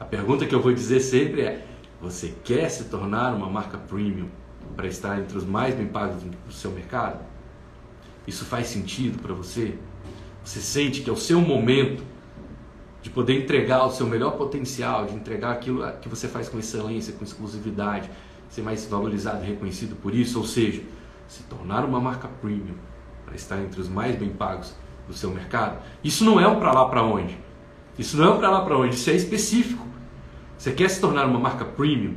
A 0.00 0.04
pergunta 0.04 0.46
que 0.46 0.54
eu 0.54 0.60
vou 0.60 0.72
dizer 0.72 1.00
sempre 1.00 1.42
é: 1.42 1.66
você 2.00 2.34
quer 2.42 2.68
se 2.68 2.84
tornar 2.84 3.34
uma 3.34 3.48
marca 3.48 3.78
premium 3.78 4.28
para 4.74 4.86
estar 4.86 5.18
entre 5.18 5.36
os 5.36 5.44
mais 5.44 5.74
bem 5.74 5.86
pagos 5.86 6.22
do 6.22 6.52
seu 6.52 6.70
mercado? 6.70 7.20
Isso 8.26 8.44
faz 8.44 8.68
sentido 8.68 9.20
para 9.20 9.34
você? 9.34 9.76
Você 10.44 10.60
sente 10.60 11.02
que 11.02 11.10
é 11.10 11.12
o 11.12 11.16
seu 11.16 11.40
momento 11.40 12.02
de 13.02 13.10
poder 13.10 13.42
entregar 13.42 13.84
o 13.84 13.90
seu 13.90 14.06
melhor 14.06 14.36
potencial, 14.36 15.04
de 15.06 15.14
entregar 15.14 15.50
aquilo 15.50 15.84
que 16.00 16.08
você 16.08 16.28
faz 16.28 16.48
com 16.48 16.58
excelência, 16.58 17.12
com 17.12 17.24
exclusividade, 17.24 18.08
ser 18.48 18.62
mais 18.62 18.86
valorizado 18.86 19.42
e 19.44 19.48
reconhecido 19.48 19.96
por 19.96 20.14
isso, 20.14 20.38
ou 20.38 20.46
seja, 20.46 20.82
se 21.26 21.42
tornar 21.44 21.84
uma 21.84 22.00
marca 22.00 22.28
premium 22.40 22.76
para 23.24 23.34
estar 23.34 23.60
entre 23.60 23.80
os 23.80 23.88
mais 23.88 24.14
bem 24.14 24.30
pagos 24.30 24.74
do 25.08 25.14
seu 25.14 25.30
mercado. 25.30 25.82
Isso 26.04 26.24
não 26.24 26.38
é 26.38 26.46
um 26.46 26.60
para 26.60 26.72
lá 26.72 26.88
para 26.88 27.02
onde. 27.02 27.36
Isso 27.98 28.16
não 28.16 28.24
é 28.24 28.30
um 28.30 28.38
para 28.38 28.50
lá 28.50 28.64
para 28.64 28.78
onde, 28.78 28.94
isso 28.94 29.10
é 29.10 29.14
específico. 29.14 29.84
Você 30.56 30.70
quer 30.72 30.88
se 30.88 31.00
tornar 31.00 31.26
uma 31.26 31.40
marca 31.40 31.64
premium? 31.64 32.14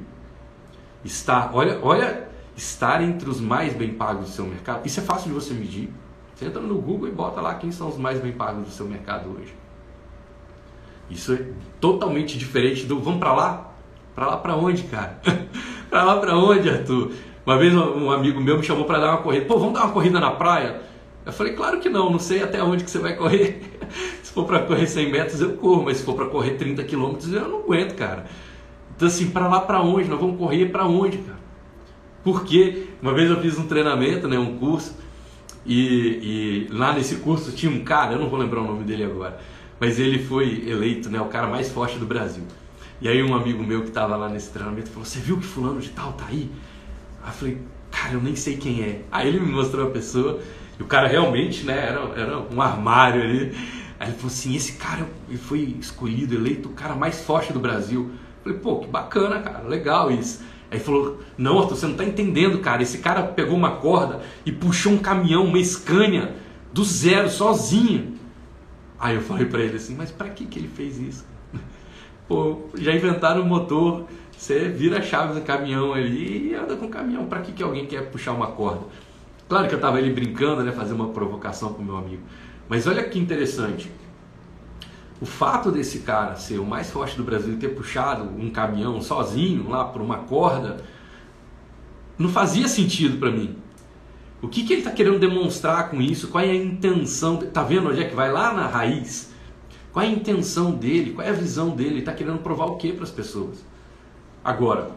Estar, 1.04 1.50
olha, 1.54 1.80
olha, 1.82 2.30
estar 2.56 3.02
entre 3.02 3.28
os 3.28 3.42
mais 3.42 3.74
bem 3.74 3.94
pagos 3.94 4.26
do 4.26 4.32
seu 4.32 4.46
mercado. 4.46 4.86
Isso 4.86 5.00
é 5.00 5.04
fácil 5.04 5.30
de 5.30 5.34
você 5.34 5.54
medir. 5.54 5.92
Você 6.36 6.46
entra 6.46 6.62
no 6.62 6.80
Google 6.80 7.08
e 7.08 7.12
bota 7.12 7.42
lá 7.42 7.56
quem 7.56 7.72
são 7.72 7.88
os 7.88 7.98
mais 7.98 8.20
bem 8.20 8.34
pagos 8.34 8.66
do 8.66 8.72
seu 8.72 8.86
mercado 8.86 9.30
hoje. 9.30 9.65
Isso 11.10 11.34
é 11.34 11.40
totalmente 11.80 12.38
diferente 12.38 12.86
do 12.86 13.00
vamos 13.00 13.20
para 13.20 13.34
lá? 13.34 13.72
Para 14.14 14.28
lá 14.28 14.38
para 14.38 14.56
onde, 14.56 14.84
cara? 14.84 15.20
para 15.90 16.04
lá 16.04 16.18
para 16.18 16.38
onde, 16.38 16.70
Arthur? 16.70 17.12
Uma 17.46 17.58
vez 17.58 17.76
um 17.76 18.10
amigo 18.12 18.42
meu 18.42 18.58
me 18.58 18.64
chamou 18.64 18.86
para 18.86 19.00
dar 19.00 19.12
uma 19.12 19.22
corrida. 19.22 19.46
Pô, 19.46 19.58
vamos 19.60 19.74
dar 19.74 19.84
uma 19.84 19.94
corrida 19.94 20.20
na 20.20 20.32
praia? 20.32 20.82
Eu 21.26 21.32
falei, 21.32 21.54
claro 21.54 21.80
que 21.80 21.90
não, 21.90 22.10
não 22.10 22.20
sei 22.20 22.42
até 22.42 22.62
onde 22.64 22.84
que 22.84 22.90
você 22.90 23.00
vai 23.00 23.16
correr. 23.16 23.62
se 24.24 24.32
for 24.32 24.46
para 24.46 24.60
correr 24.60 24.88
100 24.88 25.12
metros 25.12 25.42
eu 25.42 25.54
corro, 25.58 25.84
mas 25.84 25.98
se 25.98 26.04
for 26.04 26.16
para 26.16 26.26
correr 26.26 26.52
30 26.52 26.84
quilômetros 26.84 27.32
eu 27.32 27.48
não 27.48 27.60
aguento, 27.60 27.96
cara. 27.96 28.26
Então 28.96 29.08
assim, 29.08 29.30
para 29.30 29.48
lá 29.48 29.60
para 29.60 29.82
onde? 29.82 30.10
Nós 30.10 30.20
vamos 30.20 30.38
correr 30.38 30.68
para 30.68 30.86
onde, 30.86 31.18
cara? 31.20 31.40
Porque 32.24 32.88
uma 33.02 33.14
vez 33.14 33.30
eu 33.30 33.40
fiz 33.40 33.58
um 33.60 33.68
treinamento, 33.68 34.28
né, 34.28 34.40
um 34.40 34.58
curso, 34.58 34.98
e, 35.66 36.68
e 36.70 36.74
lá 36.74 36.94
nesse 36.94 37.18
curso 37.18 37.52
tinha 37.52 37.72
um 37.72 37.84
cara, 37.84 38.14
eu 38.14 38.20
não 38.20 38.30
vou 38.30 38.40
lembrar 38.40 38.62
o 38.62 38.64
nome 38.64 38.84
dele 38.84 39.04
agora, 39.04 39.40
mas 39.80 40.00
ele 40.00 40.24
foi 40.24 40.68
eleito 40.68 41.10
né, 41.10 41.20
o 41.20 41.26
cara 41.26 41.48
mais 41.48 41.70
forte 41.70 41.98
do 41.98 42.06
Brasil. 42.06 42.44
E 43.02 43.08
aí 43.08 43.22
um 43.22 43.36
amigo 43.36 43.64
meu 43.64 43.82
que 43.82 43.90
estava 43.90 44.16
lá 44.16 44.30
nesse 44.30 44.52
treinamento 44.52 44.90
falou, 44.90 45.06
você 45.06 45.20
viu 45.20 45.38
que 45.38 45.46
fulano 45.46 45.80
de 45.80 45.90
tal 45.90 46.14
tá 46.14 46.26
aí? 46.30 46.50
Aí 47.24 47.30
eu 47.30 47.34
falei, 47.34 47.58
cara, 47.92 48.14
eu 48.14 48.22
nem 48.22 48.36
sei 48.36 48.58
quem 48.58 48.82
é. 48.82 49.02
Aí 49.12 49.28
ele 49.28 49.40
me 49.40 49.52
mostrou 49.52 49.88
a 49.88 49.92
pessoa, 49.92 50.40
e 50.80 50.84
o 50.84 50.86
cara 50.86 51.08
realmente, 51.08 51.66
né, 51.66 51.78
era, 51.78 52.00
era 52.16 52.40
um 52.40 52.62
armário 52.62 53.22
ali. 53.22 53.56
Aí 54.00 54.10
ele 54.10 54.18
falou 54.18 54.28
assim, 54.28 54.56
esse 54.56 54.74
cara 54.74 55.08
ele 55.30 55.38
foi 55.38 55.76
escolhido, 55.80 56.36
eleito 56.36 56.70
o 56.70 56.74
cara 56.74 56.96
mais 56.96 57.22
forte 57.22 57.54
do 57.54 57.60
Brasil. 57.60 58.12
Eu 58.12 58.44
falei, 58.44 58.60
pô, 58.60 58.80
que 58.80 58.88
bacana, 58.88 59.40
cara, 59.40 59.68
legal 59.68 60.12
isso. 60.12 60.42
Aí 60.70 60.78
ele 60.78 60.84
falou, 60.84 61.20
não, 61.38 61.60
Arthur, 61.60 61.76
você 61.76 61.88
não 61.88 61.96
tá 61.96 62.04
entendendo, 62.04 62.60
cara. 62.60 62.84
Esse 62.84 62.98
cara 62.98 63.24
pegou 63.24 63.56
uma 63.56 63.78
corda 63.78 64.22
e 64.46 64.52
puxou 64.52 64.92
um 64.92 64.98
caminhão, 64.98 65.46
uma 65.46 65.64
Scania, 65.64 66.36
do 66.74 66.84
zero, 66.84 67.30
sozinho. 67.30 68.15
Aí 69.06 69.14
eu 69.14 69.22
falei 69.22 69.46
para 69.46 69.60
ele 69.60 69.76
assim, 69.78 69.94
mas 69.94 70.10
para 70.10 70.30
que, 70.30 70.48
que 70.48 70.58
ele 70.58 70.68
fez 70.68 70.98
isso? 70.98 71.24
Pô, 72.28 72.62
já 72.74 72.92
inventaram 72.92 73.44
o 73.44 73.46
motor, 73.46 74.08
você 74.36 74.68
vira 74.68 74.98
a 74.98 75.02
chave 75.04 75.40
do 75.40 75.46
caminhão 75.46 75.94
ali 75.94 76.50
e 76.50 76.56
anda 76.56 76.76
com 76.76 76.88
o 76.88 76.90
caminhão. 76.90 77.28
Para 77.28 77.42
que, 77.42 77.52
que 77.52 77.62
alguém 77.62 77.86
quer 77.86 78.10
puxar 78.10 78.32
uma 78.32 78.48
corda? 78.48 78.82
Claro 79.48 79.68
que 79.68 79.76
eu 79.76 79.78
estava 79.78 79.98
ali 79.98 80.12
brincando, 80.12 80.64
né, 80.64 80.72
fazer 80.72 80.94
uma 80.94 81.10
provocação 81.10 81.72
com 81.72 81.84
meu 81.84 81.98
amigo. 81.98 82.24
Mas 82.68 82.88
olha 82.88 83.04
que 83.08 83.20
interessante. 83.20 83.92
O 85.22 85.26
fato 85.28 85.72
desse 85.72 86.00
cara 86.00 86.36
ser 86.36 86.58
o 86.58 86.66
mais 86.66 86.90
forte 86.90 87.16
do 87.16 87.24
Brasil 87.24 87.54
e 87.54 87.58
ter 87.58 87.76
puxado 87.76 88.24
um 88.24 88.50
caminhão 88.50 89.00
sozinho 89.04 89.70
lá 89.70 89.86
por 89.86 90.02
uma 90.02 90.18
corda 90.18 90.78
não 92.18 92.30
fazia 92.30 92.68
sentido 92.68 93.20
para 93.20 93.30
mim. 93.30 93.56
O 94.46 94.48
que, 94.48 94.64
que 94.64 94.74
ele 94.74 94.82
está 94.82 94.92
querendo 94.92 95.18
demonstrar 95.18 95.90
com 95.90 96.00
isso? 96.00 96.28
Qual 96.28 96.44
é 96.44 96.52
a 96.52 96.56
intenção? 96.56 97.38
Tá 97.38 97.64
vendo 97.64 97.90
onde 97.90 98.00
é 98.00 98.08
que 98.08 98.14
vai 98.14 98.32
lá 98.32 98.54
na 98.54 98.68
raiz? 98.68 99.34
Qual 99.92 100.06
é 100.06 100.08
a 100.08 100.12
intenção 100.12 100.72
dele? 100.72 101.14
Qual 101.14 101.26
é 101.26 101.32
a 101.32 101.34
visão 101.34 101.72
dele? 101.72 101.90
Ele 101.90 102.00
está 102.00 102.14
querendo 102.14 102.38
provar 102.38 102.66
o 102.66 102.76
que 102.76 102.94
para 102.94 103.04
as 103.04 103.10
pessoas? 103.10 103.66
Agora, 104.44 104.92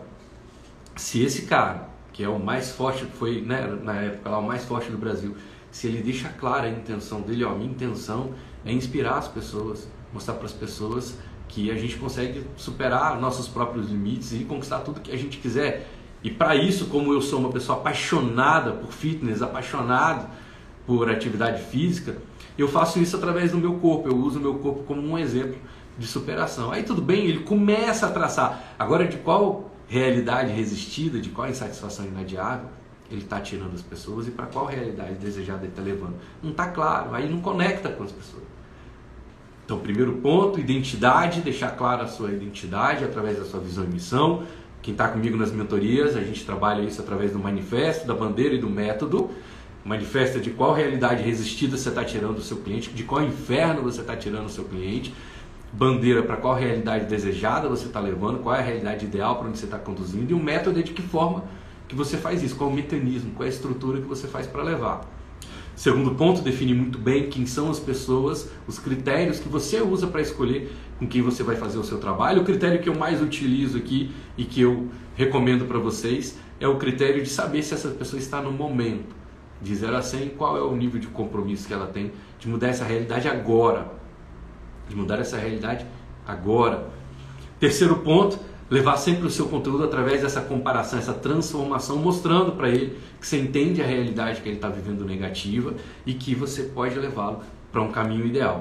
se 0.96 1.22
esse 1.22 1.46
cara, 1.46 1.88
que 2.12 2.22
é 2.22 2.28
o 2.28 2.38
mais 2.38 2.72
forte, 2.72 3.06
foi 3.06 3.40
né, 3.40 3.66
na 3.82 3.94
época 3.94 4.28
lá 4.28 4.38
o 4.38 4.46
mais 4.46 4.66
forte 4.66 4.90
do 4.90 4.98
Brasil, 4.98 5.34
se 5.70 5.86
ele 5.86 6.02
deixa 6.02 6.28
clara 6.28 6.66
a 6.66 6.70
intenção 6.70 7.22
dele, 7.22 7.42
ó, 7.42 7.54
minha 7.54 7.70
intenção 7.70 8.34
é 8.66 8.72
inspirar 8.72 9.16
as 9.16 9.28
pessoas, 9.28 9.88
mostrar 10.12 10.34
para 10.34 10.44
as 10.44 10.52
pessoas 10.52 11.16
que 11.48 11.70
a 11.70 11.74
gente 11.74 11.96
consegue 11.96 12.44
superar 12.54 13.18
nossos 13.18 13.48
próprios 13.48 13.88
limites 13.88 14.32
e 14.32 14.44
conquistar 14.44 14.80
tudo 14.80 15.00
que 15.00 15.10
a 15.10 15.16
gente 15.16 15.38
quiser. 15.38 15.88
E 16.22 16.30
para 16.30 16.56
isso, 16.56 16.86
como 16.86 17.12
eu 17.12 17.20
sou 17.20 17.38
uma 17.38 17.50
pessoa 17.50 17.78
apaixonada 17.78 18.72
por 18.72 18.92
fitness, 18.92 19.40
apaixonado 19.40 20.28
por 20.86 21.10
atividade 21.10 21.62
física, 21.64 22.16
eu 22.56 22.66
faço 22.66 22.98
isso 22.98 23.16
através 23.16 23.52
do 23.52 23.58
meu 23.58 23.74
corpo, 23.74 24.08
eu 24.08 24.16
uso 24.16 24.38
o 24.38 24.42
meu 24.42 24.54
corpo 24.54 24.82
como 24.82 25.00
um 25.00 25.16
exemplo 25.16 25.58
de 25.96 26.06
superação. 26.06 26.72
Aí 26.72 26.82
tudo 26.82 27.00
bem, 27.00 27.26
ele 27.26 27.40
começa 27.40 28.06
a 28.06 28.10
traçar. 28.10 28.74
Agora, 28.78 29.06
de 29.06 29.18
qual 29.18 29.70
realidade 29.86 30.52
resistida, 30.52 31.20
de 31.20 31.30
qual 31.30 31.48
insatisfação 31.48 32.06
inadiável 32.06 32.68
ele 33.10 33.22
está 33.22 33.40
tirando 33.40 33.74
as 33.74 33.80
pessoas 33.82 34.28
e 34.28 34.30
para 34.30 34.46
qual 34.46 34.66
realidade 34.66 35.14
desejada 35.14 35.60
ele 35.60 35.68
está 35.68 35.82
levando? 35.82 36.16
Não 36.42 36.50
está 36.50 36.66
claro, 36.68 37.14
aí 37.14 37.28
não 37.28 37.40
conecta 37.40 37.88
com 37.88 38.02
as 38.02 38.12
pessoas. 38.12 38.42
Então, 39.64 39.78
primeiro 39.78 40.14
ponto, 40.14 40.58
identidade, 40.58 41.40
deixar 41.40 41.70
clara 41.76 42.04
a 42.04 42.06
sua 42.06 42.32
identidade 42.32 43.04
através 43.04 43.38
da 43.38 43.44
sua 43.44 43.60
visão 43.60 43.84
e 43.84 43.88
missão. 43.88 44.44
Quem 44.88 44.94
está 44.94 45.06
comigo 45.06 45.36
nas 45.36 45.52
mentorias, 45.52 46.16
a 46.16 46.22
gente 46.22 46.46
trabalha 46.46 46.80
isso 46.80 46.98
através 46.98 47.30
do 47.30 47.38
manifesto, 47.38 48.06
da 48.06 48.14
bandeira 48.14 48.54
e 48.54 48.58
do 48.58 48.70
método. 48.70 49.28
Manifesta 49.84 50.40
de 50.40 50.48
qual 50.48 50.72
realidade 50.72 51.22
resistida 51.22 51.76
você 51.76 51.90
está 51.90 52.02
tirando 52.02 52.36
do 52.36 52.40
seu 52.40 52.56
cliente, 52.56 52.88
de 52.88 53.02
qual 53.02 53.22
inferno 53.22 53.82
você 53.82 54.00
está 54.00 54.16
tirando 54.16 54.44
do 54.44 54.50
seu 54.50 54.64
cliente. 54.64 55.12
Bandeira 55.70 56.22
para 56.22 56.38
qual 56.38 56.54
realidade 56.54 57.04
desejada 57.04 57.68
você 57.68 57.84
está 57.84 58.00
levando, 58.00 58.38
qual 58.38 58.54
é 58.54 58.60
a 58.60 58.62
realidade 58.62 59.04
ideal 59.04 59.36
para 59.36 59.48
onde 59.48 59.58
você 59.58 59.66
está 59.66 59.78
conduzindo. 59.78 60.30
E 60.30 60.32
o 60.32 60.42
método 60.42 60.80
é 60.80 60.82
de 60.82 60.94
que 60.94 61.02
forma 61.02 61.44
que 61.86 61.94
você 61.94 62.16
faz 62.16 62.42
isso, 62.42 62.56
qual 62.56 62.70
é 62.70 62.72
o 62.72 62.76
mecanismo, 62.76 63.32
qual 63.32 63.44
é 63.44 63.50
a 63.50 63.52
estrutura 63.52 64.00
que 64.00 64.08
você 64.08 64.26
faz 64.26 64.46
para 64.46 64.62
levar. 64.62 65.02
Segundo 65.78 66.12
ponto, 66.16 66.42
define 66.42 66.74
muito 66.74 66.98
bem 66.98 67.30
quem 67.30 67.46
são 67.46 67.70
as 67.70 67.78
pessoas, 67.78 68.50
os 68.66 68.80
critérios 68.80 69.38
que 69.38 69.48
você 69.48 69.80
usa 69.80 70.08
para 70.08 70.20
escolher 70.20 70.72
com 70.98 71.06
quem 71.06 71.22
você 71.22 71.44
vai 71.44 71.54
fazer 71.54 71.78
o 71.78 71.84
seu 71.84 71.98
trabalho. 71.98 72.42
O 72.42 72.44
critério 72.44 72.82
que 72.82 72.88
eu 72.88 72.96
mais 72.96 73.22
utilizo 73.22 73.78
aqui 73.78 74.10
e 74.36 74.44
que 74.44 74.60
eu 74.60 74.88
recomendo 75.14 75.66
para 75.66 75.78
vocês 75.78 76.36
é 76.58 76.66
o 76.66 76.78
critério 76.78 77.22
de 77.22 77.28
saber 77.28 77.62
se 77.62 77.74
essa 77.74 77.90
pessoa 77.90 78.18
está 78.18 78.42
no 78.42 78.50
momento. 78.50 79.14
De 79.62 79.72
0 79.72 79.96
a 79.96 80.02
100, 80.02 80.30
qual 80.30 80.56
é 80.56 80.62
o 80.62 80.74
nível 80.74 80.98
de 80.98 81.06
compromisso 81.06 81.68
que 81.68 81.72
ela 81.72 81.86
tem 81.86 82.10
de 82.40 82.48
mudar 82.48 82.70
essa 82.70 82.84
realidade 82.84 83.28
agora. 83.28 83.88
De 84.88 84.96
mudar 84.96 85.20
essa 85.20 85.36
realidade 85.36 85.86
agora. 86.26 86.90
Terceiro 87.60 87.98
ponto, 87.98 88.36
levar 88.70 88.96
sempre 88.96 89.26
o 89.26 89.30
seu 89.30 89.46
conteúdo 89.46 89.84
através 89.84 90.22
dessa 90.22 90.40
comparação, 90.40 90.98
essa 90.98 91.14
transformação, 91.14 91.96
mostrando 91.96 92.52
para 92.52 92.68
ele 92.68 92.98
que 93.20 93.26
você 93.26 93.38
entende 93.38 93.82
a 93.82 93.86
realidade 93.86 94.40
que 94.40 94.48
ele 94.48 94.56
está 94.56 94.68
vivendo 94.68 95.04
negativa 95.04 95.74
e 96.04 96.14
que 96.14 96.34
você 96.34 96.64
pode 96.64 96.98
levá-lo 96.98 97.40
para 97.72 97.82
um 97.82 97.90
caminho 97.90 98.26
ideal. 98.26 98.60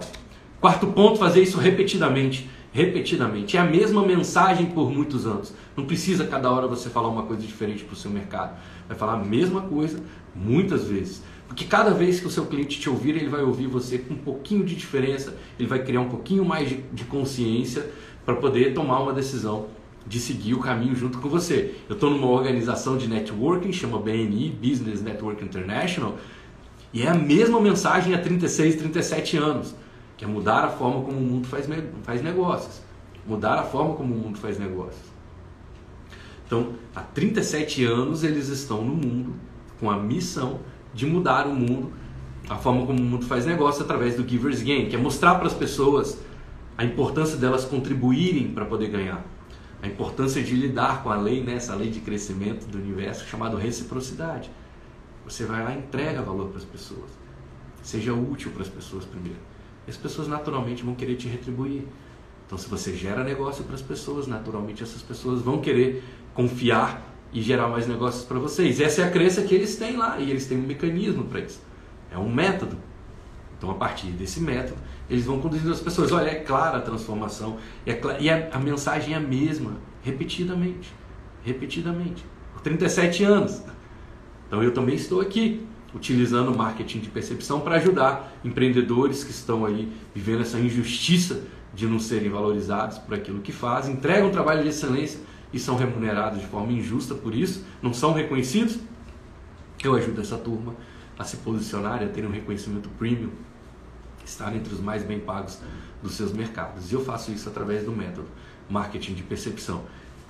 Quarto 0.59 0.87
ponto, 0.87 1.19
fazer 1.19 1.41
isso 1.41 1.57
repetidamente. 1.57 2.49
Repetidamente. 2.71 3.57
É 3.57 3.59
a 3.59 3.65
mesma 3.65 4.05
mensagem 4.05 4.67
por 4.67 4.91
muitos 4.91 5.25
anos. 5.25 5.53
Não 5.75 5.85
precisa 5.85 6.25
cada 6.25 6.51
hora 6.51 6.67
você 6.67 6.89
falar 6.89 7.07
uma 7.07 7.23
coisa 7.23 7.41
diferente 7.41 7.83
para 7.83 7.93
o 7.93 7.97
seu 7.97 8.11
mercado. 8.11 8.57
Vai 8.87 8.97
falar 8.97 9.13
a 9.13 9.23
mesma 9.23 9.61
coisa 9.61 9.99
muitas 10.35 10.85
vezes. 10.85 11.23
Porque 11.47 11.65
cada 11.65 11.91
vez 11.91 12.19
que 12.19 12.27
o 12.27 12.29
seu 12.29 12.45
cliente 12.45 12.79
te 12.79 12.89
ouvir, 12.89 13.15
ele 13.15 13.29
vai 13.29 13.41
ouvir 13.41 13.67
você 13.67 13.97
com 13.97 14.13
um 14.13 14.17
pouquinho 14.17 14.65
de 14.65 14.75
diferença, 14.75 15.35
ele 15.57 15.67
vai 15.67 15.83
criar 15.83 16.01
um 16.01 16.09
pouquinho 16.09 16.43
mais 16.43 16.69
de, 16.69 16.83
de 16.91 17.05
consciência 17.05 17.89
para 18.25 18.35
poder 18.35 18.73
tomar 18.73 18.99
uma 18.99 19.13
decisão 19.13 19.67
de 20.07 20.19
seguir 20.19 20.53
o 20.53 20.59
caminho 20.59 20.95
junto 20.95 21.19
com 21.19 21.27
você. 21.27 21.75
Eu 21.89 21.95
estou 21.95 22.09
numa 22.09 22.27
organização 22.27 22.97
de 22.97 23.07
networking, 23.07 23.73
chama 23.73 23.99
BNI, 23.99 24.49
Business 24.49 25.01
Network 25.01 25.43
International, 25.43 26.17
e 26.93 27.03
é 27.03 27.09
a 27.09 27.13
mesma 27.13 27.59
mensagem 27.59 28.13
há 28.13 28.17
36, 28.17 28.77
37 28.77 29.37
anos, 29.37 29.75
que 30.15 30.23
é 30.23 30.27
mudar 30.27 30.63
a 30.63 30.69
forma 30.69 31.01
como 31.01 31.17
o 31.17 31.21
mundo 31.21 31.47
faz, 31.47 31.67
faz 32.03 32.23
negócios. 32.23 32.81
Mudar 33.27 33.59
a 33.59 33.63
forma 33.63 33.93
como 33.95 34.15
o 34.15 34.17
mundo 34.17 34.37
faz 34.37 34.57
negócios. 34.57 35.05
Então, 36.45 36.69
há 36.95 37.01
37 37.01 37.83
anos 37.83 38.23
eles 38.23 38.47
estão 38.47 38.81
no 38.81 38.95
mundo 38.95 39.33
com 39.81 39.91
a 39.91 39.97
missão 39.97 40.61
de 40.93 41.05
mudar 41.05 41.45
o 41.45 41.53
mundo, 41.53 41.91
a 42.49 42.55
forma 42.55 42.85
como 42.85 42.97
o 42.97 43.03
mundo 43.03 43.25
faz 43.25 43.45
negócio 43.45 43.83
através 43.83 44.15
do 44.15 44.27
Giver's 44.27 44.63
Gain, 44.63 44.87
que 44.87 44.95
é 44.95 44.99
mostrar 44.99 45.35
para 45.35 45.47
as 45.47 45.53
pessoas 45.53 46.17
a 46.77 46.85
importância 46.85 47.37
delas 47.37 47.65
contribuírem 47.65 48.47
para 48.47 48.63
poder 48.63 48.87
ganhar 48.87 49.25
a 49.81 49.87
importância 49.87 50.41
de 50.41 50.55
lidar 50.55 51.03
com 51.03 51.09
a 51.09 51.15
lei, 51.15 51.43
né, 51.43 51.55
essa 51.55 51.75
lei 51.75 51.89
de 51.89 51.99
crescimento 51.99 52.65
do 52.67 52.77
universo 52.77 53.25
chamada 53.25 53.57
reciprocidade. 53.57 54.49
Você 55.25 55.45
vai 55.45 55.63
lá 55.63 55.73
e 55.73 55.77
entrega 55.77 56.21
valor 56.21 56.49
para 56.49 56.57
as 56.57 56.63
pessoas. 56.63 57.09
Seja 57.83 58.13
útil 58.13 58.51
para 58.51 58.63
as 58.63 58.69
pessoas 58.69 59.05
primeiro. 59.05 59.39
as 59.87 59.95
pessoas 59.95 60.27
naturalmente 60.27 60.83
vão 60.83 60.95
querer 60.95 61.15
te 61.15 61.27
retribuir. 61.27 61.83
Então, 62.45 62.57
se 62.57 62.67
você 62.67 62.93
gera 62.93 63.23
negócio 63.23 63.63
para 63.63 63.75
as 63.75 63.81
pessoas, 63.81 64.27
naturalmente 64.27 64.83
essas 64.83 65.01
pessoas 65.01 65.41
vão 65.41 65.59
querer 65.59 66.03
confiar 66.33 67.01
e 67.31 67.41
gerar 67.41 67.67
mais 67.67 67.87
negócios 67.87 68.23
para 68.23 68.39
vocês. 68.39 68.79
Essa 68.79 69.01
é 69.01 69.05
a 69.05 69.11
crença 69.11 69.41
que 69.41 69.53
eles 69.53 69.75
têm 69.75 69.97
lá 69.97 70.19
e 70.19 70.29
eles 70.29 70.45
têm 70.45 70.57
um 70.57 70.65
mecanismo 70.65 71.25
para 71.25 71.41
isso. 71.41 71.61
É 72.11 72.17
um 72.17 72.33
método. 72.33 72.77
Então, 73.57 73.71
a 73.71 73.73
partir 73.73 74.07
desse 74.07 74.39
método, 74.39 74.79
eles 75.09 75.25
vão 75.25 75.39
conduzindo 75.39 75.71
as 75.71 75.79
pessoas. 75.79 76.11
Olha, 76.11 76.29
é 76.29 76.35
clara 76.35 76.77
a 76.77 76.81
transformação 76.81 77.57
é 77.85 77.99
e 78.19 78.29
a, 78.29 78.49
a 78.53 78.59
mensagem 78.59 79.13
é 79.13 79.17
a 79.17 79.19
mesma, 79.19 79.77
repetidamente. 80.03 80.93
Repetidamente. 81.43 82.23
Por 82.53 82.61
37 82.61 83.23
anos. 83.23 83.63
Então, 84.47 84.61
eu 84.61 84.73
também 84.73 84.95
estou 84.95 85.21
aqui 85.21 85.65
utilizando 85.93 86.51
o 86.51 86.57
marketing 86.57 86.99
de 86.99 87.09
percepção 87.09 87.61
para 87.61 87.75
ajudar 87.77 88.31
empreendedores 88.43 89.23
que 89.23 89.31
estão 89.31 89.65
aí 89.65 89.91
vivendo 90.13 90.41
essa 90.41 90.59
injustiça 90.59 91.43
de 91.73 91.87
não 91.87 91.99
serem 91.99 92.29
valorizados 92.29 92.97
por 92.97 93.13
aquilo 93.13 93.39
que 93.39 93.51
fazem, 93.51 93.93
entregam 93.93 94.29
trabalho 94.29 94.63
de 94.63 94.69
excelência 94.69 95.19
e 95.51 95.59
são 95.59 95.75
remunerados 95.75 96.39
de 96.39 96.45
forma 96.47 96.71
injusta 96.71 97.15
por 97.15 97.33
isso, 97.33 97.65
não 97.81 97.93
são 97.93 98.13
reconhecidos. 98.13 98.79
Eu 99.83 99.95
ajudo 99.95 100.21
essa 100.21 100.37
turma 100.37 100.75
a 101.17 101.23
se 101.23 101.37
posicionar 101.37 102.03
a 102.03 102.07
ter 102.07 102.25
um 102.25 102.31
reconhecimento 102.31 102.89
premium, 102.97 103.29
estar 104.27 104.55
entre 104.55 104.73
os 104.73 104.79
mais 104.79 105.03
bem 105.03 105.19
pagos 105.19 105.59
dos 106.01 106.13
seus 106.13 106.31
mercados. 106.31 106.91
E 106.91 106.95
eu 106.95 107.03
faço 107.03 107.31
isso 107.31 107.49
através 107.49 107.83
do 107.83 107.91
método 107.91 108.27
marketing 108.69 109.13
de 109.13 109.23
percepção. 109.23 109.83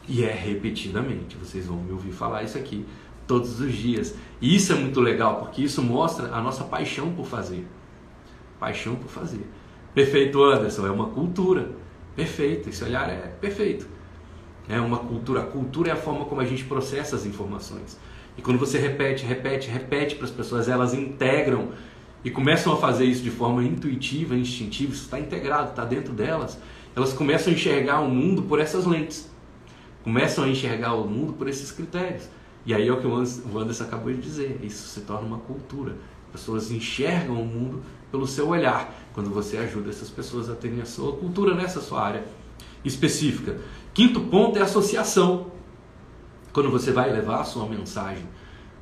E 0.08 0.24
é 0.24 0.32
repetidamente, 0.32 1.36
vocês 1.36 1.66
vão 1.66 1.78
me 1.78 1.92
ouvir 1.92 2.12
falar 2.12 2.44
isso 2.44 2.58
aqui 2.58 2.86
todos 3.26 3.60
os 3.60 3.74
dias. 3.74 4.16
E 4.42 4.56
isso 4.56 4.72
é 4.72 4.76
muito 4.76 5.02
legal, 5.02 5.38
porque 5.40 5.62
isso 5.62 5.84
mostra 5.84 6.34
a 6.34 6.42
nossa 6.42 6.64
paixão 6.64 7.12
por 7.14 7.26
fazer. 7.26 7.68
Paixão 8.60 8.96
por 8.96 9.10
fazer. 9.10 9.46
Perfeito, 9.94 10.42
Anderson, 10.42 10.88
é 10.88 10.92
uma 10.92 11.10
cultura. 11.10 11.72
Perfeito, 12.16 12.70
esse 12.70 12.84
olhar 12.84 13.10
é 13.10 13.36
perfeito. 13.42 13.88
É 14.70 14.80
uma 14.80 15.00
cultura. 15.00 15.42
A 15.42 15.46
cultura 15.46 15.90
é 15.90 15.94
a 15.94 15.98
forma 15.98 16.26
como 16.26 16.42
a 16.42 16.46
gente 16.46 16.64
processa 16.64 17.16
as 17.16 17.26
informações. 17.26 18.00
E 18.38 18.42
quando 18.42 18.60
você 18.60 18.78
repete, 18.78 19.26
repete, 19.26 19.70
repete 19.70 20.16
para 20.16 20.26
as 20.26 20.32
pessoas, 20.32 20.70
elas 20.70 20.94
integram 20.94 21.70
e 22.28 22.30
começam 22.30 22.74
a 22.74 22.76
fazer 22.76 23.06
isso 23.06 23.24
de 23.24 23.32
forma 23.32 23.64
intuitiva, 23.64 24.36
instintiva, 24.36 24.92
isso 24.92 25.04
está 25.04 25.18
integrado, 25.18 25.70
está 25.70 25.86
dentro 25.86 26.12
delas. 26.12 26.58
Elas 26.94 27.14
começam 27.14 27.54
a 27.54 27.56
enxergar 27.56 28.02
o 28.02 28.10
mundo 28.10 28.44
por 28.44 28.60
essas 28.60 28.86
lentes. 28.86 29.30
Começam 30.04 30.44
a 30.44 30.50
enxergar 30.50 30.94
o 30.96 31.08
mundo 31.08 31.32
por 31.32 31.48
esses 31.48 31.72
critérios. 31.72 32.28
E 32.66 32.74
aí 32.74 32.86
é 32.86 32.92
o 32.92 33.00
que 33.00 33.08
o 33.08 33.16
Anderson 33.58 33.86
acabou 33.86 34.12
de 34.12 34.20
dizer, 34.20 34.60
isso 34.62 34.90
se 34.90 35.00
torna 35.06 35.26
uma 35.26 35.38
cultura. 35.38 35.96
As 36.26 36.42
pessoas 36.42 36.70
enxergam 36.70 37.42
o 37.42 37.46
mundo 37.46 37.82
pelo 38.12 38.28
seu 38.28 38.50
olhar, 38.50 38.94
quando 39.14 39.30
você 39.30 39.56
ajuda 39.56 39.90
essas 39.90 40.10
pessoas 40.10 40.50
a 40.50 40.54
terem 40.54 40.82
a 40.82 40.86
sua 40.86 41.16
cultura 41.16 41.56
nessa 41.56 41.80
sua 41.80 42.04
área 42.04 42.26
específica. 42.84 43.58
Quinto 43.94 44.20
ponto 44.20 44.60
é 44.60 44.62
associação. 44.64 45.50
Quando 46.52 46.70
você 46.70 46.92
vai 46.92 47.10
levar 47.10 47.40
a 47.40 47.46
sua 47.46 47.66
mensagem 47.70 48.26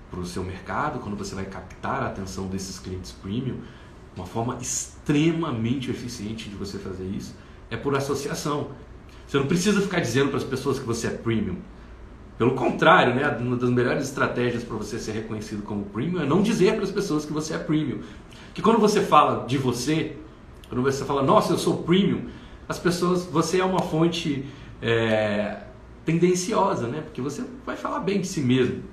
para 0.09 0.19
o 0.19 0.25
seu 0.25 0.43
mercado, 0.43 0.99
quando 0.99 1.15
você 1.15 1.35
vai 1.35 1.45
captar 1.45 2.03
a 2.03 2.07
atenção 2.07 2.47
desses 2.47 2.79
clientes 2.79 3.11
premium, 3.11 3.57
uma 4.15 4.25
forma 4.25 4.57
extremamente 4.61 5.91
eficiente 5.91 6.49
de 6.49 6.55
você 6.55 6.77
fazer 6.77 7.05
isso 7.05 7.35
é 7.69 7.75
por 7.75 7.95
associação. 7.95 8.69
Você 9.27 9.37
não 9.37 9.47
precisa 9.47 9.81
ficar 9.81 9.99
dizendo 9.99 10.29
para 10.29 10.37
as 10.37 10.43
pessoas 10.43 10.79
que 10.79 10.85
você 10.85 11.07
é 11.07 11.11
premium. 11.11 11.57
Pelo 12.37 12.53
contrário, 12.53 13.15
né, 13.15 13.27
uma 13.39 13.55
das 13.55 13.69
melhores 13.69 14.03
estratégias 14.03 14.63
para 14.63 14.75
você 14.75 14.99
ser 14.99 15.13
reconhecido 15.13 15.63
como 15.63 15.85
premium 15.85 16.21
é 16.21 16.25
não 16.25 16.41
dizer 16.41 16.75
para 16.75 16.83
as 16.83 16.91
pessoas 16.91 17.25
que 17.25 17.33
você 17.33 17.53
é 17.53 17.57
premium. 17.57 18.01
Que 18.53 18.61
quando 18.61 18.79
você 18.79 19.01
fala 19.01 19.45
de 19.45 19.57
você, 19.57 20.17
quando 20.69 20.81
você 20.81 21.03
fala, 21.05 21.23
nossa, 21.23 21.53
eu 21.53 21.57
sou 21.57 21.83
premium, 21.83 22.27
as 22.67 22.77
pessoas, 22.77 23.25
você 23.25 23.59
é 23.59 23.65
uma 23.65 23.79
fonte 23.79 24.45
é, 24.81 25.61
tendenciosa, 26.03 26.87
né? 26.87 27.01
Porque 27.01 27.21
você 27.21 27.43
vai 27.65 27.77
falar 27.77 27.99
bem 27.99 28.19
de 28.19 28.27
si 28.27 28.41
mesmo. 28.41 28.83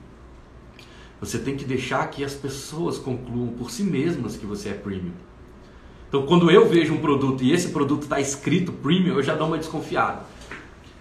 Você 1.23 1.39
tem 1.39 1.57
que 1.57 1.64
deixar 1.64 2.07
que 2.11 2.23
as 2.23 2.35
pessoas 2.35 2.99
concluam 2.99 3.49
por 3.55 3.70
si 3.70 3.83
mesmas 3.83 4.37
que 4.37 4.45
você 4.45 4.68
é 4.68 4.75
premium. 4.75 5.14
Então, 6.09 6.27
quando 6.27 6.51
eu 6.51 6.68
vejo 6.68 6.93
um 6.93 7.01
produto 7.01 7.43
e 7.43 7.53
esse 7.53 7.70
produto 7.70 8.03
está 8.03 8.20
escrito 8.20 8.70
premium, 8.70 9.14
eu 9.14 9.23
já 9.23 9.35
dou 9.35 9.47
uma 9.47 9.57
desconfiada 9.57 10.27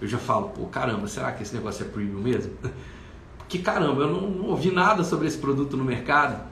eu 0.01 0.07
já 0.07 0.17
falo, 0.17 0.49
pô, 0.49 0.65
caramba, 0.65 1.07
será 1.07 1.32
que 1.32 1.43
esse 1.43 1.53
negócio 1.53 1.86
é 1.86 1.88
premium 1.88 2.19
mesmo? 2.19 2.51
Porque 3.38 3.59
caramba, 3.59 4.01
eu 4.01 4.11
não, 4.11 4.30
não 4.32 4.45
ouvi 4.47 4.72
nada 4.72 5.03
sobre 5.03 5.28
esse 5.28 5.38
produto 5.38 5.78
no 5.78 5.84
mercado. 5.84 6.43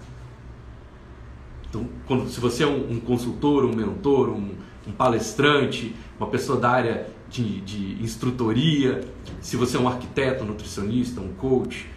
Então, 1.68 1.88
quando, 2.06 2.30
se 2.30 2.40
você 2.40 2.64
é 2.64 2.68
um, 2.68 2.92
um 2.92 3.00
consultor, 3.00 3.66
um 3.66 3.76
mentor, 3.76 4.30
um, 4.30 4.52
um, 4.88 4.92
palestrante, 4.92 5.96
uma 6.20 6.28
pessoa 6.28 6.60
da 6.60 6.70
área 6.70 7.08
de, 7.28 7.62
de 7.62 8.04
instrutoria, 8.04 9.02
se 9.42 9.56
você 9.56 9.78
é 9.78 9.80
um 9.80 9.88
arquiteto, 9.88 10.44
um 10.44 10.48
nutricionista, 10.48 11.20
um 11.22 11.34
coach, 11.34 11.90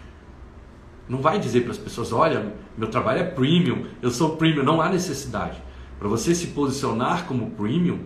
não 1.07 1.19
vai 1.19 1.39
dizer 1.39 1.61
para 1.61 1.71
as 1.71 1.77
pessoas, 1.77 2.11
olha, 2.11 2.53
meu 2.77 2.87
trabalho 2.89 3.19
é 3.19 3.23
premium, 3.23 3.85
eu 4.01 4.09
sou 4.09 4.35
premium, 4.37 4.63
não 4.63 4.81
há 4.81 4.89
necessidade. 4.89 5.61
Para 5.99 6.07
você 6.07 6.33
se 6.33 6.47
posicionar 6.47 7.25
como 7.25 7.51
premium, 7.51 7.99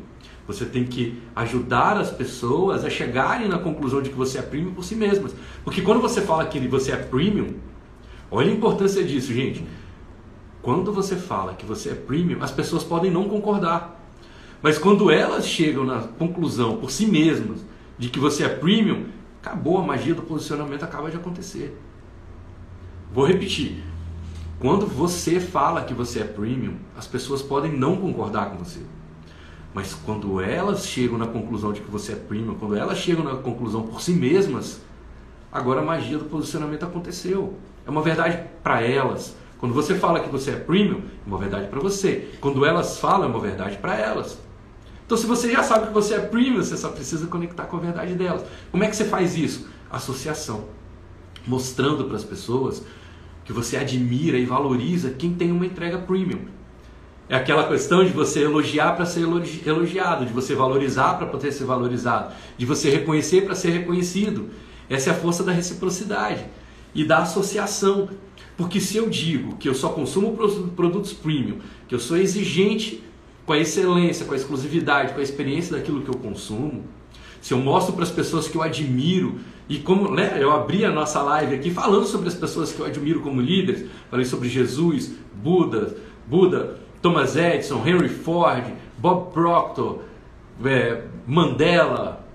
você 0.48 0.66
tem 0.66 0.86
que 0.86 1.22
ajudar 1.36 1.98
as 1.98 2.10
pessoas 2.10 2.86
a 2.86 2.90
chegarem 2.90 3.50
na 3.50 3.60
conclusão 3.60 4.02
de 4.02 4.10
que 4.10 4.16
você 4.16 4.38
é 4.38 4.42
premium 4.42 4.74
por 4.74 4.84
si 4.84 4.96
mesmas. 4.96 5.36
Porque 5.64 5.82
quando 5.82 6.02
você 6.02 6.22
fala 6.22 6.46
que 6.46 6.60
você 6.68 6.92
é 6.92 6.96
premium, 6.96 7.56
olha 8.32 8.50
a 8.50 8.54
importância 8.54 9.04
disso, 9.04 9.34
gente. 9.34 9.66
Quando 10.62 10.92
você 10.92 11.16
fala 11.16 11.54
que 11.54 11.66
você 11.66 11.90
é 11.90 11.96
premium, 11.96 12.42
as 12.42 12.52
pessoas 12.52 12.84
podem 12.84 13.12
não 13.12 13.28
concordar. 13.28 13.98
Mas 14.62 14.78
quando 14.78 15.12
elas 15.12 15.46
chegam 15.46 15.86
na 15.86 16.00
conclusão 16.00 16.78
por 16.78 16.92
si 16.92 17.06
mesmas 17.06 17.66
de 17.98 18.10
que 18.10 18.20
você 18.20 18.44
é 18.44 18.50
premium, 18.50 19.06
acabou 19.42 19.78
a 19.78 19.84
magia 19.84 20.16
do 20.16 20.22
posicionamento, 20.22 20.84
acaba 20.84 21.10
de 21.10 21.18
acontecer. 21.18 21.78
Vou 23.12 23.26
repetir. 23.26 23.84
Quando 24.60 24.88
você 24.88 25.40
fala 25.40 25.84
que 25.84 25.94
você 25.94 26.20
é 26.20 26.24
premium, 26.24 26.76
as 26.98 27.08
pessoas 27.08 27.42
podem 27.42 27.72
não 27.72 27.96
concordar 27.98 28.50
com 28.52 28.58
você. 28.58 28.82
Mas 29.74 29.94
quando 29.94 30.42
elas 30.42 30.86
chegam 30.86 31.18
na 31.18 31.28
conclusão 31.28 31.72
de 31.72 31.82
que 31.82 31.92
você 31.92 32.14
é 32.14 32.16
premium, 32.16 32.56
quando 32.56 32.76
elas 32.76 32.98
chegam 32.98 33.24
na 33.24 33.36
conclusão 33.36 33.84
por 33.84 34.02
si 34.02 34.12
mesmas, 34.14 34.82
agora 35.52 35.82
a 35.82 35.86
magia 35.86 36.18
do 36.18 36.26
posicionamento 36.26 36.84
aconteceu. 36.84 37.54
É 37.86 37.90
uma 37.90 38.02
verdade 38.02 38.44
para 38.64 38.82
elas. 38.82 39.36
Quando 39.60 39.74
você 39.74 39.96
fala 39.96 40.20
que 40.20 40.30
você 40.30 40.52
é 40.52 40.56
premium, 40.56 41.00
é 41.00 41.28
uma 41.28 41.38
verdade 41.38 41.68
para 41.68 41.80
você. 41.80 42.32
Quando 42.42 42.66
elas 42.66 43.00
falam, 43.00 43.28
é 43.28 43.30
uma 43.30 43.40
verdade 43.40 43.78
para 43.78 43.96
elas. 43.96 44.38
Então, 45.06 45.18
se 45.18 45.26
você 45.26 45.52
já 45.52 45.64
sabe 45.64 45.88
que 45.88 45.94
você 45.94 46.16
é 46.16 46.20
premium, 46.20 46.58
você 46.58 46.76
só 46.76 46.90
precisa 46.90 47.28
conectar 47.28 47.64
com 47.64 47.78
a 47.78 47.80
verdade 47.80 48.14
delas. 48.14 48.44
Como 48.72 48.84
é 48.84 48.88
que 48.88 48.96
você 48.96 49.06
faz 49.06 49.38
isso? 49.38 49.68
Associação. 49.90 50.66
Mostrando 51.48 52.06
para 52.06 52.18
as 52.18 52.24
pessoas 52.24 52.84
que 53.46 53.54
você 53.54 53.78
admira 53.78 54.38
e 54.38 54.46
valoriza 54.46 55.10
quem 55.12 55.34
tem 55.34 55.52
uma 55.52 55.66
entrega 55.66 55.98
premium. 55.98 56.42
É 57.30 57.36
aquela 57.36 57.68
questão 57.68 58.06
de 58.06 58.12
você 58.12 58.44
elogiar 58.44 58.96
para 58.96 59.06
ser 59.06 59.22
elogiado, 59.66 60.26
de 60.26 60.34
você 60.34 60.54
valorizar 60.54 61.16
para 61.16 61.28
poder 61.28 61.52
ser 61.52 61.66
valorizado, 61.66 62.34
de 62.58 62.66
você 62.66 62.90
reconhecer 62.90 63.46
para 63.46 63.56
ser 63.56 63.70
reconhecido. 63.70 64.50
Essa 64.90 65.10
é 65.10 65.14
a 65.14 65.16
força 65.16 65.44
da 65.44 65.52
reciprocidade 65.52 66.46
e 66.94 67.04
da 67.04 67.20
associação. 67.20 68.10
Porque 68.56 68.80
se 68.80 68.98
eu 68.98 69.10
digo 69.10 69.58
que 69.58 69.68
eu 69.68 69.76
só 69.76 69.90
consumo 69.90 70.38
produtos 70.76 71.14
premium, 71.14 71.60
que 71.88 71.96
eu 71.96 72.00
sou 72.00 72.18
exigente 72.18 73.04
com 73.46 73.54
a 73.54 73.60
excelência, 73.60 74.26
com 74.26 74.34
a 74.34 74.38
exclusividade, 74.38 75.14
com 75.14 75.20
a 75.20 75.24
experiência 75.24 75.76
daquilo 75.76 76.02
que 76.02 76.10
eu 76.10 76.18
consumo, 76.18 76.86
se 77.42 77.54
eu 77.54 77.58
mostro 77.58 77.94
para 77.94 78.04
as 78.04 78.12
pessoas 78.12 78.48
que 78.48 78.58
eu 78.58 78.62
admiro, 78.62 79.40
e 79.70 79.80
como 79.80 80.10
né, 80.12 80.38
eu 80.40 80.52
abri 80.52 80.86
a 80.86 80.92
nossa 80.92 81.22
live 81.22 81.56
aqui 81.56 81.72
falando 81.72 82.06
sobre 82.06 82.30
as 82.30 82.36
pessoas 82.36 82.72
que 82.72 82.80
eu 82.80 82.86
admiro 82.86 83.20
como 83.20 83.42
líderes, 83.42 83.90
falei 84.10 84.26
sobre 84.26 84.48
Jesus, 84.48 85.14
Buda, 85.36 85.98
Buda, 86.26 86.80
Thomas 87.02 87.36
Edison, 87.36 87.86
Henry 87.86 88.10
Ford, 88.10 88.64
Bob 88.98 89.32
Proctor, 89.34 90.00
é, 90.64 91.04
Mandela. 91.26 92.26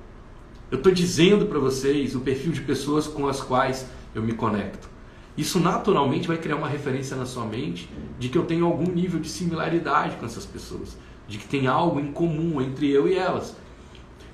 Eu 0.71 0.79
estou 0.79 0.93
dizendo 0.93 1.47
para 1.47 1.59
vocês 1.59 2.15
o 2.15 2.21
perfil 2.21 2.53
de 2.53 2.61
pessoas 2.61 3.07
com 3.07 3.27
as 3.27 3.41
quais 3.41 3.89
eu 4.15 4.23
me 4.23 4.33
conecto. 4.33 4.91
Isso 5.37 5.59
naturalmente 5.59 6.29
vai 6.29 6.37
criar 6.37 6.57
uma 6.57 6.69
referência 6.69 7.17
na 7.17 7.25
sua 7.25 7.47
mente 7.47 7.89
de 8.19 8.29
que 8.29 8.37
eu 8.37 8.45
tenho 8.45 8.67
algum 8.67 8.91
nível 8.91 9.19
de 9.19 9.31
similaridade 9.31 10.17
com 10.17 10.27
essas 10.27 10.45
pessoas, 10.45 10.99
de 11.27 11.39
que 11.39 11.49
tem 11.49 11.67
algo 11.67 11.99
em 11.99 12.13
comum 12.13 12.61
entre 12.61 12.91
eu 12.91 13.09
e 13.09 13.15
elas. 13.15 13.57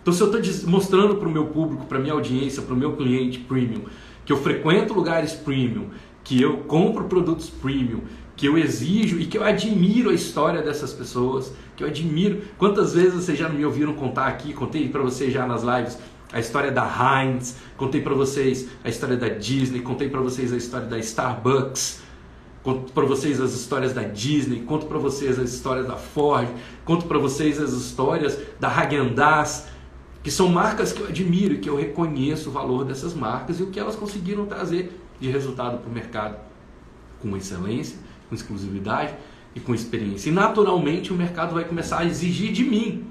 Então, 0.08 0.16
se 0.16 0.22
eu 0.22 0.40
estou 0.40 0.70
mostrando 0.70 1.16
para 1.16 1.28
o 1.28 1.30
meu 1.30 1.48
público, 1.48 1.84
para 1.84 1.98
minha 1.98 2.14
audiência, 2.14 2.62
para 2.62 2.72
o 2.72 2.76
meu 2.76 2.96
cliente 2.96 3.40
premium, 3.40 3.82
que 4.24 4.32
eu 4.32 4.38
frequento 4.38 4.94
lugares 4.94 5.34
premium, 5.34 5.90
que 6.24 6.40
eu 6.40 6.60
compro 6.60 7.04
produtos 7.04 7.50
premium, 7.50 8.00
que 8.34 8.46
eu 8.46 8.56
exijo 8.56 9.20
e 9.20 9.26
que 9.26 9.36
eu 9.36 9.44
admiro 9.44 10.08
a 10.08 10.14
história 10.14 10.62
dessas 10.62 10.94
pessoas, 10.94 11.52
que 11.76 11.84
eu 11.84 11.88
admiro. 11.88 12.40
Quantas 12.56 12.94
vezes 12.94 13.12
vocês 13.22 13.38
já 13.38 13.50
me 13.50 13.62
ouviram 13.66 13.92
contar 13.92 14.28
aqui? 14.28 14.54
Contei 14.54 14.88
para 14.88 15.02
vocês 15.02 15.30
já 15.30 15.46
nas 15.46 15.62
lives 15.62 15.98
a 16.32 16.40
história 16.40 16.70
da 16.70 16.84
Heinz, 16.84 17.56
contei 17.76 18.00
para 18.00 18.14
vocês 18.14 18.66
a 18.82 18.88
história 18.88 19.16
da 19.16 19.28
Disney, 19.28 19.80
contei 19.80 20.08
para 20.08 20.20
vocês 20.20 20.54
a 20.54 20.56
história 20.56 20.86
da 20.86 20.98
Starbucks, 20.98 22.00
conto 22.62 22.92
para 22.92 23.04
vocês 23.04 23.40
as 23.42 23.52
histórias 23.52 23.92
da 23.92 24.04
Disney, 24.04 24.60
conto 24.60 24.86
para 24.86 24.98
vocês 24.98 25.38
as 25.38 25.52
histórias 25.52 25.86
da 25.86 25.96
Ford, 25.96 26.48
conto 26.86 27.04
para 27.04 27.18
vocês 27.18 27.60
as 27.60 27.72
histórias 27.72 28.38
da 28.58 28.68
Häagen-Dazs, 28.68 29.77
que 30.22 30.30
são 30.30 30.48
marcas 30.48 30.92
que 30.92 31.00
eu 31.00 31.06
admiro 31.06 31.54
e 31.54 31.58
que 31.58 31.68
eu 31.68 31.76
reconheço 31.76 32.50
o 32.50 32.52
valor 32.52 32.84
dessas 32.84 33.14
marcas 33.14 33.60
e 33.60 33.62
o 33.62 33.70
que 33.70 33.78
elas 33.78 33.96
conseguiram 33.96 34.46
trazer 34.46 35.00
de 35.20 35.30
resultado 35.30 35.78
para 35.78 35.88
o 35.88 35.92
mercado 35.92 36.38
com 37.20 37.36
excelência, 37.36 37.98
com 38.28 38.34
exclusividade 38.34 39.14
e 39.54 39.60
com 39.60 39.74
experiência. 39.74 40.28
E 40.28 40.32
naturalmente 40.32 41.12
o 41.12 41.16
mercado 41.16 41.54
vai 41.54 41.64
começar 41.64 42.00
a 42.00 42.04
exigir 42.04 42.52
de 42.52 42.64
mim. 42.64 43.06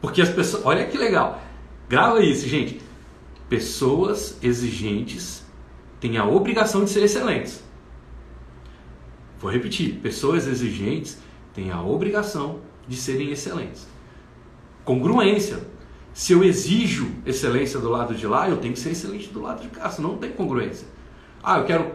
Porque 0.00 0.20
as 0.20 0.30
pessoas, 0.30 0.64
olha 0.64 0.86
que 0.86 0.98
legal. 0.98 1.42
Grava 1.88 2.22
isso, 2.22 2.48
gente. 2.48 2.80
Pessoas 3.48 4.38
exigentes 4.42 5.44
têm 6.00 6.16
a 6.16 6.24
obrigação 6.24 6.84
de 6.84 6.90
ser 6.90 7.02
excelentes. 7.02 7.62
Vou 9.38 9.50
repetir, 9.50 9.96
pessoas 9.96 10.46
exigentes 10.46 11.18
têm 11.52 11.70
a 11.70 11.82
obrigação 11.82 12.60
de 12.88 12.96
serem 12.96 13.30
excelentes. 13.30 13.86
Congruência. 14.84 15.71
Se 16.14 16.32
eu 16.32 16.44
exijo 16.44 17.10
excelência 17.24 17.80
do 17.80 17.88
lado 17.88 18.14
de 18.14 18.26
lá, 18.26 18.48
eu 18.48 18.58
tenho 18.58 18.74
que 18.74 18.80
ser 18.80 18.90
excelente 18.90 19.28
do 19.28 19.40
lado 19.40 19.62
de 19.62 19.68
cá, 19.68 19.88
senão 19.88 20.10
não 20.10 20.18
tem 20.18 20.30
congruência. 20.30 20.86
Ah, 21.42 21.58
eu 21.58 21.64
quero 21.64 21.92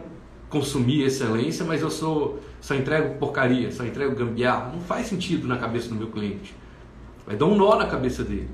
consumir 0.50 1.04
excelência, 1.04 1.64
mas 1.64 1.82
eu 1.82 1.92
sou 1.92 2.40
só 2.60 2.76
entrego 2.76 3.16
porcaria, 3.18 3.72
só 3.72 3.86
entrego 3.86 4.16
gambiarra. 4.16 4.72
Não 4.74 4.82
faz 4.82 5.08
sentido 5.08 5.48
na 5.48 5.58
cabeça 5.58 5.90
do 5.90 5.96
meu 5.96 6.08
cliente. 6.08 6.56
Vai 7.26 7.36
dar 7.36 7.46
um 7.46 7.56
nó 7.56 7.76
na 7.76 7.86
cabeça 7.86 8.24
dele. 8.24 8.50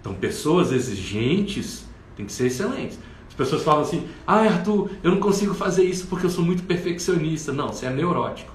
Então, 0.00 0.14
pessoas 0.14 0.72
exigentes 0.72 1.86
têm 2.16 2.26
que 2.26 2.32
ser 2.32 2.46
excelentes. 2.46 2.98
As 3.28 3.34
pessoas 3.34 3.62
falam 3.62 3.82
assim: 3.82 4.08
ah, 4.26 4.40
Arthur, 4.40 4.90
eu 5.02 5.12
não 5.12 5.20
consigo 5.20 5.54
fazer 5.54 5.84
isso 5.84 6.06
porque 6.08 6.26
eu 6.26 6.30
sou 6.30 6.44
muito 6.44 6.64
perfeccionista. 6.64 7.52
Não, 7.52 7.68
você 7.68 7.86
é 7.86 7.90
neurótico. 7.90 8.52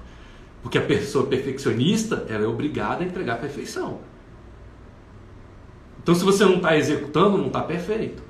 Porque 0.62 0.78
a 0.78 0.82
pessoa 0.82 1.26
perfeccionista 1.26 2.26
ela 2.28 2.44
é 2.44 2.46
obrigada 2.46 3.02
a 3.02 3.06
entregar 3.06 3.34
a 3.34 3.38
perfeição. 3.38 4.00
Então, 6.06 6.14
se 6.14 6.24
você 6.24 6.44
não 6.44 6.58
está 6.58 6.76
executando, 6.76 7.36
não 7.36 7.48
está 7.48 7.60
perfeito. 7.60 8.22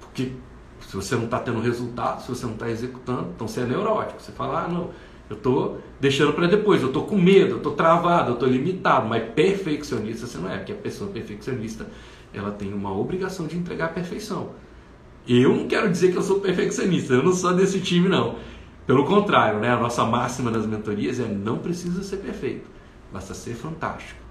Porque 0.00 0.32
se 0.80 0.96
você 0.96 1.14
não 1.14 1.26
está 1.26 1.38
tendo 1.38 1.60
resultado, 1.60 2.20
se 2.20 2.28
você 2.28 2.46
não 2.46 2.54
está 2.54 2.68
executando, 2.68 3.28
então 3.32 3.46
você 3.46 3.60
é 3.60 3.64
neurótico. 3.64 4.20
Você 4.20 4.32
fala, 4.32 4.64
ah, 4.64 4.68
não, 4.68 4.90
eu 5.30 5.36
estou 5.36 5.78
deixando 6.00 6.32
para 6.32 6.48
depois, 6.48 6.82
eu 6.82 6.88
estou 6.88 7.06
com 7.06 7.16
medo, 7.16 7.52
eu 7.52 7.56
estou 7.58 7.76
travado, 7.76 8.30
eu 8.30 8.34
estou 8.34 8.48
limitado. 8.48 9.08
Mas 9.08 9.22
perfeccionista 9.34 10.26
você 10.26 10.38
não 10.38 10.50
é, 10.50 10.56
porque 10.56 10.72
a 10.72 10.74
pessoa 10.74 11.12
perfeccionista 11.12 11.86
ela 12.34 12.50
tem 12.50 12.74
uma 12.74 12.92
obrigação 12.92 13.46
de 13.46 13.56
entregar 13.56 13.84
a 13.84 13.90
perfeição. 13.90 14.50
Eu 15.28 15.54
não 15.54 15.68
quero 15.68 15.88
dizer 15.88 16.10
que 16.10 16.18
eu 16.18 16.22
sou 16.22 16.40
perfeccionista, 16.40 17.14
eu 17.14 17.22
não 17.22 17.32
sou 17.32 17.54
desse 17.54 17.80
time 17.80 18.08
não. 18.08 18.34
Pelo 18.84 19.04
contrário, 19.04 19.60
né? 19.60 19.70
a 19.70 19.78
nossa 19.78 20.04
máxima 20.04 20.50
nas 20.50 20.66
mentorias 20.66 21.20
é 21.20 21.28
não 21.28 21.58
precisa 21.58 22.02
ser 22.02 22.16
perfeito, 22.16 22.68
basta 23.12 23.32
ser 23.32 23.54
fantástico. 23.54 24.26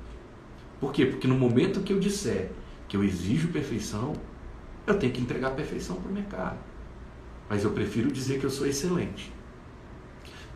Por 0.79 0.91
quê? 0.91 1.05
Porque 1.05 1.27
no 1.27 1.35
momento 1.35 1.81
que 1.81 1.93
eu 1.93 1.99
disser 1.99 2.51
que 2.87 2.95
eu 2.95 3.03
exijo 3.03 3.49
perfeição, 3.49 4.13
eu 4.85 4.97
tenho 4.97 5.11
que 5.11 5.19
entregar 5.19 5.51
perfeição 5.51 5.97
para 5.97 6.09
o 6.09 6.13
mercado. 6.13 6.57
Mas 7.49 7.65
eu 7.65 7.71
prefiro 7.71 8.09
dizer 8.09 8.39
que 8.39 8.45
eu 8.45 8.49
sou 8.49 8.65
excelente 8.65 9.33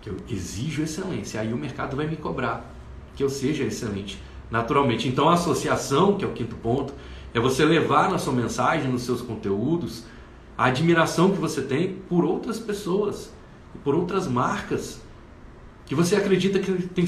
que 0.01 0.09
eu 0.09 0.17
exijo 0.29 0.81
excelência. 0.81 1.39
Aí 1.39 1.53
o 1.53 1.57
mercado 1.57 1.95
vai 1.95 2.07
me 2.07 2.17
cobrar 2.17 2.73
que 3.15 3.23
eu 3.23 3.29
seja 3.29 3.63
excelente 3.63 4.21
naturalmente. 4.49 5.07
Então 5.07 5.29
a 5.29 5.33
associação, 5.33 6.17
que 6.17 6.25
é 6.25 6.27
o 6.27 6.33
quinto 6.33 6.55
ponto, 6.55 6.93
é 7.33 7.39
você 7.39 7.63
levar 7.63 8.09
na 8.09 8.17
sua 8.17 8.33
mensagem, 8.33 8.91
nos 8.91 9.03
seus 9.03 9.21
conteúdos, 9.21 10.03
a 10.57 10.65
admiração 10.65 11.31
que 11.31 11.37
você 11.37 11.61
tem 11.61 11.93
por 12.09 12.25
outras 12.25 12.59
pessoas, 12.59 13.31
por 13.83 13.95
outras 13.95 14.27
marcas, 14.27 14.99
que 15.85 15.95
você 15.95 16.15
acredita 16.15 16.59
que 16.59 16.71
tem 16.89 17.05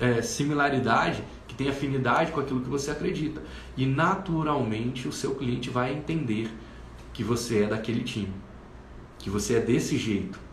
é, 0.00 0.20
similaridade, 0.20 1.24
que 1.48 1.54
tem 1.54 1.68
afinidade 1.68 2.30
com 2.30 2.40
aquilo 2.40 2.60
que 2.60 2.68
você 2.68 2.92
acredita. 2.92 3.42
E 3.76 3.84
naturalmente 3.84 5.08
o 5.08 5.12
seu 5.12 5.34
cliente 5.34 5.70
vai 5.70 5.92
entender 5.92 6.48
que 7.12 7.24
você 7.24 7.64
é 7.64 7.66
daquele 7.66 8.04
time, 8.04 8.32
que 9.18 9.28
você 9.28 9.54
é 9.54 9.60
desse 9.60 9.98
jeito 9.98 10.46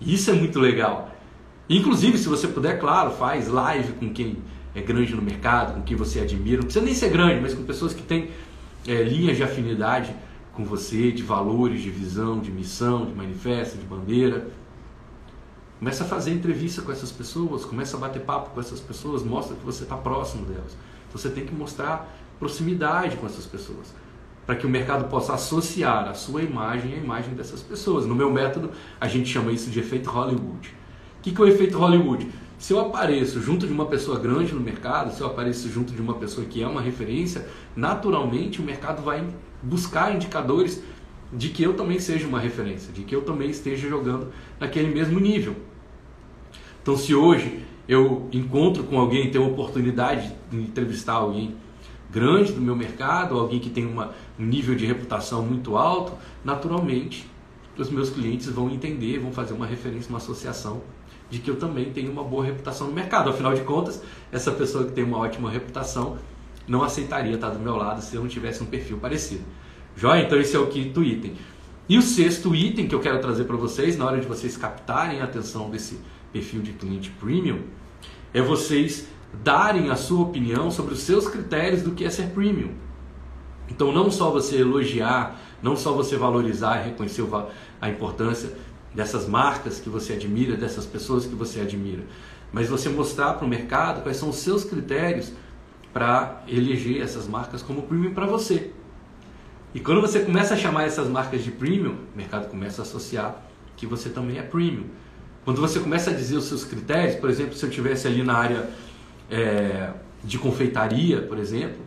isso 0.00 0.30
é 0.30 0.34
muito 0.34 0.58
legal. 0.58 1.14
Inclusive, 1.68 2.16
se 2.16 2.28
você 2.28 2.48
puder, 2.48 2.80
claro, 2.80 3.10
faz 3.12 3.48
live 3.48 3.92
com 3.92 4.10
quem 4.12 4.38
é 4.74 4.80
grande 4.80 5.14
no 5.14 5.22
mercado, 5.22 5.74
com 5.74 5.82
quem 5.82 5.96
você 5.96 6.20
admira. 6.20 6.56
Não 6.56 6.64
precisa 6.64 6.84
nem 6.84 6.94
ser 6.94 7.10
grande, 7.10 7.40
mas 7.40 7.54
com 7.54 7.62
pessoas 7.64 7.92
que 7.92 8.02
têm 8.02 8.30
é, 8.86 9.02
linhas 9.02 9.36
de 9.36 9.42
afinidade 9.42 10.14
com 10.52 10.64
você, 10.64 11.12
de 11.12 11.22
valores, 11.22 11.82
de 11.82 11.90
visão, 11.90 12.40
de 12.40 12.50
missão, 12.50 13.04
de 13.04 13.14
manifesto, 13.14 13.76
de 13.76 13.84
bandeira. 13.84 14.48
Começa 15.80 16.04
a 16.04 16.06
fazer 16.06 16.30
entrevista 16.30 16.82
com 16.82 16.92
essas 16.92 17.10
pessoas, 17.10 17.64
começa 17.64 17.96
a 17.96 18.00
bater 18.00 18.20
papo 18.20 18.50
com 18.50 18.60
essas 18.60 18.80
pessoas, 18.80 19.22
mostra 19.22 19.56
que 19.56 19.64
você 19.64 19.82
está 19.82 19.96
próximo 19.96 20.44
delas. 20.44 20.76
Você 21.10 21.30
tem 21.30 21.46
que 21.46 21.54
mostrar 21.54 22.06
proximidade 22.38 23.16
com 23.16 23.24
essas 23.24 23.46
pessoas 23.46 23.94
para 24.44 24.56
que 24.56 24.66
o 24.66 24.68
mercado 24.68 25.08
possa 25.08 25.32
associar 25.32 26.06
a 26.06 26.12
sua 26.12 26.42
imagem 26.42 26.92
à 26.92 26.96
imagem 26.98 27.32
dessas 27.32 27.62
pessoas. 27.62 28.04
No 28.04 28.14
meu 28.14 28.30
método, 28.30 28.70
a 29.00 29.08
gente 29.08 29.30
chama 29.30 29.52
isso 29.52 29.70
de 29.70 29.80
efeito 29.80 30.10
Hollywood. 30.10 30.68
O 31.18 31.22
que, 31.22 31.32
que 31.32 31.40
é 31.40 31.44
o 31.46 31.48
efeito 31.48 31.78
Hollywood? 31.78 32.28
Se 32.58 32.74
eu 32.74 32.80
apareço 32.80 33.40
junto 33.40 33.66
de 33.66 33.72
uma 33.72 33.86
pessoa 33.86 34.18
grande 34.18 34.52
no 34.52 34.60
mercado, 34.60 35.14
se 35.14 35.22
eu 35.22 35.28
apareço 35.28 35.66
junto 35.70 35.94
de 35.94 36.02
uma 36.02 36.12
pessoa 36.14 36.46
que 36.46 36.62
é 36.62 36.66
uma 36.66 36.82
referência, 36.82 37.48
naturalmente 37.74 38.60
o 38.60 38.64
mercado 38.64 39.02
vai 39.02 39.26
buscar 39.62 40.14
indicadores 40.14 40.82
de 41.32 41.48
que 41.48 41.62
eu 41.62 41.72
também 41.72 41.98
seja 41.98 42.26
uma 42.26 42.38
referência, 42.38 42.92
de 42.92 43.02
que 43.02 43.16
eu 43.16 43.22
também 43.22 43.48
esteja 43.48 43.88
jogando 43.88 44.30
naquele 44.58 44.92
mesmo 44.92 45.18
nível. 45.18 45.56
Então, 46.82 46.96
se 46.96 47.14
hoje 47.14 47.64
eu 47.88 48.28
encontro 48.32 48.84
com 48.84 48.98
alguém, 48.98 49.30
tenho 49.30 49.44
a 49.44 49.48
oportunidade 49.48 50.32
de 50.50 50.56
entrevistar 50.56 51.14
alguém 51.14 51.54
grande 52.10 52.52
do 52.52 52.60
meu 52.60 52.74
mercado, 52.74 53.38
alguém 53.38 53.60
que 53.60 53.70
tem 53.70 53.86
uma, 53.86 54.12
um 54.38 54.44
nível 54.44 54.74
de 54.74 54.84
reputação 54.84 55.42
muito 55.42 55.76
alto, 55.76 56.12
naturalmente 56.44 57.28
os 57.78 57.88
meus 57.88 58.10
clientes 58.10 58.48
vão 58.48 58.68
entender, 58.70 59.18
vão 59.18 59.32
fazer 59.32 59.54
uma 59.54 59.66
referência, 59.66 60.08
uma 60.08 60.18
associação 60.18 60.82
de 61.30 61.38
que 61.38 61.50
eu 61.50 61.56
também 61.56 61.90
tenho 61.92 62.10
uma 62.10 62.22
boa 62.22 62.44
reputação 62.44 62.88
no 62.88 62.92
mercado. 62.92 63.30
Afinal 63.30 63.54
de 63.54 63.62
contas, 63.62 64.02
essa 64.30 64.50
pessoa 64.50 64.84
que 64.84 64.92
tem 64.92 65.04
uma 65.04 65.18
ótima 65.18 65.50
reputação 65.50 66.18
não 66.66 66.82
aceitaria 66.82 67.34
estar 67.34 67.50
do 67.50 67.58
meu 67.58 67.76
lado 67.76 68.02
se 68.02 68.14
eu 68.14 68.20
não 68.20 68.28
tivesse 68.28 68.62
um 68.62 68.66
perfil 68.66 68.98
parecido. 68.98 69.44
Joia? 69.96 70.22
Então 70.22 70.38
esse 70.38 70.54
é 70.54 70.58
o 70.58 70.66
quinto 70.66 71.02
item. 71.02 71.34
E 71.88 71.96
o 71.96 72.02
sexto 72.02 72.54
item 72.54 72.86
que 72.86 72.94
eu 72.94 73.00
quero 73.00 73.18
trazer 73.20 73.44
para 73.44 73.56
vocês, 73.56 73.96
na 73.96 74.04
hora 74.04 74.20
de 74.20 74.26
vocês 74.26 74.56
captarem 74.56 75.20
a 75.20 75.24
atenção 75.24 75.70
desse 75.70 75.98
perfil 76.32 76.60
de 76.62 76.72
cliente 76.72 77.10
premium, 77.10 77.60
é 78.32 78.40
vocês 78.40 79.08
darem 79.42 79.90
a 79.90 79.96
sua 79.96 80.22
opinião 80.22 80.70
sobre 80.70 80.94
os 80.94 81.00
seus 81.00 81.28
critérios 81.28 81.82
do 81.82 81.92
que 81.92 82.04
é 82.04 82.10
ser 82.10 82.28
premium. 82.28 82.72
Então, 83.68 83.92
não 83.92 84.10
só 84.10 84.30
você 84.30 84.60
elogiar, 84.60 85.40
não 85.62 85.76
só 85.76 85.92
você 85.92 86.16
valorizar 86.16 86.80
e 86.80 86.90
reconhecer 86.90 87.24
a 87.80 87.88
importância 87.88 88.56
dessas 88.94 89.28
marcas 89.28 89.78
que 89.78 89.88
você 89.88 90.14
admira, 90.14 90.56
dessas 90.56 90.84
pessoas 90.84 91.24
que 91.24 91.34
você 91.34 91.60
admira, 91.60 92.02
mas 92.52 92.68
você 92.68 92.88
mostrar 92.88 93.34
para 93.34 93.46
o 93.46 93.48
mercado 93.48 94.02
quais 94.02 94.16
são 94.16 94.30
os 94.30 94.36
seus 94.36 94.64
critérios 94.64 95.32
para 95.92 96.42
eleger 96.48 97.00
essas 97.00 97.28
marcas 97.28 97.62
como 97.62 97.82
premium 97.82 98.12
para 98.12 98.26
você. 98.26 98.72
E 99.72 99.78
quando 99.78 100.00
você 100.00 100.20
começa 100.20 100.54
a 100.54 100.56
chamar 100.56 100.84
essas 100.84 101.08
marcas 101.08 101.44
de 101.44 101.52
premium, 101.52 101.96
o 102.12 102.16
mercado 102.16 102.48
começa 102.48 102.82
a 102.82 102.84
associar 102.84 103.40
que 103.76 103.86
você 103.86 104.10
também 104.10 104.38
é 104.38 104.42
premium. 104.42 104.86
Quando 105.50 105.62
você 105.62 105.80
começa 105.80 106.12
a 106.12 106.14
dizer 106.14 106.36
os 106.36 106.44
seus 106.44 106.62
critérios, 106.62 107.16
por 107.16 107.28
exemplo, 107.28 107.54
se 107.54 107.66
eu 107.66 107.70
tivesse 107.70 108.06
ali 108.06 108.22
na 108.22 108.34
área 108.34 108.70
é, 109.28 109.90
de 110.22 110.38
confeitaria, 110.38 111.22
por 111.22 111.40
exemplo, 111.40 111.80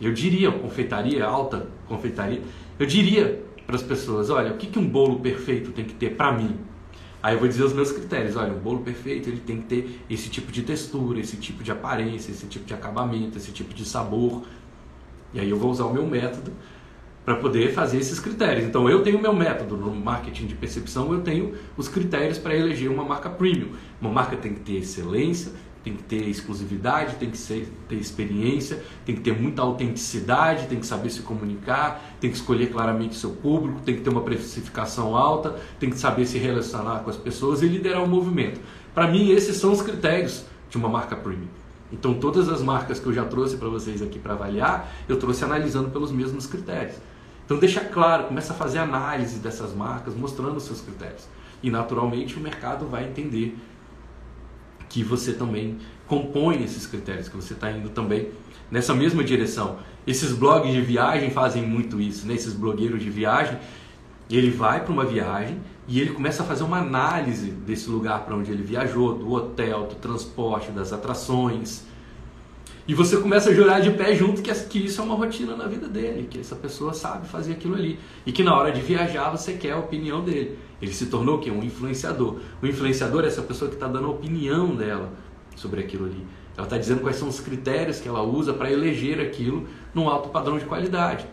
eu 0.00 0.12
diria, 0.12 0.50
confeitaria, 0.50 1.24
alta 1.24 1.68
confeitaria, 1.86 2.42
eu 2.76 2.84
diria 2.84 3.44
para 3.64 3.76
as 3.76 3.82
pessoas, 3.84 4.28
olha, 4.28 4.50
o 4.50 4.56
que, 4.56 4.66
que 4.66 4.76
um 4.76 4.88
bolo 4.88 5.20
perfeito 5.20 5.70
tem 5.70 5.84
que 5.84 5.94
ter 5.94 6.16
para 6.16 6.32
mim? 6.32 6.58
Aí 7.22 7.36
eu 7.36 7.38
vou 7.38 7.46
dizer 7.46 7.62
os 7.62 7.72
meus 7.72 7.92
critérios, 7.92 8.34
olha, 8.34 8.52
um 8.52 8.58
bolo 8.58 8.80
perfeito 8.80 9.30
ele 9.30 9.40
tem 9.40 9.58
que 9.58 9.66
ter 9.66 10.00
esse 10.10 10.28
tipo 10.28 10.50
de 10.50 10.62
textura, 10.62 11.20
esse 11.20 11.36
tipo 11.36 11.62
de 11.62 11.70
aparência, 11.70 12.32
esse 12.32 12.46
tipo 12.48 12.64
de 12.64 12.74
acabamento, 12.74 13.38
esse 13.38 13.52
tipo 13.52 13.72
de 13.72 13.84
sabor. 13.84 14.42
E 15.32 15.38
aí 15.38 15.48
eu 15.48 15.56
vou 15.56 15.70
usar 15.70 15.84
o 15.84 15.94
meu 15.94 16.08
método 16.08 16.50
para 17.26 17.34
poder 17.34 17.72
fazer 17.72 17.98
esses 17.98 18.20
critérios. 18.20 18.64
Então 18.64 18.88
eu 18.88 19.02
tenho 19.02 19.18
o 19.18 19.20
meu 19.20 19.32
método 19.32 19.76
no 19.76 19.92
marketing 19.92 20.46
de 20.46 20.54
percepção, 20.54 21.12
eu 21.12 21.22
tenho 21.22 21.54
os 21.76 21.88
critérios 21.88 22.38
para 22.38 22.54
eleger 22.54 22.88
uma 22.88 23.04
marca 23.04 23.28
premium. 23.28 23.70
Uma 24.00 24.12
marca 24.12 24.36
tem 24.36 24.54
que 24.54 24.60
ter 24.60 24.76
excelência, 24.76 25.50
tem 25.82 25.96
que 25.96 26.04
ter 26.04 26.28
exclusividade, 26.28 27.16
tem 27.16 27.28
que 27.28 27.36
ser, 27.36 27.68
ter 27.88 27.96
experiência, 27.96 28.80
tem 29.04 29.16
que 29.16 29.22
ter 29.22 29.32
muita 29.32 29.60
autenticidade, 29.62 30.68
tem 30.68 30.78
que 30.78 30.86
saber 30.86 31.10
se 31.10 31.22
comunicar, 31.22 32.00
tem 32.20 32.30
que 32.30 32.36
escolher 32.36 32.70
claramente 32.70 33.16
seu 33.16 33.30
público, 33.30 33.80
tem 33.80 33.96
que 33.96 34.02
ter 34.02 34.10
uma 34.10 34.22
precificação 34.22 35.16
alta, 35.16 35.56
tem 35.80 35.90
que 35.90 35.98
saber 35.98 36.26
se 36.26 36.38
relacionar 36.38 37.00
com 37.00 37.10
as 37.10 37.16
pessoas 37.16 37.60
e 37.60 37.66
liderar 37.66 38.04
o 38.04 38.08
movimento. 38.08 38.60
Para 38.94 39.08
mim, 39.08 39.30
esses 39.30 39.56
são 39.56 39.72
os 39.72 39.82
critérios 39.82 40.44
de 40.70 40.76
uma 40.76 40.88
marca 40.88 41.16
premium. 41.16 41.48
Então, 41.92 42.14
todas 42.14 42.48
as 42.48 42.62
marcas 42.62 43.00
que 43.00 43.06
eu 43.06 43.12
já 43.12 43.24
trouxe 43.24 43.56
para 43.56 43.68
vocês 43.68 44.00
aqui 44.00 44.18
para 44.18 44.34
avaliar, 44.34 44.92
eu 45.08 45.18
trouxe 45.18 45.44
analisando 45.44 45.90
pelos 45.90 46.12
mesmos 46.12 46.46
critérios. 46.46 46.96
Então, 47.46 47.58
deixa 47.58 47.80
claro, 47.80 48.24
começa 48.24 48.52
a 48.52 48.56
fazer 48.56 48.80
análise 48.80 49.38
dessas 49.38 49.72
marcas, 49.72 50.14
mostrando 50.14 50.56
os 50.56 50.64
seus 50.64 50.80
critérios. 50.80 51.26
E 51.62 51.70
naturalmente 51.70 52.36
o 52.36 52.40
mercado 52.40 52.86
vai 52.86 53.04
entender 53.04 53.56
que 54.88 55.02
você 55.02 55.32
também 55.32 55.78
compõe 56.06 56.62
esses 56.62 56.86
critérios, 56.86 57.28
que 57.28 57.36
você 57.36 57.54
está 57.54 57.70
indo 57.70 57.90
também 57.90 58.30
nessa 58.70 58.94
mesma 58.94 59.22
direção. 59.22 59.78
Esses 60.06 60.32
blogs 60.32 60.72
de 60.72 60.80
viagem 60.80 61.30
fazem 61.30 61.62
muito 61.62 62.00
isso, 62.00 62.26
né? 62.26 62.34
esses 62.34 62.52
blogueiros 62.52 63.02
de 63.02 63.10
viagem. 63.10 63.58
Ele 64.28 64.50
vai 64.50 64.82
para 64.82 64.92
uma 64.92 65.04
viagem 65.04 65.60
e 65.86 66.00
ele 66.00 66.12
começa 66.12 66.42
a 66.42 66.46
fazer 66.46 66.64
uma 66.64 66.78
análise 66.78 67.50
desse 67.50 67.88
lugar 67.88 68.24
para 68.24 68.34
onde 68.34 68.50
ele 68.50 68.62
viajou, 68.62 69.14
do 69.14 69.32
hotel, 69.32 69.86
do 69.86 69.94
transporte, 69.94 70.72
das 70.72 70.92
atrações. 70.92 71.84
E 72.88 72.94
você 72.94 73.16
começa 73.16 73.50
a 73.50 73.54
jurar 73.54 73.80
de 73.80 73.90
pé 73.90 74.14
junto 74.14 74.40
que, 74.40 74.78
isso 74.78 75.00
é 75.00 75.04
uma 75.04 75.16
rotina 75.16 75.56
na 75.56 75.66
vida 75.66 75.88
dele, 75.88 76.28
que 76.30 76.38
essa 76.38 76.54
pessoa 76.54 76.94
sabe 76.94 77.26
fazer 77.26 77.52
aquilo 77.52 77.74
ali. 77.74 77.98
E 78.24 78.30
que 78.30 78.44
na 78.44 78.56
hora 78.56 78.70
de 78.70 78.80
viajar 78.80 79.28
você 79.30 79.54
quer 79.54 79.72
a 79.72 79.78
opinião 79.78 80.22
dele. 80.22 80.56
Ele 80.80 80.92
se 80.92 81.06
tornou 81.06 81.38
que 81.38 81.50
um 81.50 81.64
influenciador. 81.64 82.38
O 82.62 82.66
influenciador 82.66 83.24
é 83.24 83.26
essa 83.26 83.42
pessoa 83.42 83.68
que 83.68 83.74
está 83.74 83.88
dando 83.88 84.06
a 84.06 84.10
opinião 84.10 84.76
dela 84.76 85.12
sobre 85.56 85.80
aquilo 85.80 86.06
ali. 86.06 86.24
Ela 86.56 86.66
está 86.66 86.78
dizendo 86.78 87.00
quais 87.00 87.16
são 87.16 87.28
os 87.28 87.40
critérios 87.40 87.98
que 87.98 88.08
ela 88.08 88.22
usa 88.22 88.54
para 88.54 88.70
eleger 88.70 89.20
aquilo 89.20 89.66
num 89.92 90.08
alto 90.08 90.28
padrão 90.28 90.56
de 90.56 90.64
qualidade. 90.64 91.26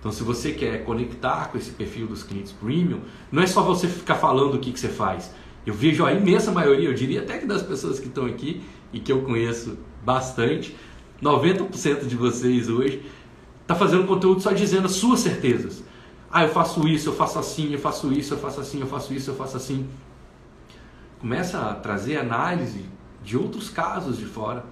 Então, 0.00 0.10
se 0.10 0.22
você 0.22 0.52
quer 0.52 0.84
conectar 0.84 1.50
com 1.50 1.56
esse 1.56 1.70
perfil 1.70 2.06
dos 2.06 2.22
clientes 2.24 2.52
premium, 2.52 3.00
não 3.30 3.42
é 3.42 3.46
só 3.46 3.62
você 3.62 3.86
ficar 3.86 4.16
falando 4.16 4.54
o 4.54 4.58
que, 4.58 4.72
que 4.72 4.80
você 4.80 4.88
faz. 4.88 5.32
Eu 5.64 5.72
vejo 5.72 6.04
a 6.04 6.12
imensa 6.12 6.50
maioria, 6.50 6.88
eu 6.88 6.92
diria 6.92 7.22
até 7.22 7.38
que 7.38 7.46
das 7.46 7.62
pessoas 7.62 7.98
que 7.98 8.08
estão 8.08 8.26
aqui 8.26 8.62
e 8.92 9.00
que 9.00 9.10
eu 9.10 9.22
conheço 9.22 9.78
bastante, 10.04 10.76
90% 11.22 12.06
de 12.06 12.16
vocês 12.16 12.68
hoje 12.68 13.02
está 13.62 13.74
fazendo 13.74 14.06
conteúdo 14.06 14.40
só 14.40 14.52
dizendo 14.52 14.86
as 14.86 14.92
suas 14.92 15.20
certezas. 15.20 15.82
Ah, 16.30 16.42
eu 16.42 16.50
faço 16.50 16.86
isso, 16.86 17.08
eu 17.08 17.14
faço 17.14 17.38
assim, 17.38 17.72
eu 17.72 17.78
faço 17.78 18.12
isso, 18.12 18.34
eu 18.34 18.38
faço 18.38 18.60
assim, 18.60 18.80
eu 18.80 18.86
faço 18.86 19.14
isso, 19.14 19.30
eu 19.30 19.34
faço 19.34 19.56
assim. 19.56 19.86
Começa 21.18 21.58
a 21.58 21.74
trazer 21.74 22.18
análise 22.18 22.84
de 23.22 23.36
outros 23.36 23.70
casos 23.70 24.18
de 24.18 24.26
fora 24.26 24.64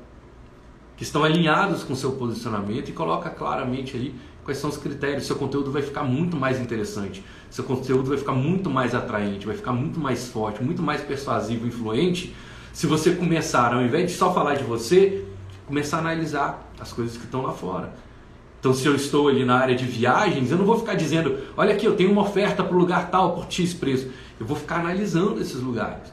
que 0.96 1.02
estão 1.02 1.24
alinhados 1.24 1.82
com 1.82 1.94
o 1.94 1.96
seu 1.96 2.12
posicionamento 2.12 2.90
e 2.90 2.92
coloca 2.92 3.30
claramente 3.30 3.96
aí 3.96 4.14
quais 4.44 4.58
são 4.58 4.68
os 4.68 4.76
critérios. 4.76 5.24
Seu 5.24 5.36
conteúdo 5.36 5.70
vai 5.70 5.82
ficar 5.82 6.02
muito 6.02 6.36
mais 6.36 6.60
interessante, 6.60 7.24
seu 7.50 7.64
conteúdo 7.64 8.10
vai 8.10 8.18
ficar 8.18 8.32
muito 8.32 8.68
mais 8.68 8.94
atraente, 8.94 9.46
vai 9.46 9.56
ficar 9.56 9.72
muito 9.72 9.98
mais 9.98 10.28
forte, 10.28 10.62
muito 10.62 10.82
mais 10.82 11.00
persuasivo, 11.00 11.66
influente. 11.66 12.34
Se 12.72 12.86
você 12.86 13.14
começar, 13.14 13.74
ao 13.74 13.82
invés 13.82 14.10
de 14.10 14.16
só 14.16 14.32
falar 14.32 14.54
de 14.54 14.64
você, 14.64 15.24
começar 15.66 15.98
a 15.98 16.00
analisar 16.00 16.72
as 16.80 16.92
coisas 16.92 17.16
que 17.16 17.24
estão 17.24 17.42
lá 17.42 17.52
fora. 17.52 17.92
Então, 18.58 18.72
se 18.72 18.86
eu 18.86 18.94
estou 18.94 19.28
ali 19.28 19.44
na 19.44 19.56
área 19.56 19.74
de 19.74 19.84
viagens, 19.84 20.50
eu 20.50 20.56
não 20.56 20.64
vou 20.64 20.78
ficar 20.78 20.94
dizendo, 20.94 21.38
olha 21.56 21.74
aqui, 21.74 21.84
eu 21.84 21.96
tenho 21.96 22.10
uma 22.12 22.22
oferta 22.22 22.62
para 22.64 22.74
o 22.74 22.78
lugar 22.78 23.10
tal 23.10 23.34
por 23.34 23.46
X 23.50 23.74
preço. 23.74 24.08
Eu 24.40 24.46
vou 24.46 24.56
ficar 24.56 24.76
analisando 24.76 25.40
esses 25.40 25.60
lugares. 25.60 26.12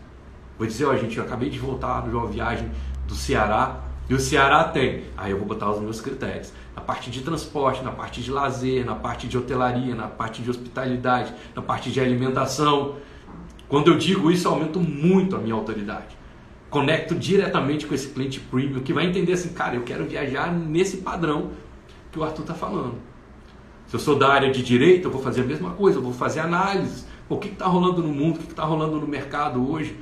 Vou 0.58 0.68
dizer, 0.68 0.86
ó, 0.86 0.96
gente, 0.98 1.18
eu 1.18 1.24
acabei 1.24 1.50
de 1.50 1.58
voltar 1.58 2.02
de 2.02 2.10
uma 2.10 2.28
viagem 2.28 2.70
do 3.08 3.16
Ceará 3.16 3.80
e 4.10 4.14
o 4.14 4.20
Ceará 4.20 4.66
tem. 4.66 5.06
Aí 5.16 5.32
eu 5.32 5.38
vou 5.38 5.48
botar 5.48 5.72
os 5.72 5.80
meus 5.80 6.02
critérios. 6.02 6.52
Na 6.76 6.82
parte 6.82 7.10
de 7.10 7.22
transporte, 7.22 7.82
na 7.84 7.92
parte 7.92 8.22
de 8.22 8.32
lazer, 8.32 8.86
na 8.86 8.96
parte 8.96 9.28
de 9.28 9.38
hotelaria, 9.38 9.96
na 9.96 10.08
parte 10.08 10.42
de 10.42 10.50
hospitalidade, 10.50 11.34
na 11.56 11.62
parte 11.62 11.90
de 11.92 12.02
alimentação. 12.02 12.96
Quando 13.70 13.92
eu 13.92 13.98
digo 13.98 14.30
isso, 14.30 14.48
eu 14.48 14.54
aumento 14.54 14.80
muito 14.80 15.36
a 15.36 15.40
minha 15.40 15.56
autoridade. 15.56 16.19
Conecto 16.70 17.16
diretamente 17.16 17.88
com 17.88 17.96
esse 17.96 18.10
cliente 18.10 18.40
premium 18.40 18.82
que 18.82 18.94
vai 18.94 19.06
entender 19.06 19.34
assim, 19.34 19.50
cara, 19.50 19.76
eu 19.76 19.84
quero 19.84 20.06
viajar 20.06 20.54
nesse 20.54 20.98
padrão 20.98 21.52
que 22.12 22.20
o 22.20 22.24
Arthur 22.24 22.42
está 22.42 22.54
falando. 22.54 22.96
Se 23.88 23.96
eu 23.96 24.00
sou 24.00 24.16
da 24.16 24.30
área 24.30 24.52
de 24.52 24.62
direito, 24.62 25.08
eu 25.08 25.12
vou 25.12 25.22
fazer 25.22 25.42
a 25.42 25.46
mesma 25.46 25.72
coisa, 25.72 25.98
eu 25.98 26.02
vou 26.02 26.14
fazer 26.14 26.42
análise. 26.42 27.06
o 27.28 27.38
que 27.38 27.48
está 27.48 27.66
rolando 27.66 28.04
no 28.04 28.14
mundo, 28.14 28.38
o 28.38 28.40
que 28.40 28.52
está 28.52 28.64
rolando 28.64 29.00
no 29.00 29.08
mercado 29.08 29.68
hoje? 29.68 29.96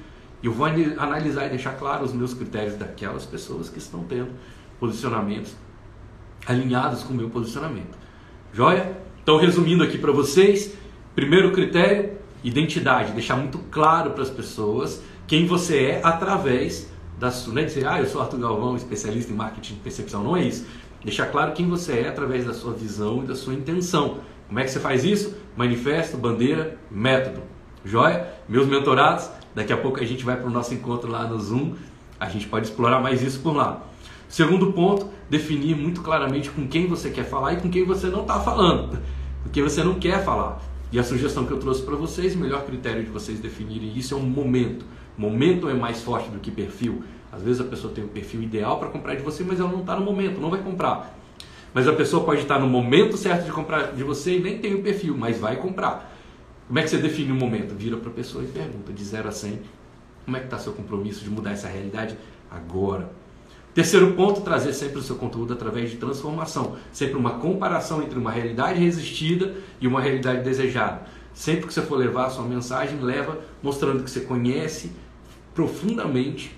Eu 0.43 0.51
vou 0.51 0.65
analisar 0.65 1.47
e 1.47 1.49
deixar 1.49 1.71
claro 1.73 2.03
os 2.03 2.13
meus 2.13 2.33
critérios 2.33 2.75
daquelas 2.75 3.25
pessoas 3.25 3.69
que 3.69 3.79
estão 3.79 4.03
tendo 4.03 4.31
posicionamentos 4.79 5.55
alinhados 6.45 7.03
com 7.03 7.13
o 7.13 7.17
meu 7.17 7.29
posicionamento. 7.29 7.97
Joia? 8.53 8.97
Então, 9.23 9.37
resumindo 9.37 9.83
aqui 9.83 9.97
para 9.97 10.11
vocês, 10.11 10.75
primeiro 11.15 11.51
critério, 11.51 12.17
identidade, 12.43 13.11
deixar 13.11 13.35
muito 13.35 13.57
claro 13.71 14.11
para 14.11 14.23
as 14.23 14.29
pessoas 14.29 15.01
quem 15.27 15.45
você 15.45 15.77
é 15.83 16.01
através 16.01 16.89
da 17.19 17.29
sua, 17.29 17.53
não 17.53 17.61
é 17.61 17.65
dizer, 17.65 17.85
ah, 17.85 17.99
eu 17.99 18.05
sou 18.05 18.21
Arthur 18.21 18.39
Galvão, 18.39 18.75
especialista 18.75 19.31
em 19.31 19.35
marketing 19.35 19.73
de 19.73 19.79
percepção, 19.81 20.23
não 20.23 20.37
é 20.37 20.43
isso. 20.43 20.65
Deixar 21.03 21.27
claro 21.27 21.51
quem 21.51 21.67
você 21.67 21.99
é 21.99 22.07
através 22.07 22.45
da 22.45 22.53
sua 22.53 22.73
visão 22.73 23.23
e 23.23 23.27
da 23.27 23.35
sua 23.35 23.53
intenção. 23.53 24.19
Como 24.47 24.59
é 24.59 24.63
que 24.63 24.71
você 24.71 24.79
faz 24.79 25.03
isso? 25.03 25.35
Manifesto, 25.55 26.17
bandeira, 26.17 26.77
método. 26.89 27.41
Joia? 27.83 28.27
Meus 28.47 28.67
mentorados, 28.67 29.29
daqui 29.53 29.73
a 29.73 29.77
pouco 29.77 29.99
a 29.99 30.05
gente 30.05 30.23
vai 30.23 30.37
para 30.37 30.47
o 30.47 30.49
nosso 30.49 30.73
encontro 30.73 31.11
lá 31.11 31.27
no 31.27 31.37
Zoom, 31.39 31.75
a 32.19 32.29
gente 32.29 32.47
pode 32.47 32.67
explorar 32.67 33.01
mais 33.01 33.21
isso 33.21 33.39
por 33.41 33.55
lá. 33.55 33.85
Segundo 34.29 34.71
ponto, 34.73 35.09
definir 35.29 35.75
muito 35.75 36.01
claramente 36.01 36.49
com 36.49 36.67
quem 36.67 36.87
você 36.87 37.09
quer 37.09 37.25
falar 37.25 37.53
e 37.53 37.57
com 37.57 37.69
quem 37.69 37.85
você 37.85 38.07
não 38.07 38.21
está 38.21 38.39
falando, 38.39 38.97
com 39.43 39.49
quem 39.49 39.63
você 39.63 39.83
não 39.83 39.95
quer 39.95 40.23
falar. 40.23 40.61
E 40.91 40.97
a 40.99 41.03
sugestão 41.03 41.45
que 41.45 41.51
eu 41.51 41.59
trouxe 41.59 41.81
para 41.81 41.95
vocês, 41.95 42.35
o 42.35 42.37
melhor 42.37 42.65
critério 42.65 43.03
de 43.03 43.09
vocês 43.09 43.39
definirem 43.39 43.97
isso 43.97 44.13
é 44.13 44.17
um 44.17 44.21
momento. 44.21 44.85
Momento 45.17 45.67
é 45.67 45.73
mais 45.73 46.01
forte 46.01 46.29
do 46.29 46.39
que 46.39 46.51
perfil. 46.51 47.03
Às 47.31 47.41
vezes 47.41 47.59
a 47.59 47.63
pessoa 47.63 47.93
tem 47.93 48.03
o 48.03 48.07
um 48.07 48.09
perfil 48.09 48.43
ideal 48.43 48.79
para 48.79 48.89
comprar 48.89 49.15
de 49.15 49.23
você, 49.23 49.43
mas 49.43 49.59
ela 49.59 49.71
não 49.71 49.81
está 49.81 49.95
no 49.95 50.05
momento, 50.05 50.39
não 50.39 50.49
vai 50.49 50.61
comprar. 50.61 51.17
Mas 51.73 51.87
a 51.87 51.93
pessoa 51.93 52.23
pode 52.23 52.41
estar 52.41 52.59
no 52.59 52.67
momento 52.67 53.17
certo 53.17 53.45
de 53.45 53.51
comprar 53.51 53.93
de 53.93 54.03
você 54.03 54.37
e 54.37 54.39
nem 54.39 54.59
tem 54.59 54.75
o 54.75 54.81
perfil, 54.81 55.17
mas 55.17 55.39
vai 55.39 55.55
comprar. 55.57 56.13
Como 56.67 56.79
é 56.79 56.83
que 56.83 56.89
você 56.89 56.97
define 56.97 57.31
o 57.31 57.35
um 57.35 57.37
momento? 57.37 57.73
Vira 57.73 57.97
para 57.97 58.09
a 58.09 58.13
pessoa 58.13 58.43
e 58.43 58.47
pergunta, 58.47 58.93
de 58.93 59.03
0 59.03 59.27
a 59.27 59.31
100, 59.31 59.59
como 60.25 60.37
é 60.37 60.39
que 60.39 60.47
está 60.47 60.57
seu 60.59 60.73
compromisso 60.73 61.23
de 61.23 61.29
mudar 61.29 61.51
essa 61.51 61.67
realidade 61.67 62.17
agora? 62.51 63.09
Terceiro 63.73 64.13
ponto, 64.13 64.41
trazer 64.41 64.73
sempre 64.73 64.97
o 64.97 65.01
seu 65.01 65.15
conteúdo 65.15 65.53
através 65.53 65.91
de 65.91 65.97
transformação. 65.97 66.75
Sempre 66.91 67.15
uma 67.15 67.35
comparação 67.35 68.01
entre 68.01 68.17
uma 68.17 68.31
realidade 68.31 68.79
resistida 68.79 69.53
e 69.79 69.87
uma 69.87 70.01
realidade 70.01 70.43
desejada. 70.43 71.03
Sempre 71.31 71.67
que 71.67 71.73
você 71.73 71.83
for 71.83 71.95
levar 71.95 72.25
a 72.25 72.29
sua 72.31 72.43
mensagem, 72.43 72.99
leva 72.99 73.39
mostrando 73.61 74.03
que 74.03 74.09
você 74.09 74.21
conhece 74.21 74.91
profundamente 75.57 76.55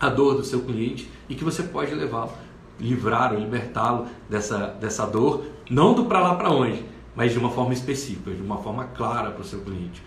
a 0.00 0.08
dor 0.08 0.34
do 0.34 0.44
seu 0.44 0.62
cliente 0.62 1.08
e 1.28 1.36
que 1.36 1.44
você 1.44 1.62
pode 1.62 1.94
levá-lo, 1.94 2.32
livrar 2.80 3.32
ou 3.32 3.38
libertá-lo 3.38 4.08
dessa, 4.28 4.66
dessa 4.80 5.06
dor, 5.06 5.44
não 5.70 5.94
do 5.94 6.06
para 6.06 6.18
lá 6.18 6.34
para 6.34 6.50
onde, 6.50 6.84
mas 7.14 7.30
de 7.30 7.38
uma 7.38 7.50
forma 7.50 7.72
específica, 7.72 8.32
de 8.32 8.42
uma 8.42 8.58
forma 8.58 8.82
clara 8.86 9.30
para 9.30 9.42
o 9.42 9.44
seu 9.44 9.60
cliente. 9.60 10.02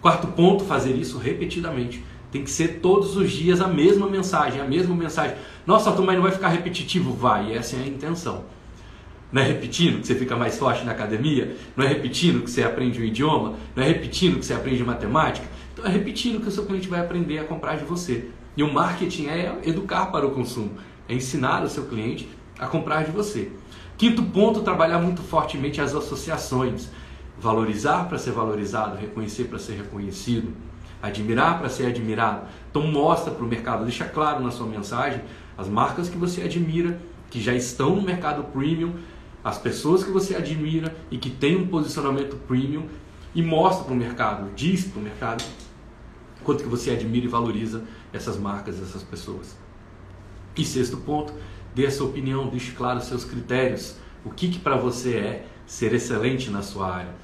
Quarto 0.00 0.28
ponto, 0.28 0.62
fazer 0.62 0.92
isso 0.92 1.18
repetidamente. 1.18 2.04
Tem 2.30 2.44
que 2.44 2.50
ser 2.50 2.78
todos 2.80 3.16
os 3.16 3.32
dias 3.32 3.60
a 3.60 3.66
mesma 3.66 4.08
mensagem, 4.08 4.60
a 4.60 4.64
mesma 4.64 4.94
mensagem. 4.94 5.36
Nossa, 5.66 5.90
Arthur, 5.90 6.04
mas 6.04 6.14
não 6.14 6.22
vai 6.22 6.30
ficar 6.32 6.48
repetitivo? 6.50 7.12
Vai, 7.12 7.56
essa 7.56 7.74
é 7.74 7.80
a 7.80 7.86
intenção. 7.88 8.44
Não 9.32 9.42
é 9.42 9.46
repetindo 9.46 10.00
que 10.00 10.06
você 10.06 10.14
fica 10.14 10.36
mais 10.36 10.56
forte 10.56 10.84
na 10.84 10.92
academia? 10.92 11.56
Não 11.76 11.84
é 11.84 11.88
repetindo 11.88 12.44
que 12.44 12.50
você 12.50 12.62
aprende 12.62 13.00
um 13.00 13.04
idioma? 13.04 13.54
Não 13.74 13.82
é 13.82 13.88
repetindo 13.88 14.38
que 14.38 14.46
você 14.46 14.54
aprende 14.54 14.84
matemática? 14.84 15.48
Então 15.74 15.84
é 15.84 15.88
repetindo 15.90 16.40
que 16.40 16.48
o 16.48 16.50
seu 16.50 16.64
cliente 16.64 16.88
vai 16.88 17.00
aprender 17.00 17.38
a 17.38 17.44
comprar 17.44 17.76
de 17.76 17.84
você. 17.84 18.30
E 18.56 18.62
o 18.62 18.72
marketing 18.72 19.26
é 19.26 19.58
educar 19.64 20.06
para 20.06 20.26
o 20.26 20.30
consumo, 20.30 20.70
é 21.06 21.14
ensinar 21.14 21.62
o 21.62 21.68
seu 21.68 21.84
cliente 21.84 22.26
a 22.58 22.66
comprar 22.66 23.04
de 23.04 23.10
você. 23.10 23.52
Quinto 23.98 24.22
ponto, 24.22 24.62
trabalhar 24.62 24.98
muito 25.00 25.20
fortemente 25.22 25.80
as 25.80 25.94
associações. 25.94 26.88
Valorizar 27.36 28.08
para 28.08 28.16
ser 28.16 28.30
valorizado, 28.30 28.96
reconhecer 28.96 29.44
para 29.44 29.58
ser 29.58 29.74
reconhecido 29.74 30.54
admirar 31.04 31.58
para 31.58 31.68
ser 31.68 31.86
admirado. 31.86 32.46
Então 32.70 32.82
mostra 32.82 33.32
para 33.32 33.44
o 33.44 33.46
mercado, 33.46 33.84
deixa 33.84 34.06
claro 34.06 34.42
na 34.42 34.50
sua 34.50 34.66
mensagem 34.66 35.20
as 35.56 35.68
marcas 35.68 36.08
que 36.08 36.16
você 36.16 36.42
admira, 36.42 36.98
que 37.30 37.40
já 37.40 37.52
estão 37.52 37.94
no 37.94 38.02
mercado 38.02 38.44
premium, 38.44 38.94
as 39.42 39.58
pessoas 39.58 40.02
que 40.02 40.10
você 40.10 40.34
admira 40.34 40.96
e 41.10 41.18
que 41.18 41.28
têm 41.28 41.56
um 41.56 41.66
posicionamento 41.66 42.36
premium 42.48 42.86
e 43.34 43.42
mostra 43.42 43.84
para 43.84 43.92
o 43.92 43.96
mercado, 43.96 44.50
diz 44.56 44.84
para 44.84 45.00
o 45.00 45.02
mercado 45.02 45.44
quanto 46.44 46.62
que 46.62 46.68
você 46.68 46.90
admira 46.90 47.26
e 47.26 47.28
valoriza 47.28 47.82
essas 48.12 48.36
marcas, 48.36 48.80
essas 48.80 49.02
pessoas. 49.02 49.56
E 50.56 50.64
sexto 50.64 50.98
ponto, 50.98 51.32
dê 51.74 51.86
a 51.86 51.90
sua 51.90 52.06
opinião, 52.06 52.48
deixe 52.48 52.72
claro 52.72 52.98
os 52.98 53.06
seus 53.06 53.24
critérios. 53.24 53.96
O 54.24 54.30
que, 54.30 54.48
que 54.48 54.58
para 54.58 54.76
você 54.76 55.16
é 55.16 55.46
ser 55.66 55.92
excelente 55.92 56.50
na 56.50 56.62
sua 56.62 56.94
área? 56.94 57.14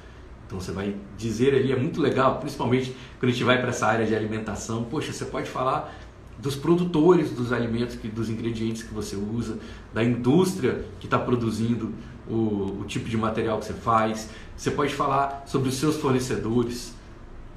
Então 0.45 0.59
você 0.59 0.73
vai 0.73 0.95
dizer 1.17 1.55
ali, 1.55 1.71
é 1.71 1.77
muito 1.77 2.01
legal, 2.01 2.39
principalmente 2.39 2.93
quando 3.17 3.29
a 3.29 3.33
gente 3.33 3.43
vai 3.45 3.57
para 3.59 3.69
essa 3.69 3.87
área 3.87 4.05
de 4.05 4.13
alimentação. 4.13 4.83
Poxa, 4.83 5.13
você 5.13 5.23
pode 5.23 5.49
falar 5.49 5.97
dos 6.37 6.55
produtores 6.55 7.31
dos 7.31 7.53
alimentos, 7.53 7.95
que, 7.95 8.07
dos 8.07 8.29
ingredientes 8.29 8.83
que 8.83 8.93
você 8.93 9.15
usa, 9.15 9.59
da 9.93 10.03
indústria 10.03 10.83
que 10.99 11.05
está 11.05 11.17
produzindo 11.17 11.93
o, 12.27 12.79
o 12.81 12.85
tipo 12.85 13.07
de 13.07 13.15
material 13.15 13.59
que 13.59 13.65
você 13.65 13.73
faz. 13.73 14.29
Você 14.57 14.71
pode 14.71 14.93
falar 14.93 15.43
sobre 15.45 15.69
os 15.69 15.75
seus 15.75 15.97
fornecedores. 15.97 16.95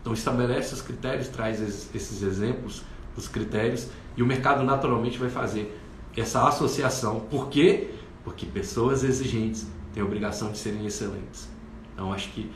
Então 0.05 0.13
estabelece 0.13 0.75
os 0.75 0.83
critérios, 0.83 1.29
traz 1.29 1.63
esses 1.63 2.23
exemplos 2.23 2.83
dos 3.17 3.27
critérios 3.27 3.89
e 4.15 4.23
o 4.23 4.27
mercado 4.27 4.63
naturalmente 4.63 5.17
vai 5.17 5.31
fazer 5.31 5.81
essa 6.15 6.47
associação. 6.47 7.21
Por 7.21 7.49
quê? 7.49 7.89
Porque 8.23 8.45
pessoas 8.45 9.03
exigentes 9.03 9.67
têm 9.95 10.03
a 10.03 10.07
obrigação 10.07 10.53
de 10.53 10.59
serem 10.59 10.85
excelentes. 10.85 11.49
Então 11.95 12.13
acho 12.13 12.31
que 12.33 12.53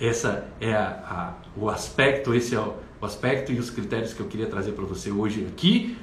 essa 0.00 0.48
é 0.60 0.74
a, 0.74 0.88
a, 1.08 1.34
o 1.56 1.70
aspecto, 1.70 2.34
esse 2.34 2.56
é 2.56 2.58
o, 2.58 2.74
o 3.00 3.06
aspecto 3.06 3.52
e 3.52 3.60
os 3.60 3.70
critérios 3.70 4.12
que 4.12 4.18
eu 4.18 4.26
queria 4.26 4.48
trazer 4.48 4.72
para 4.72 4.84
você 4.84 5.12
hoje 5.12 5.46
aqui, 5.46 5.96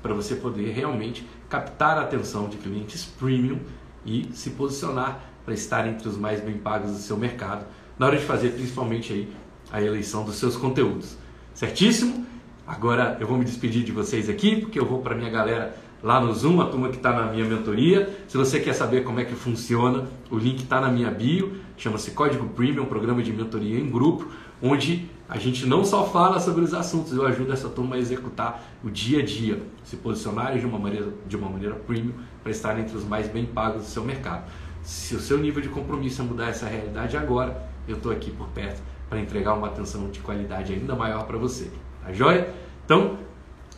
para 0.00 0.14
você 0.14 0.36
poder 0.36 0.70
realmente 0.70 1.28
captar 1.48 1.98
a 1.98 2.02
atenção 2.02 2.48
de 2.48 2.56
clientes 2.58 3.04
premium 3.04 3.58
e 4.06 4.30
se 4.32 4.50
posicionar 4.50 5.20
para 5.44 5.54
estar 5.54 5.88
entre 5.88 6.06
os 6.06 6.16
mais 6.16 6.40
bem 6.40 6.56
pagos 6.56 6.92
do 6.92 6.98
seu 6.98 7.16
mercado, 7.16 7.66
na 7.98 8.06
hora 8.06 8.16
de 8.16 8.24
fazer 8.24 8.50
principalmente 8.50 9.12
aí 9.12 9.43
a 9.74 9.82
eleição 9.82 10.24
dos 10.24 10.36
seus 10.36 10.56
conteúdos. 10.56 11.18
Certíssimo? 11.52 12.24
Agora 12.64 13.16
eu 13.18 13.26
vou 13.26 13.36
me 13.36 13.44
despedir 13.44 13.82
de 13.82 13.90
vocês 13.90 14.28
aqui, 14.28 14.60
porque 14.60 14.78
eu 14.78 14.86
vou 14.86 15.00
para 15.00 15.16
minha 15.16 15.28
galera 15.28 15.76
lá 16.00 16.20
no 16.20 16.32
Zoom, 16.32 16.60
a 16.60 16.66
turma 16.66 16.90
que 16.90 16.96
está 16.96 17.12
na 17.12 17.32
minha 17.32 17.44
mentoria. 17.44 18.08
Se 18.28 18.36
você 18.36 18.60
quer 18.60 18.72
saber 18.72 19.02
como 19.02 19.18
é 19.18 19.24
que 19.24 19.34
funciona, 19.34 20.06
o 20.30 20.38
link 20.38 20.62
está 20.62 20.80
na 20.80 20.88
minha 20.88 21.10
bio, 21.10 21.56
chama-se 21.76 22.12
Código 22.12 22.48
Premium, 22.50 22.84
programa 22.84 23.20
de 23.20 23.32
mentoria 23.32 23.80
em 23.80 23.90
grupo, 23.90 24.28
onde 24.62 25.10
a 25.28 25.38
gente 25.38 25.66
não 25.66 25.84
só 25.84 26.06
fala 26.06 26.38
sobre 26.38 26.62
os 26.62 26.72
assuntos, 26.72 27.12
eu 27.12 27.26
ajudo 27.26 27.52
essa 27.52 27.68
turma 27.68 27.96
a 27.96 27.98
executar 27.98 28.62
o 28.84 28.88
dia 28.88 29.22
a 29.22 29.24
dia, 29.24 29.60
se 29.82 29.96
posicionarem 29.96 30.60
de 30.60 30.66
uma 30.66 30.78
maneira, 30.78 31.08
de 31.26 31.36
uma 31.36 31.48
maneira 31.48 31.74
premium 31.74 32.12
para 32.44 32.52
estar 32.52 32.78
entre 32.78 32.96
os 32.96 33.02
mais 33.02 33.26
bem 33.26 33.44
pagos 33.44 33.82
do 33.82 33.88
seu 33.88 34.04
mercado. 34.04 34.44
Se 34.84 35.16
o 35.16 35.20
seu 35.20 35.36
nível 35.36 35.60
de 35.60 35.68
compromisso 35.68 36.22
é 36.22 36.24
mudar 36.24 36.50
essa 36.50 36.66
realidade 36.66 37.16
agora, 37.16 37.68
eu 37.88 37.96
estou 37.96 38.12
aqui 38.12 38.30
por 38.30 38.46
perto 38.50 38.93
para 39.14 39.20
entregar 39.20 39.54
uma 39.54 39.68
atenção 39.68 40.10
de 40.10 40.18
qualidade 40.18 40.72
ainda 40.72 40.96
maior 40.96 41.24
para 41.24 41.38
você. 41.38 41.70
Tá 42.02 42.12
joia? 42.12 42.52
Então, 42.84 43.16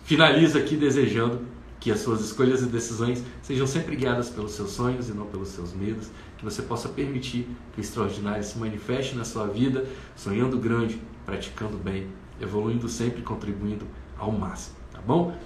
finalizo 0.04 0.56
aqui 0.56 0.76
desejando 0.76 1.40
que 1.78 1.92
as 1.92 2.00
suas 2.00 2.22
escolhas 2.22 2.62
e 2.62 2.66
decisões 2.66 3.22
sejam 3.42 3.66
sempre 3.66 3.94
guiadas 3.96 4.30
pelos 4.30 4.52
seus 4.52 4.70
sonhos 4.70 5.10
e 5.10 5.12
não 5.12 5.26
pelos 5.26 5.48
seus 5.48 5.74
medos, 5.74 6.10
que 6.38 6.44
você 6.44 6.62
possa 6.62 6.88
permitir 6.88 7.46
que 7.74 7.80
o 7.80 7.82
extraordinário 7.82 8.42
se 8.42 8.58
manifeste 8.58 9.14
na 9.14 9.24
sua 9.24 9.46
vida, 9.46 9.84
sonhando 10.16 10.58
grande, 10.58 11.00
praticando 11.26 11.76
bem, 11.76 12.06
evoluindo 12.40 12.88
sempre, 12.88 13.20
contribuindo 13.20 13.86
ao 14.16 14.32
máximo, 14.32 14.76
tá 14.90 15.00
bom? 15.06 15.36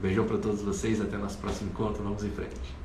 Beijão 0.00 0.24
para 0.24 0.38
todos 0.38 0.62
vocês, 0.62 1.00
até 1.00 1.18
nosso 1.18 1.38
próximo 1.38 1.70
encontro, 1.70 2.02
vamos 2.02 2.22
em 2.22 2.30
frente. 2.30 2.79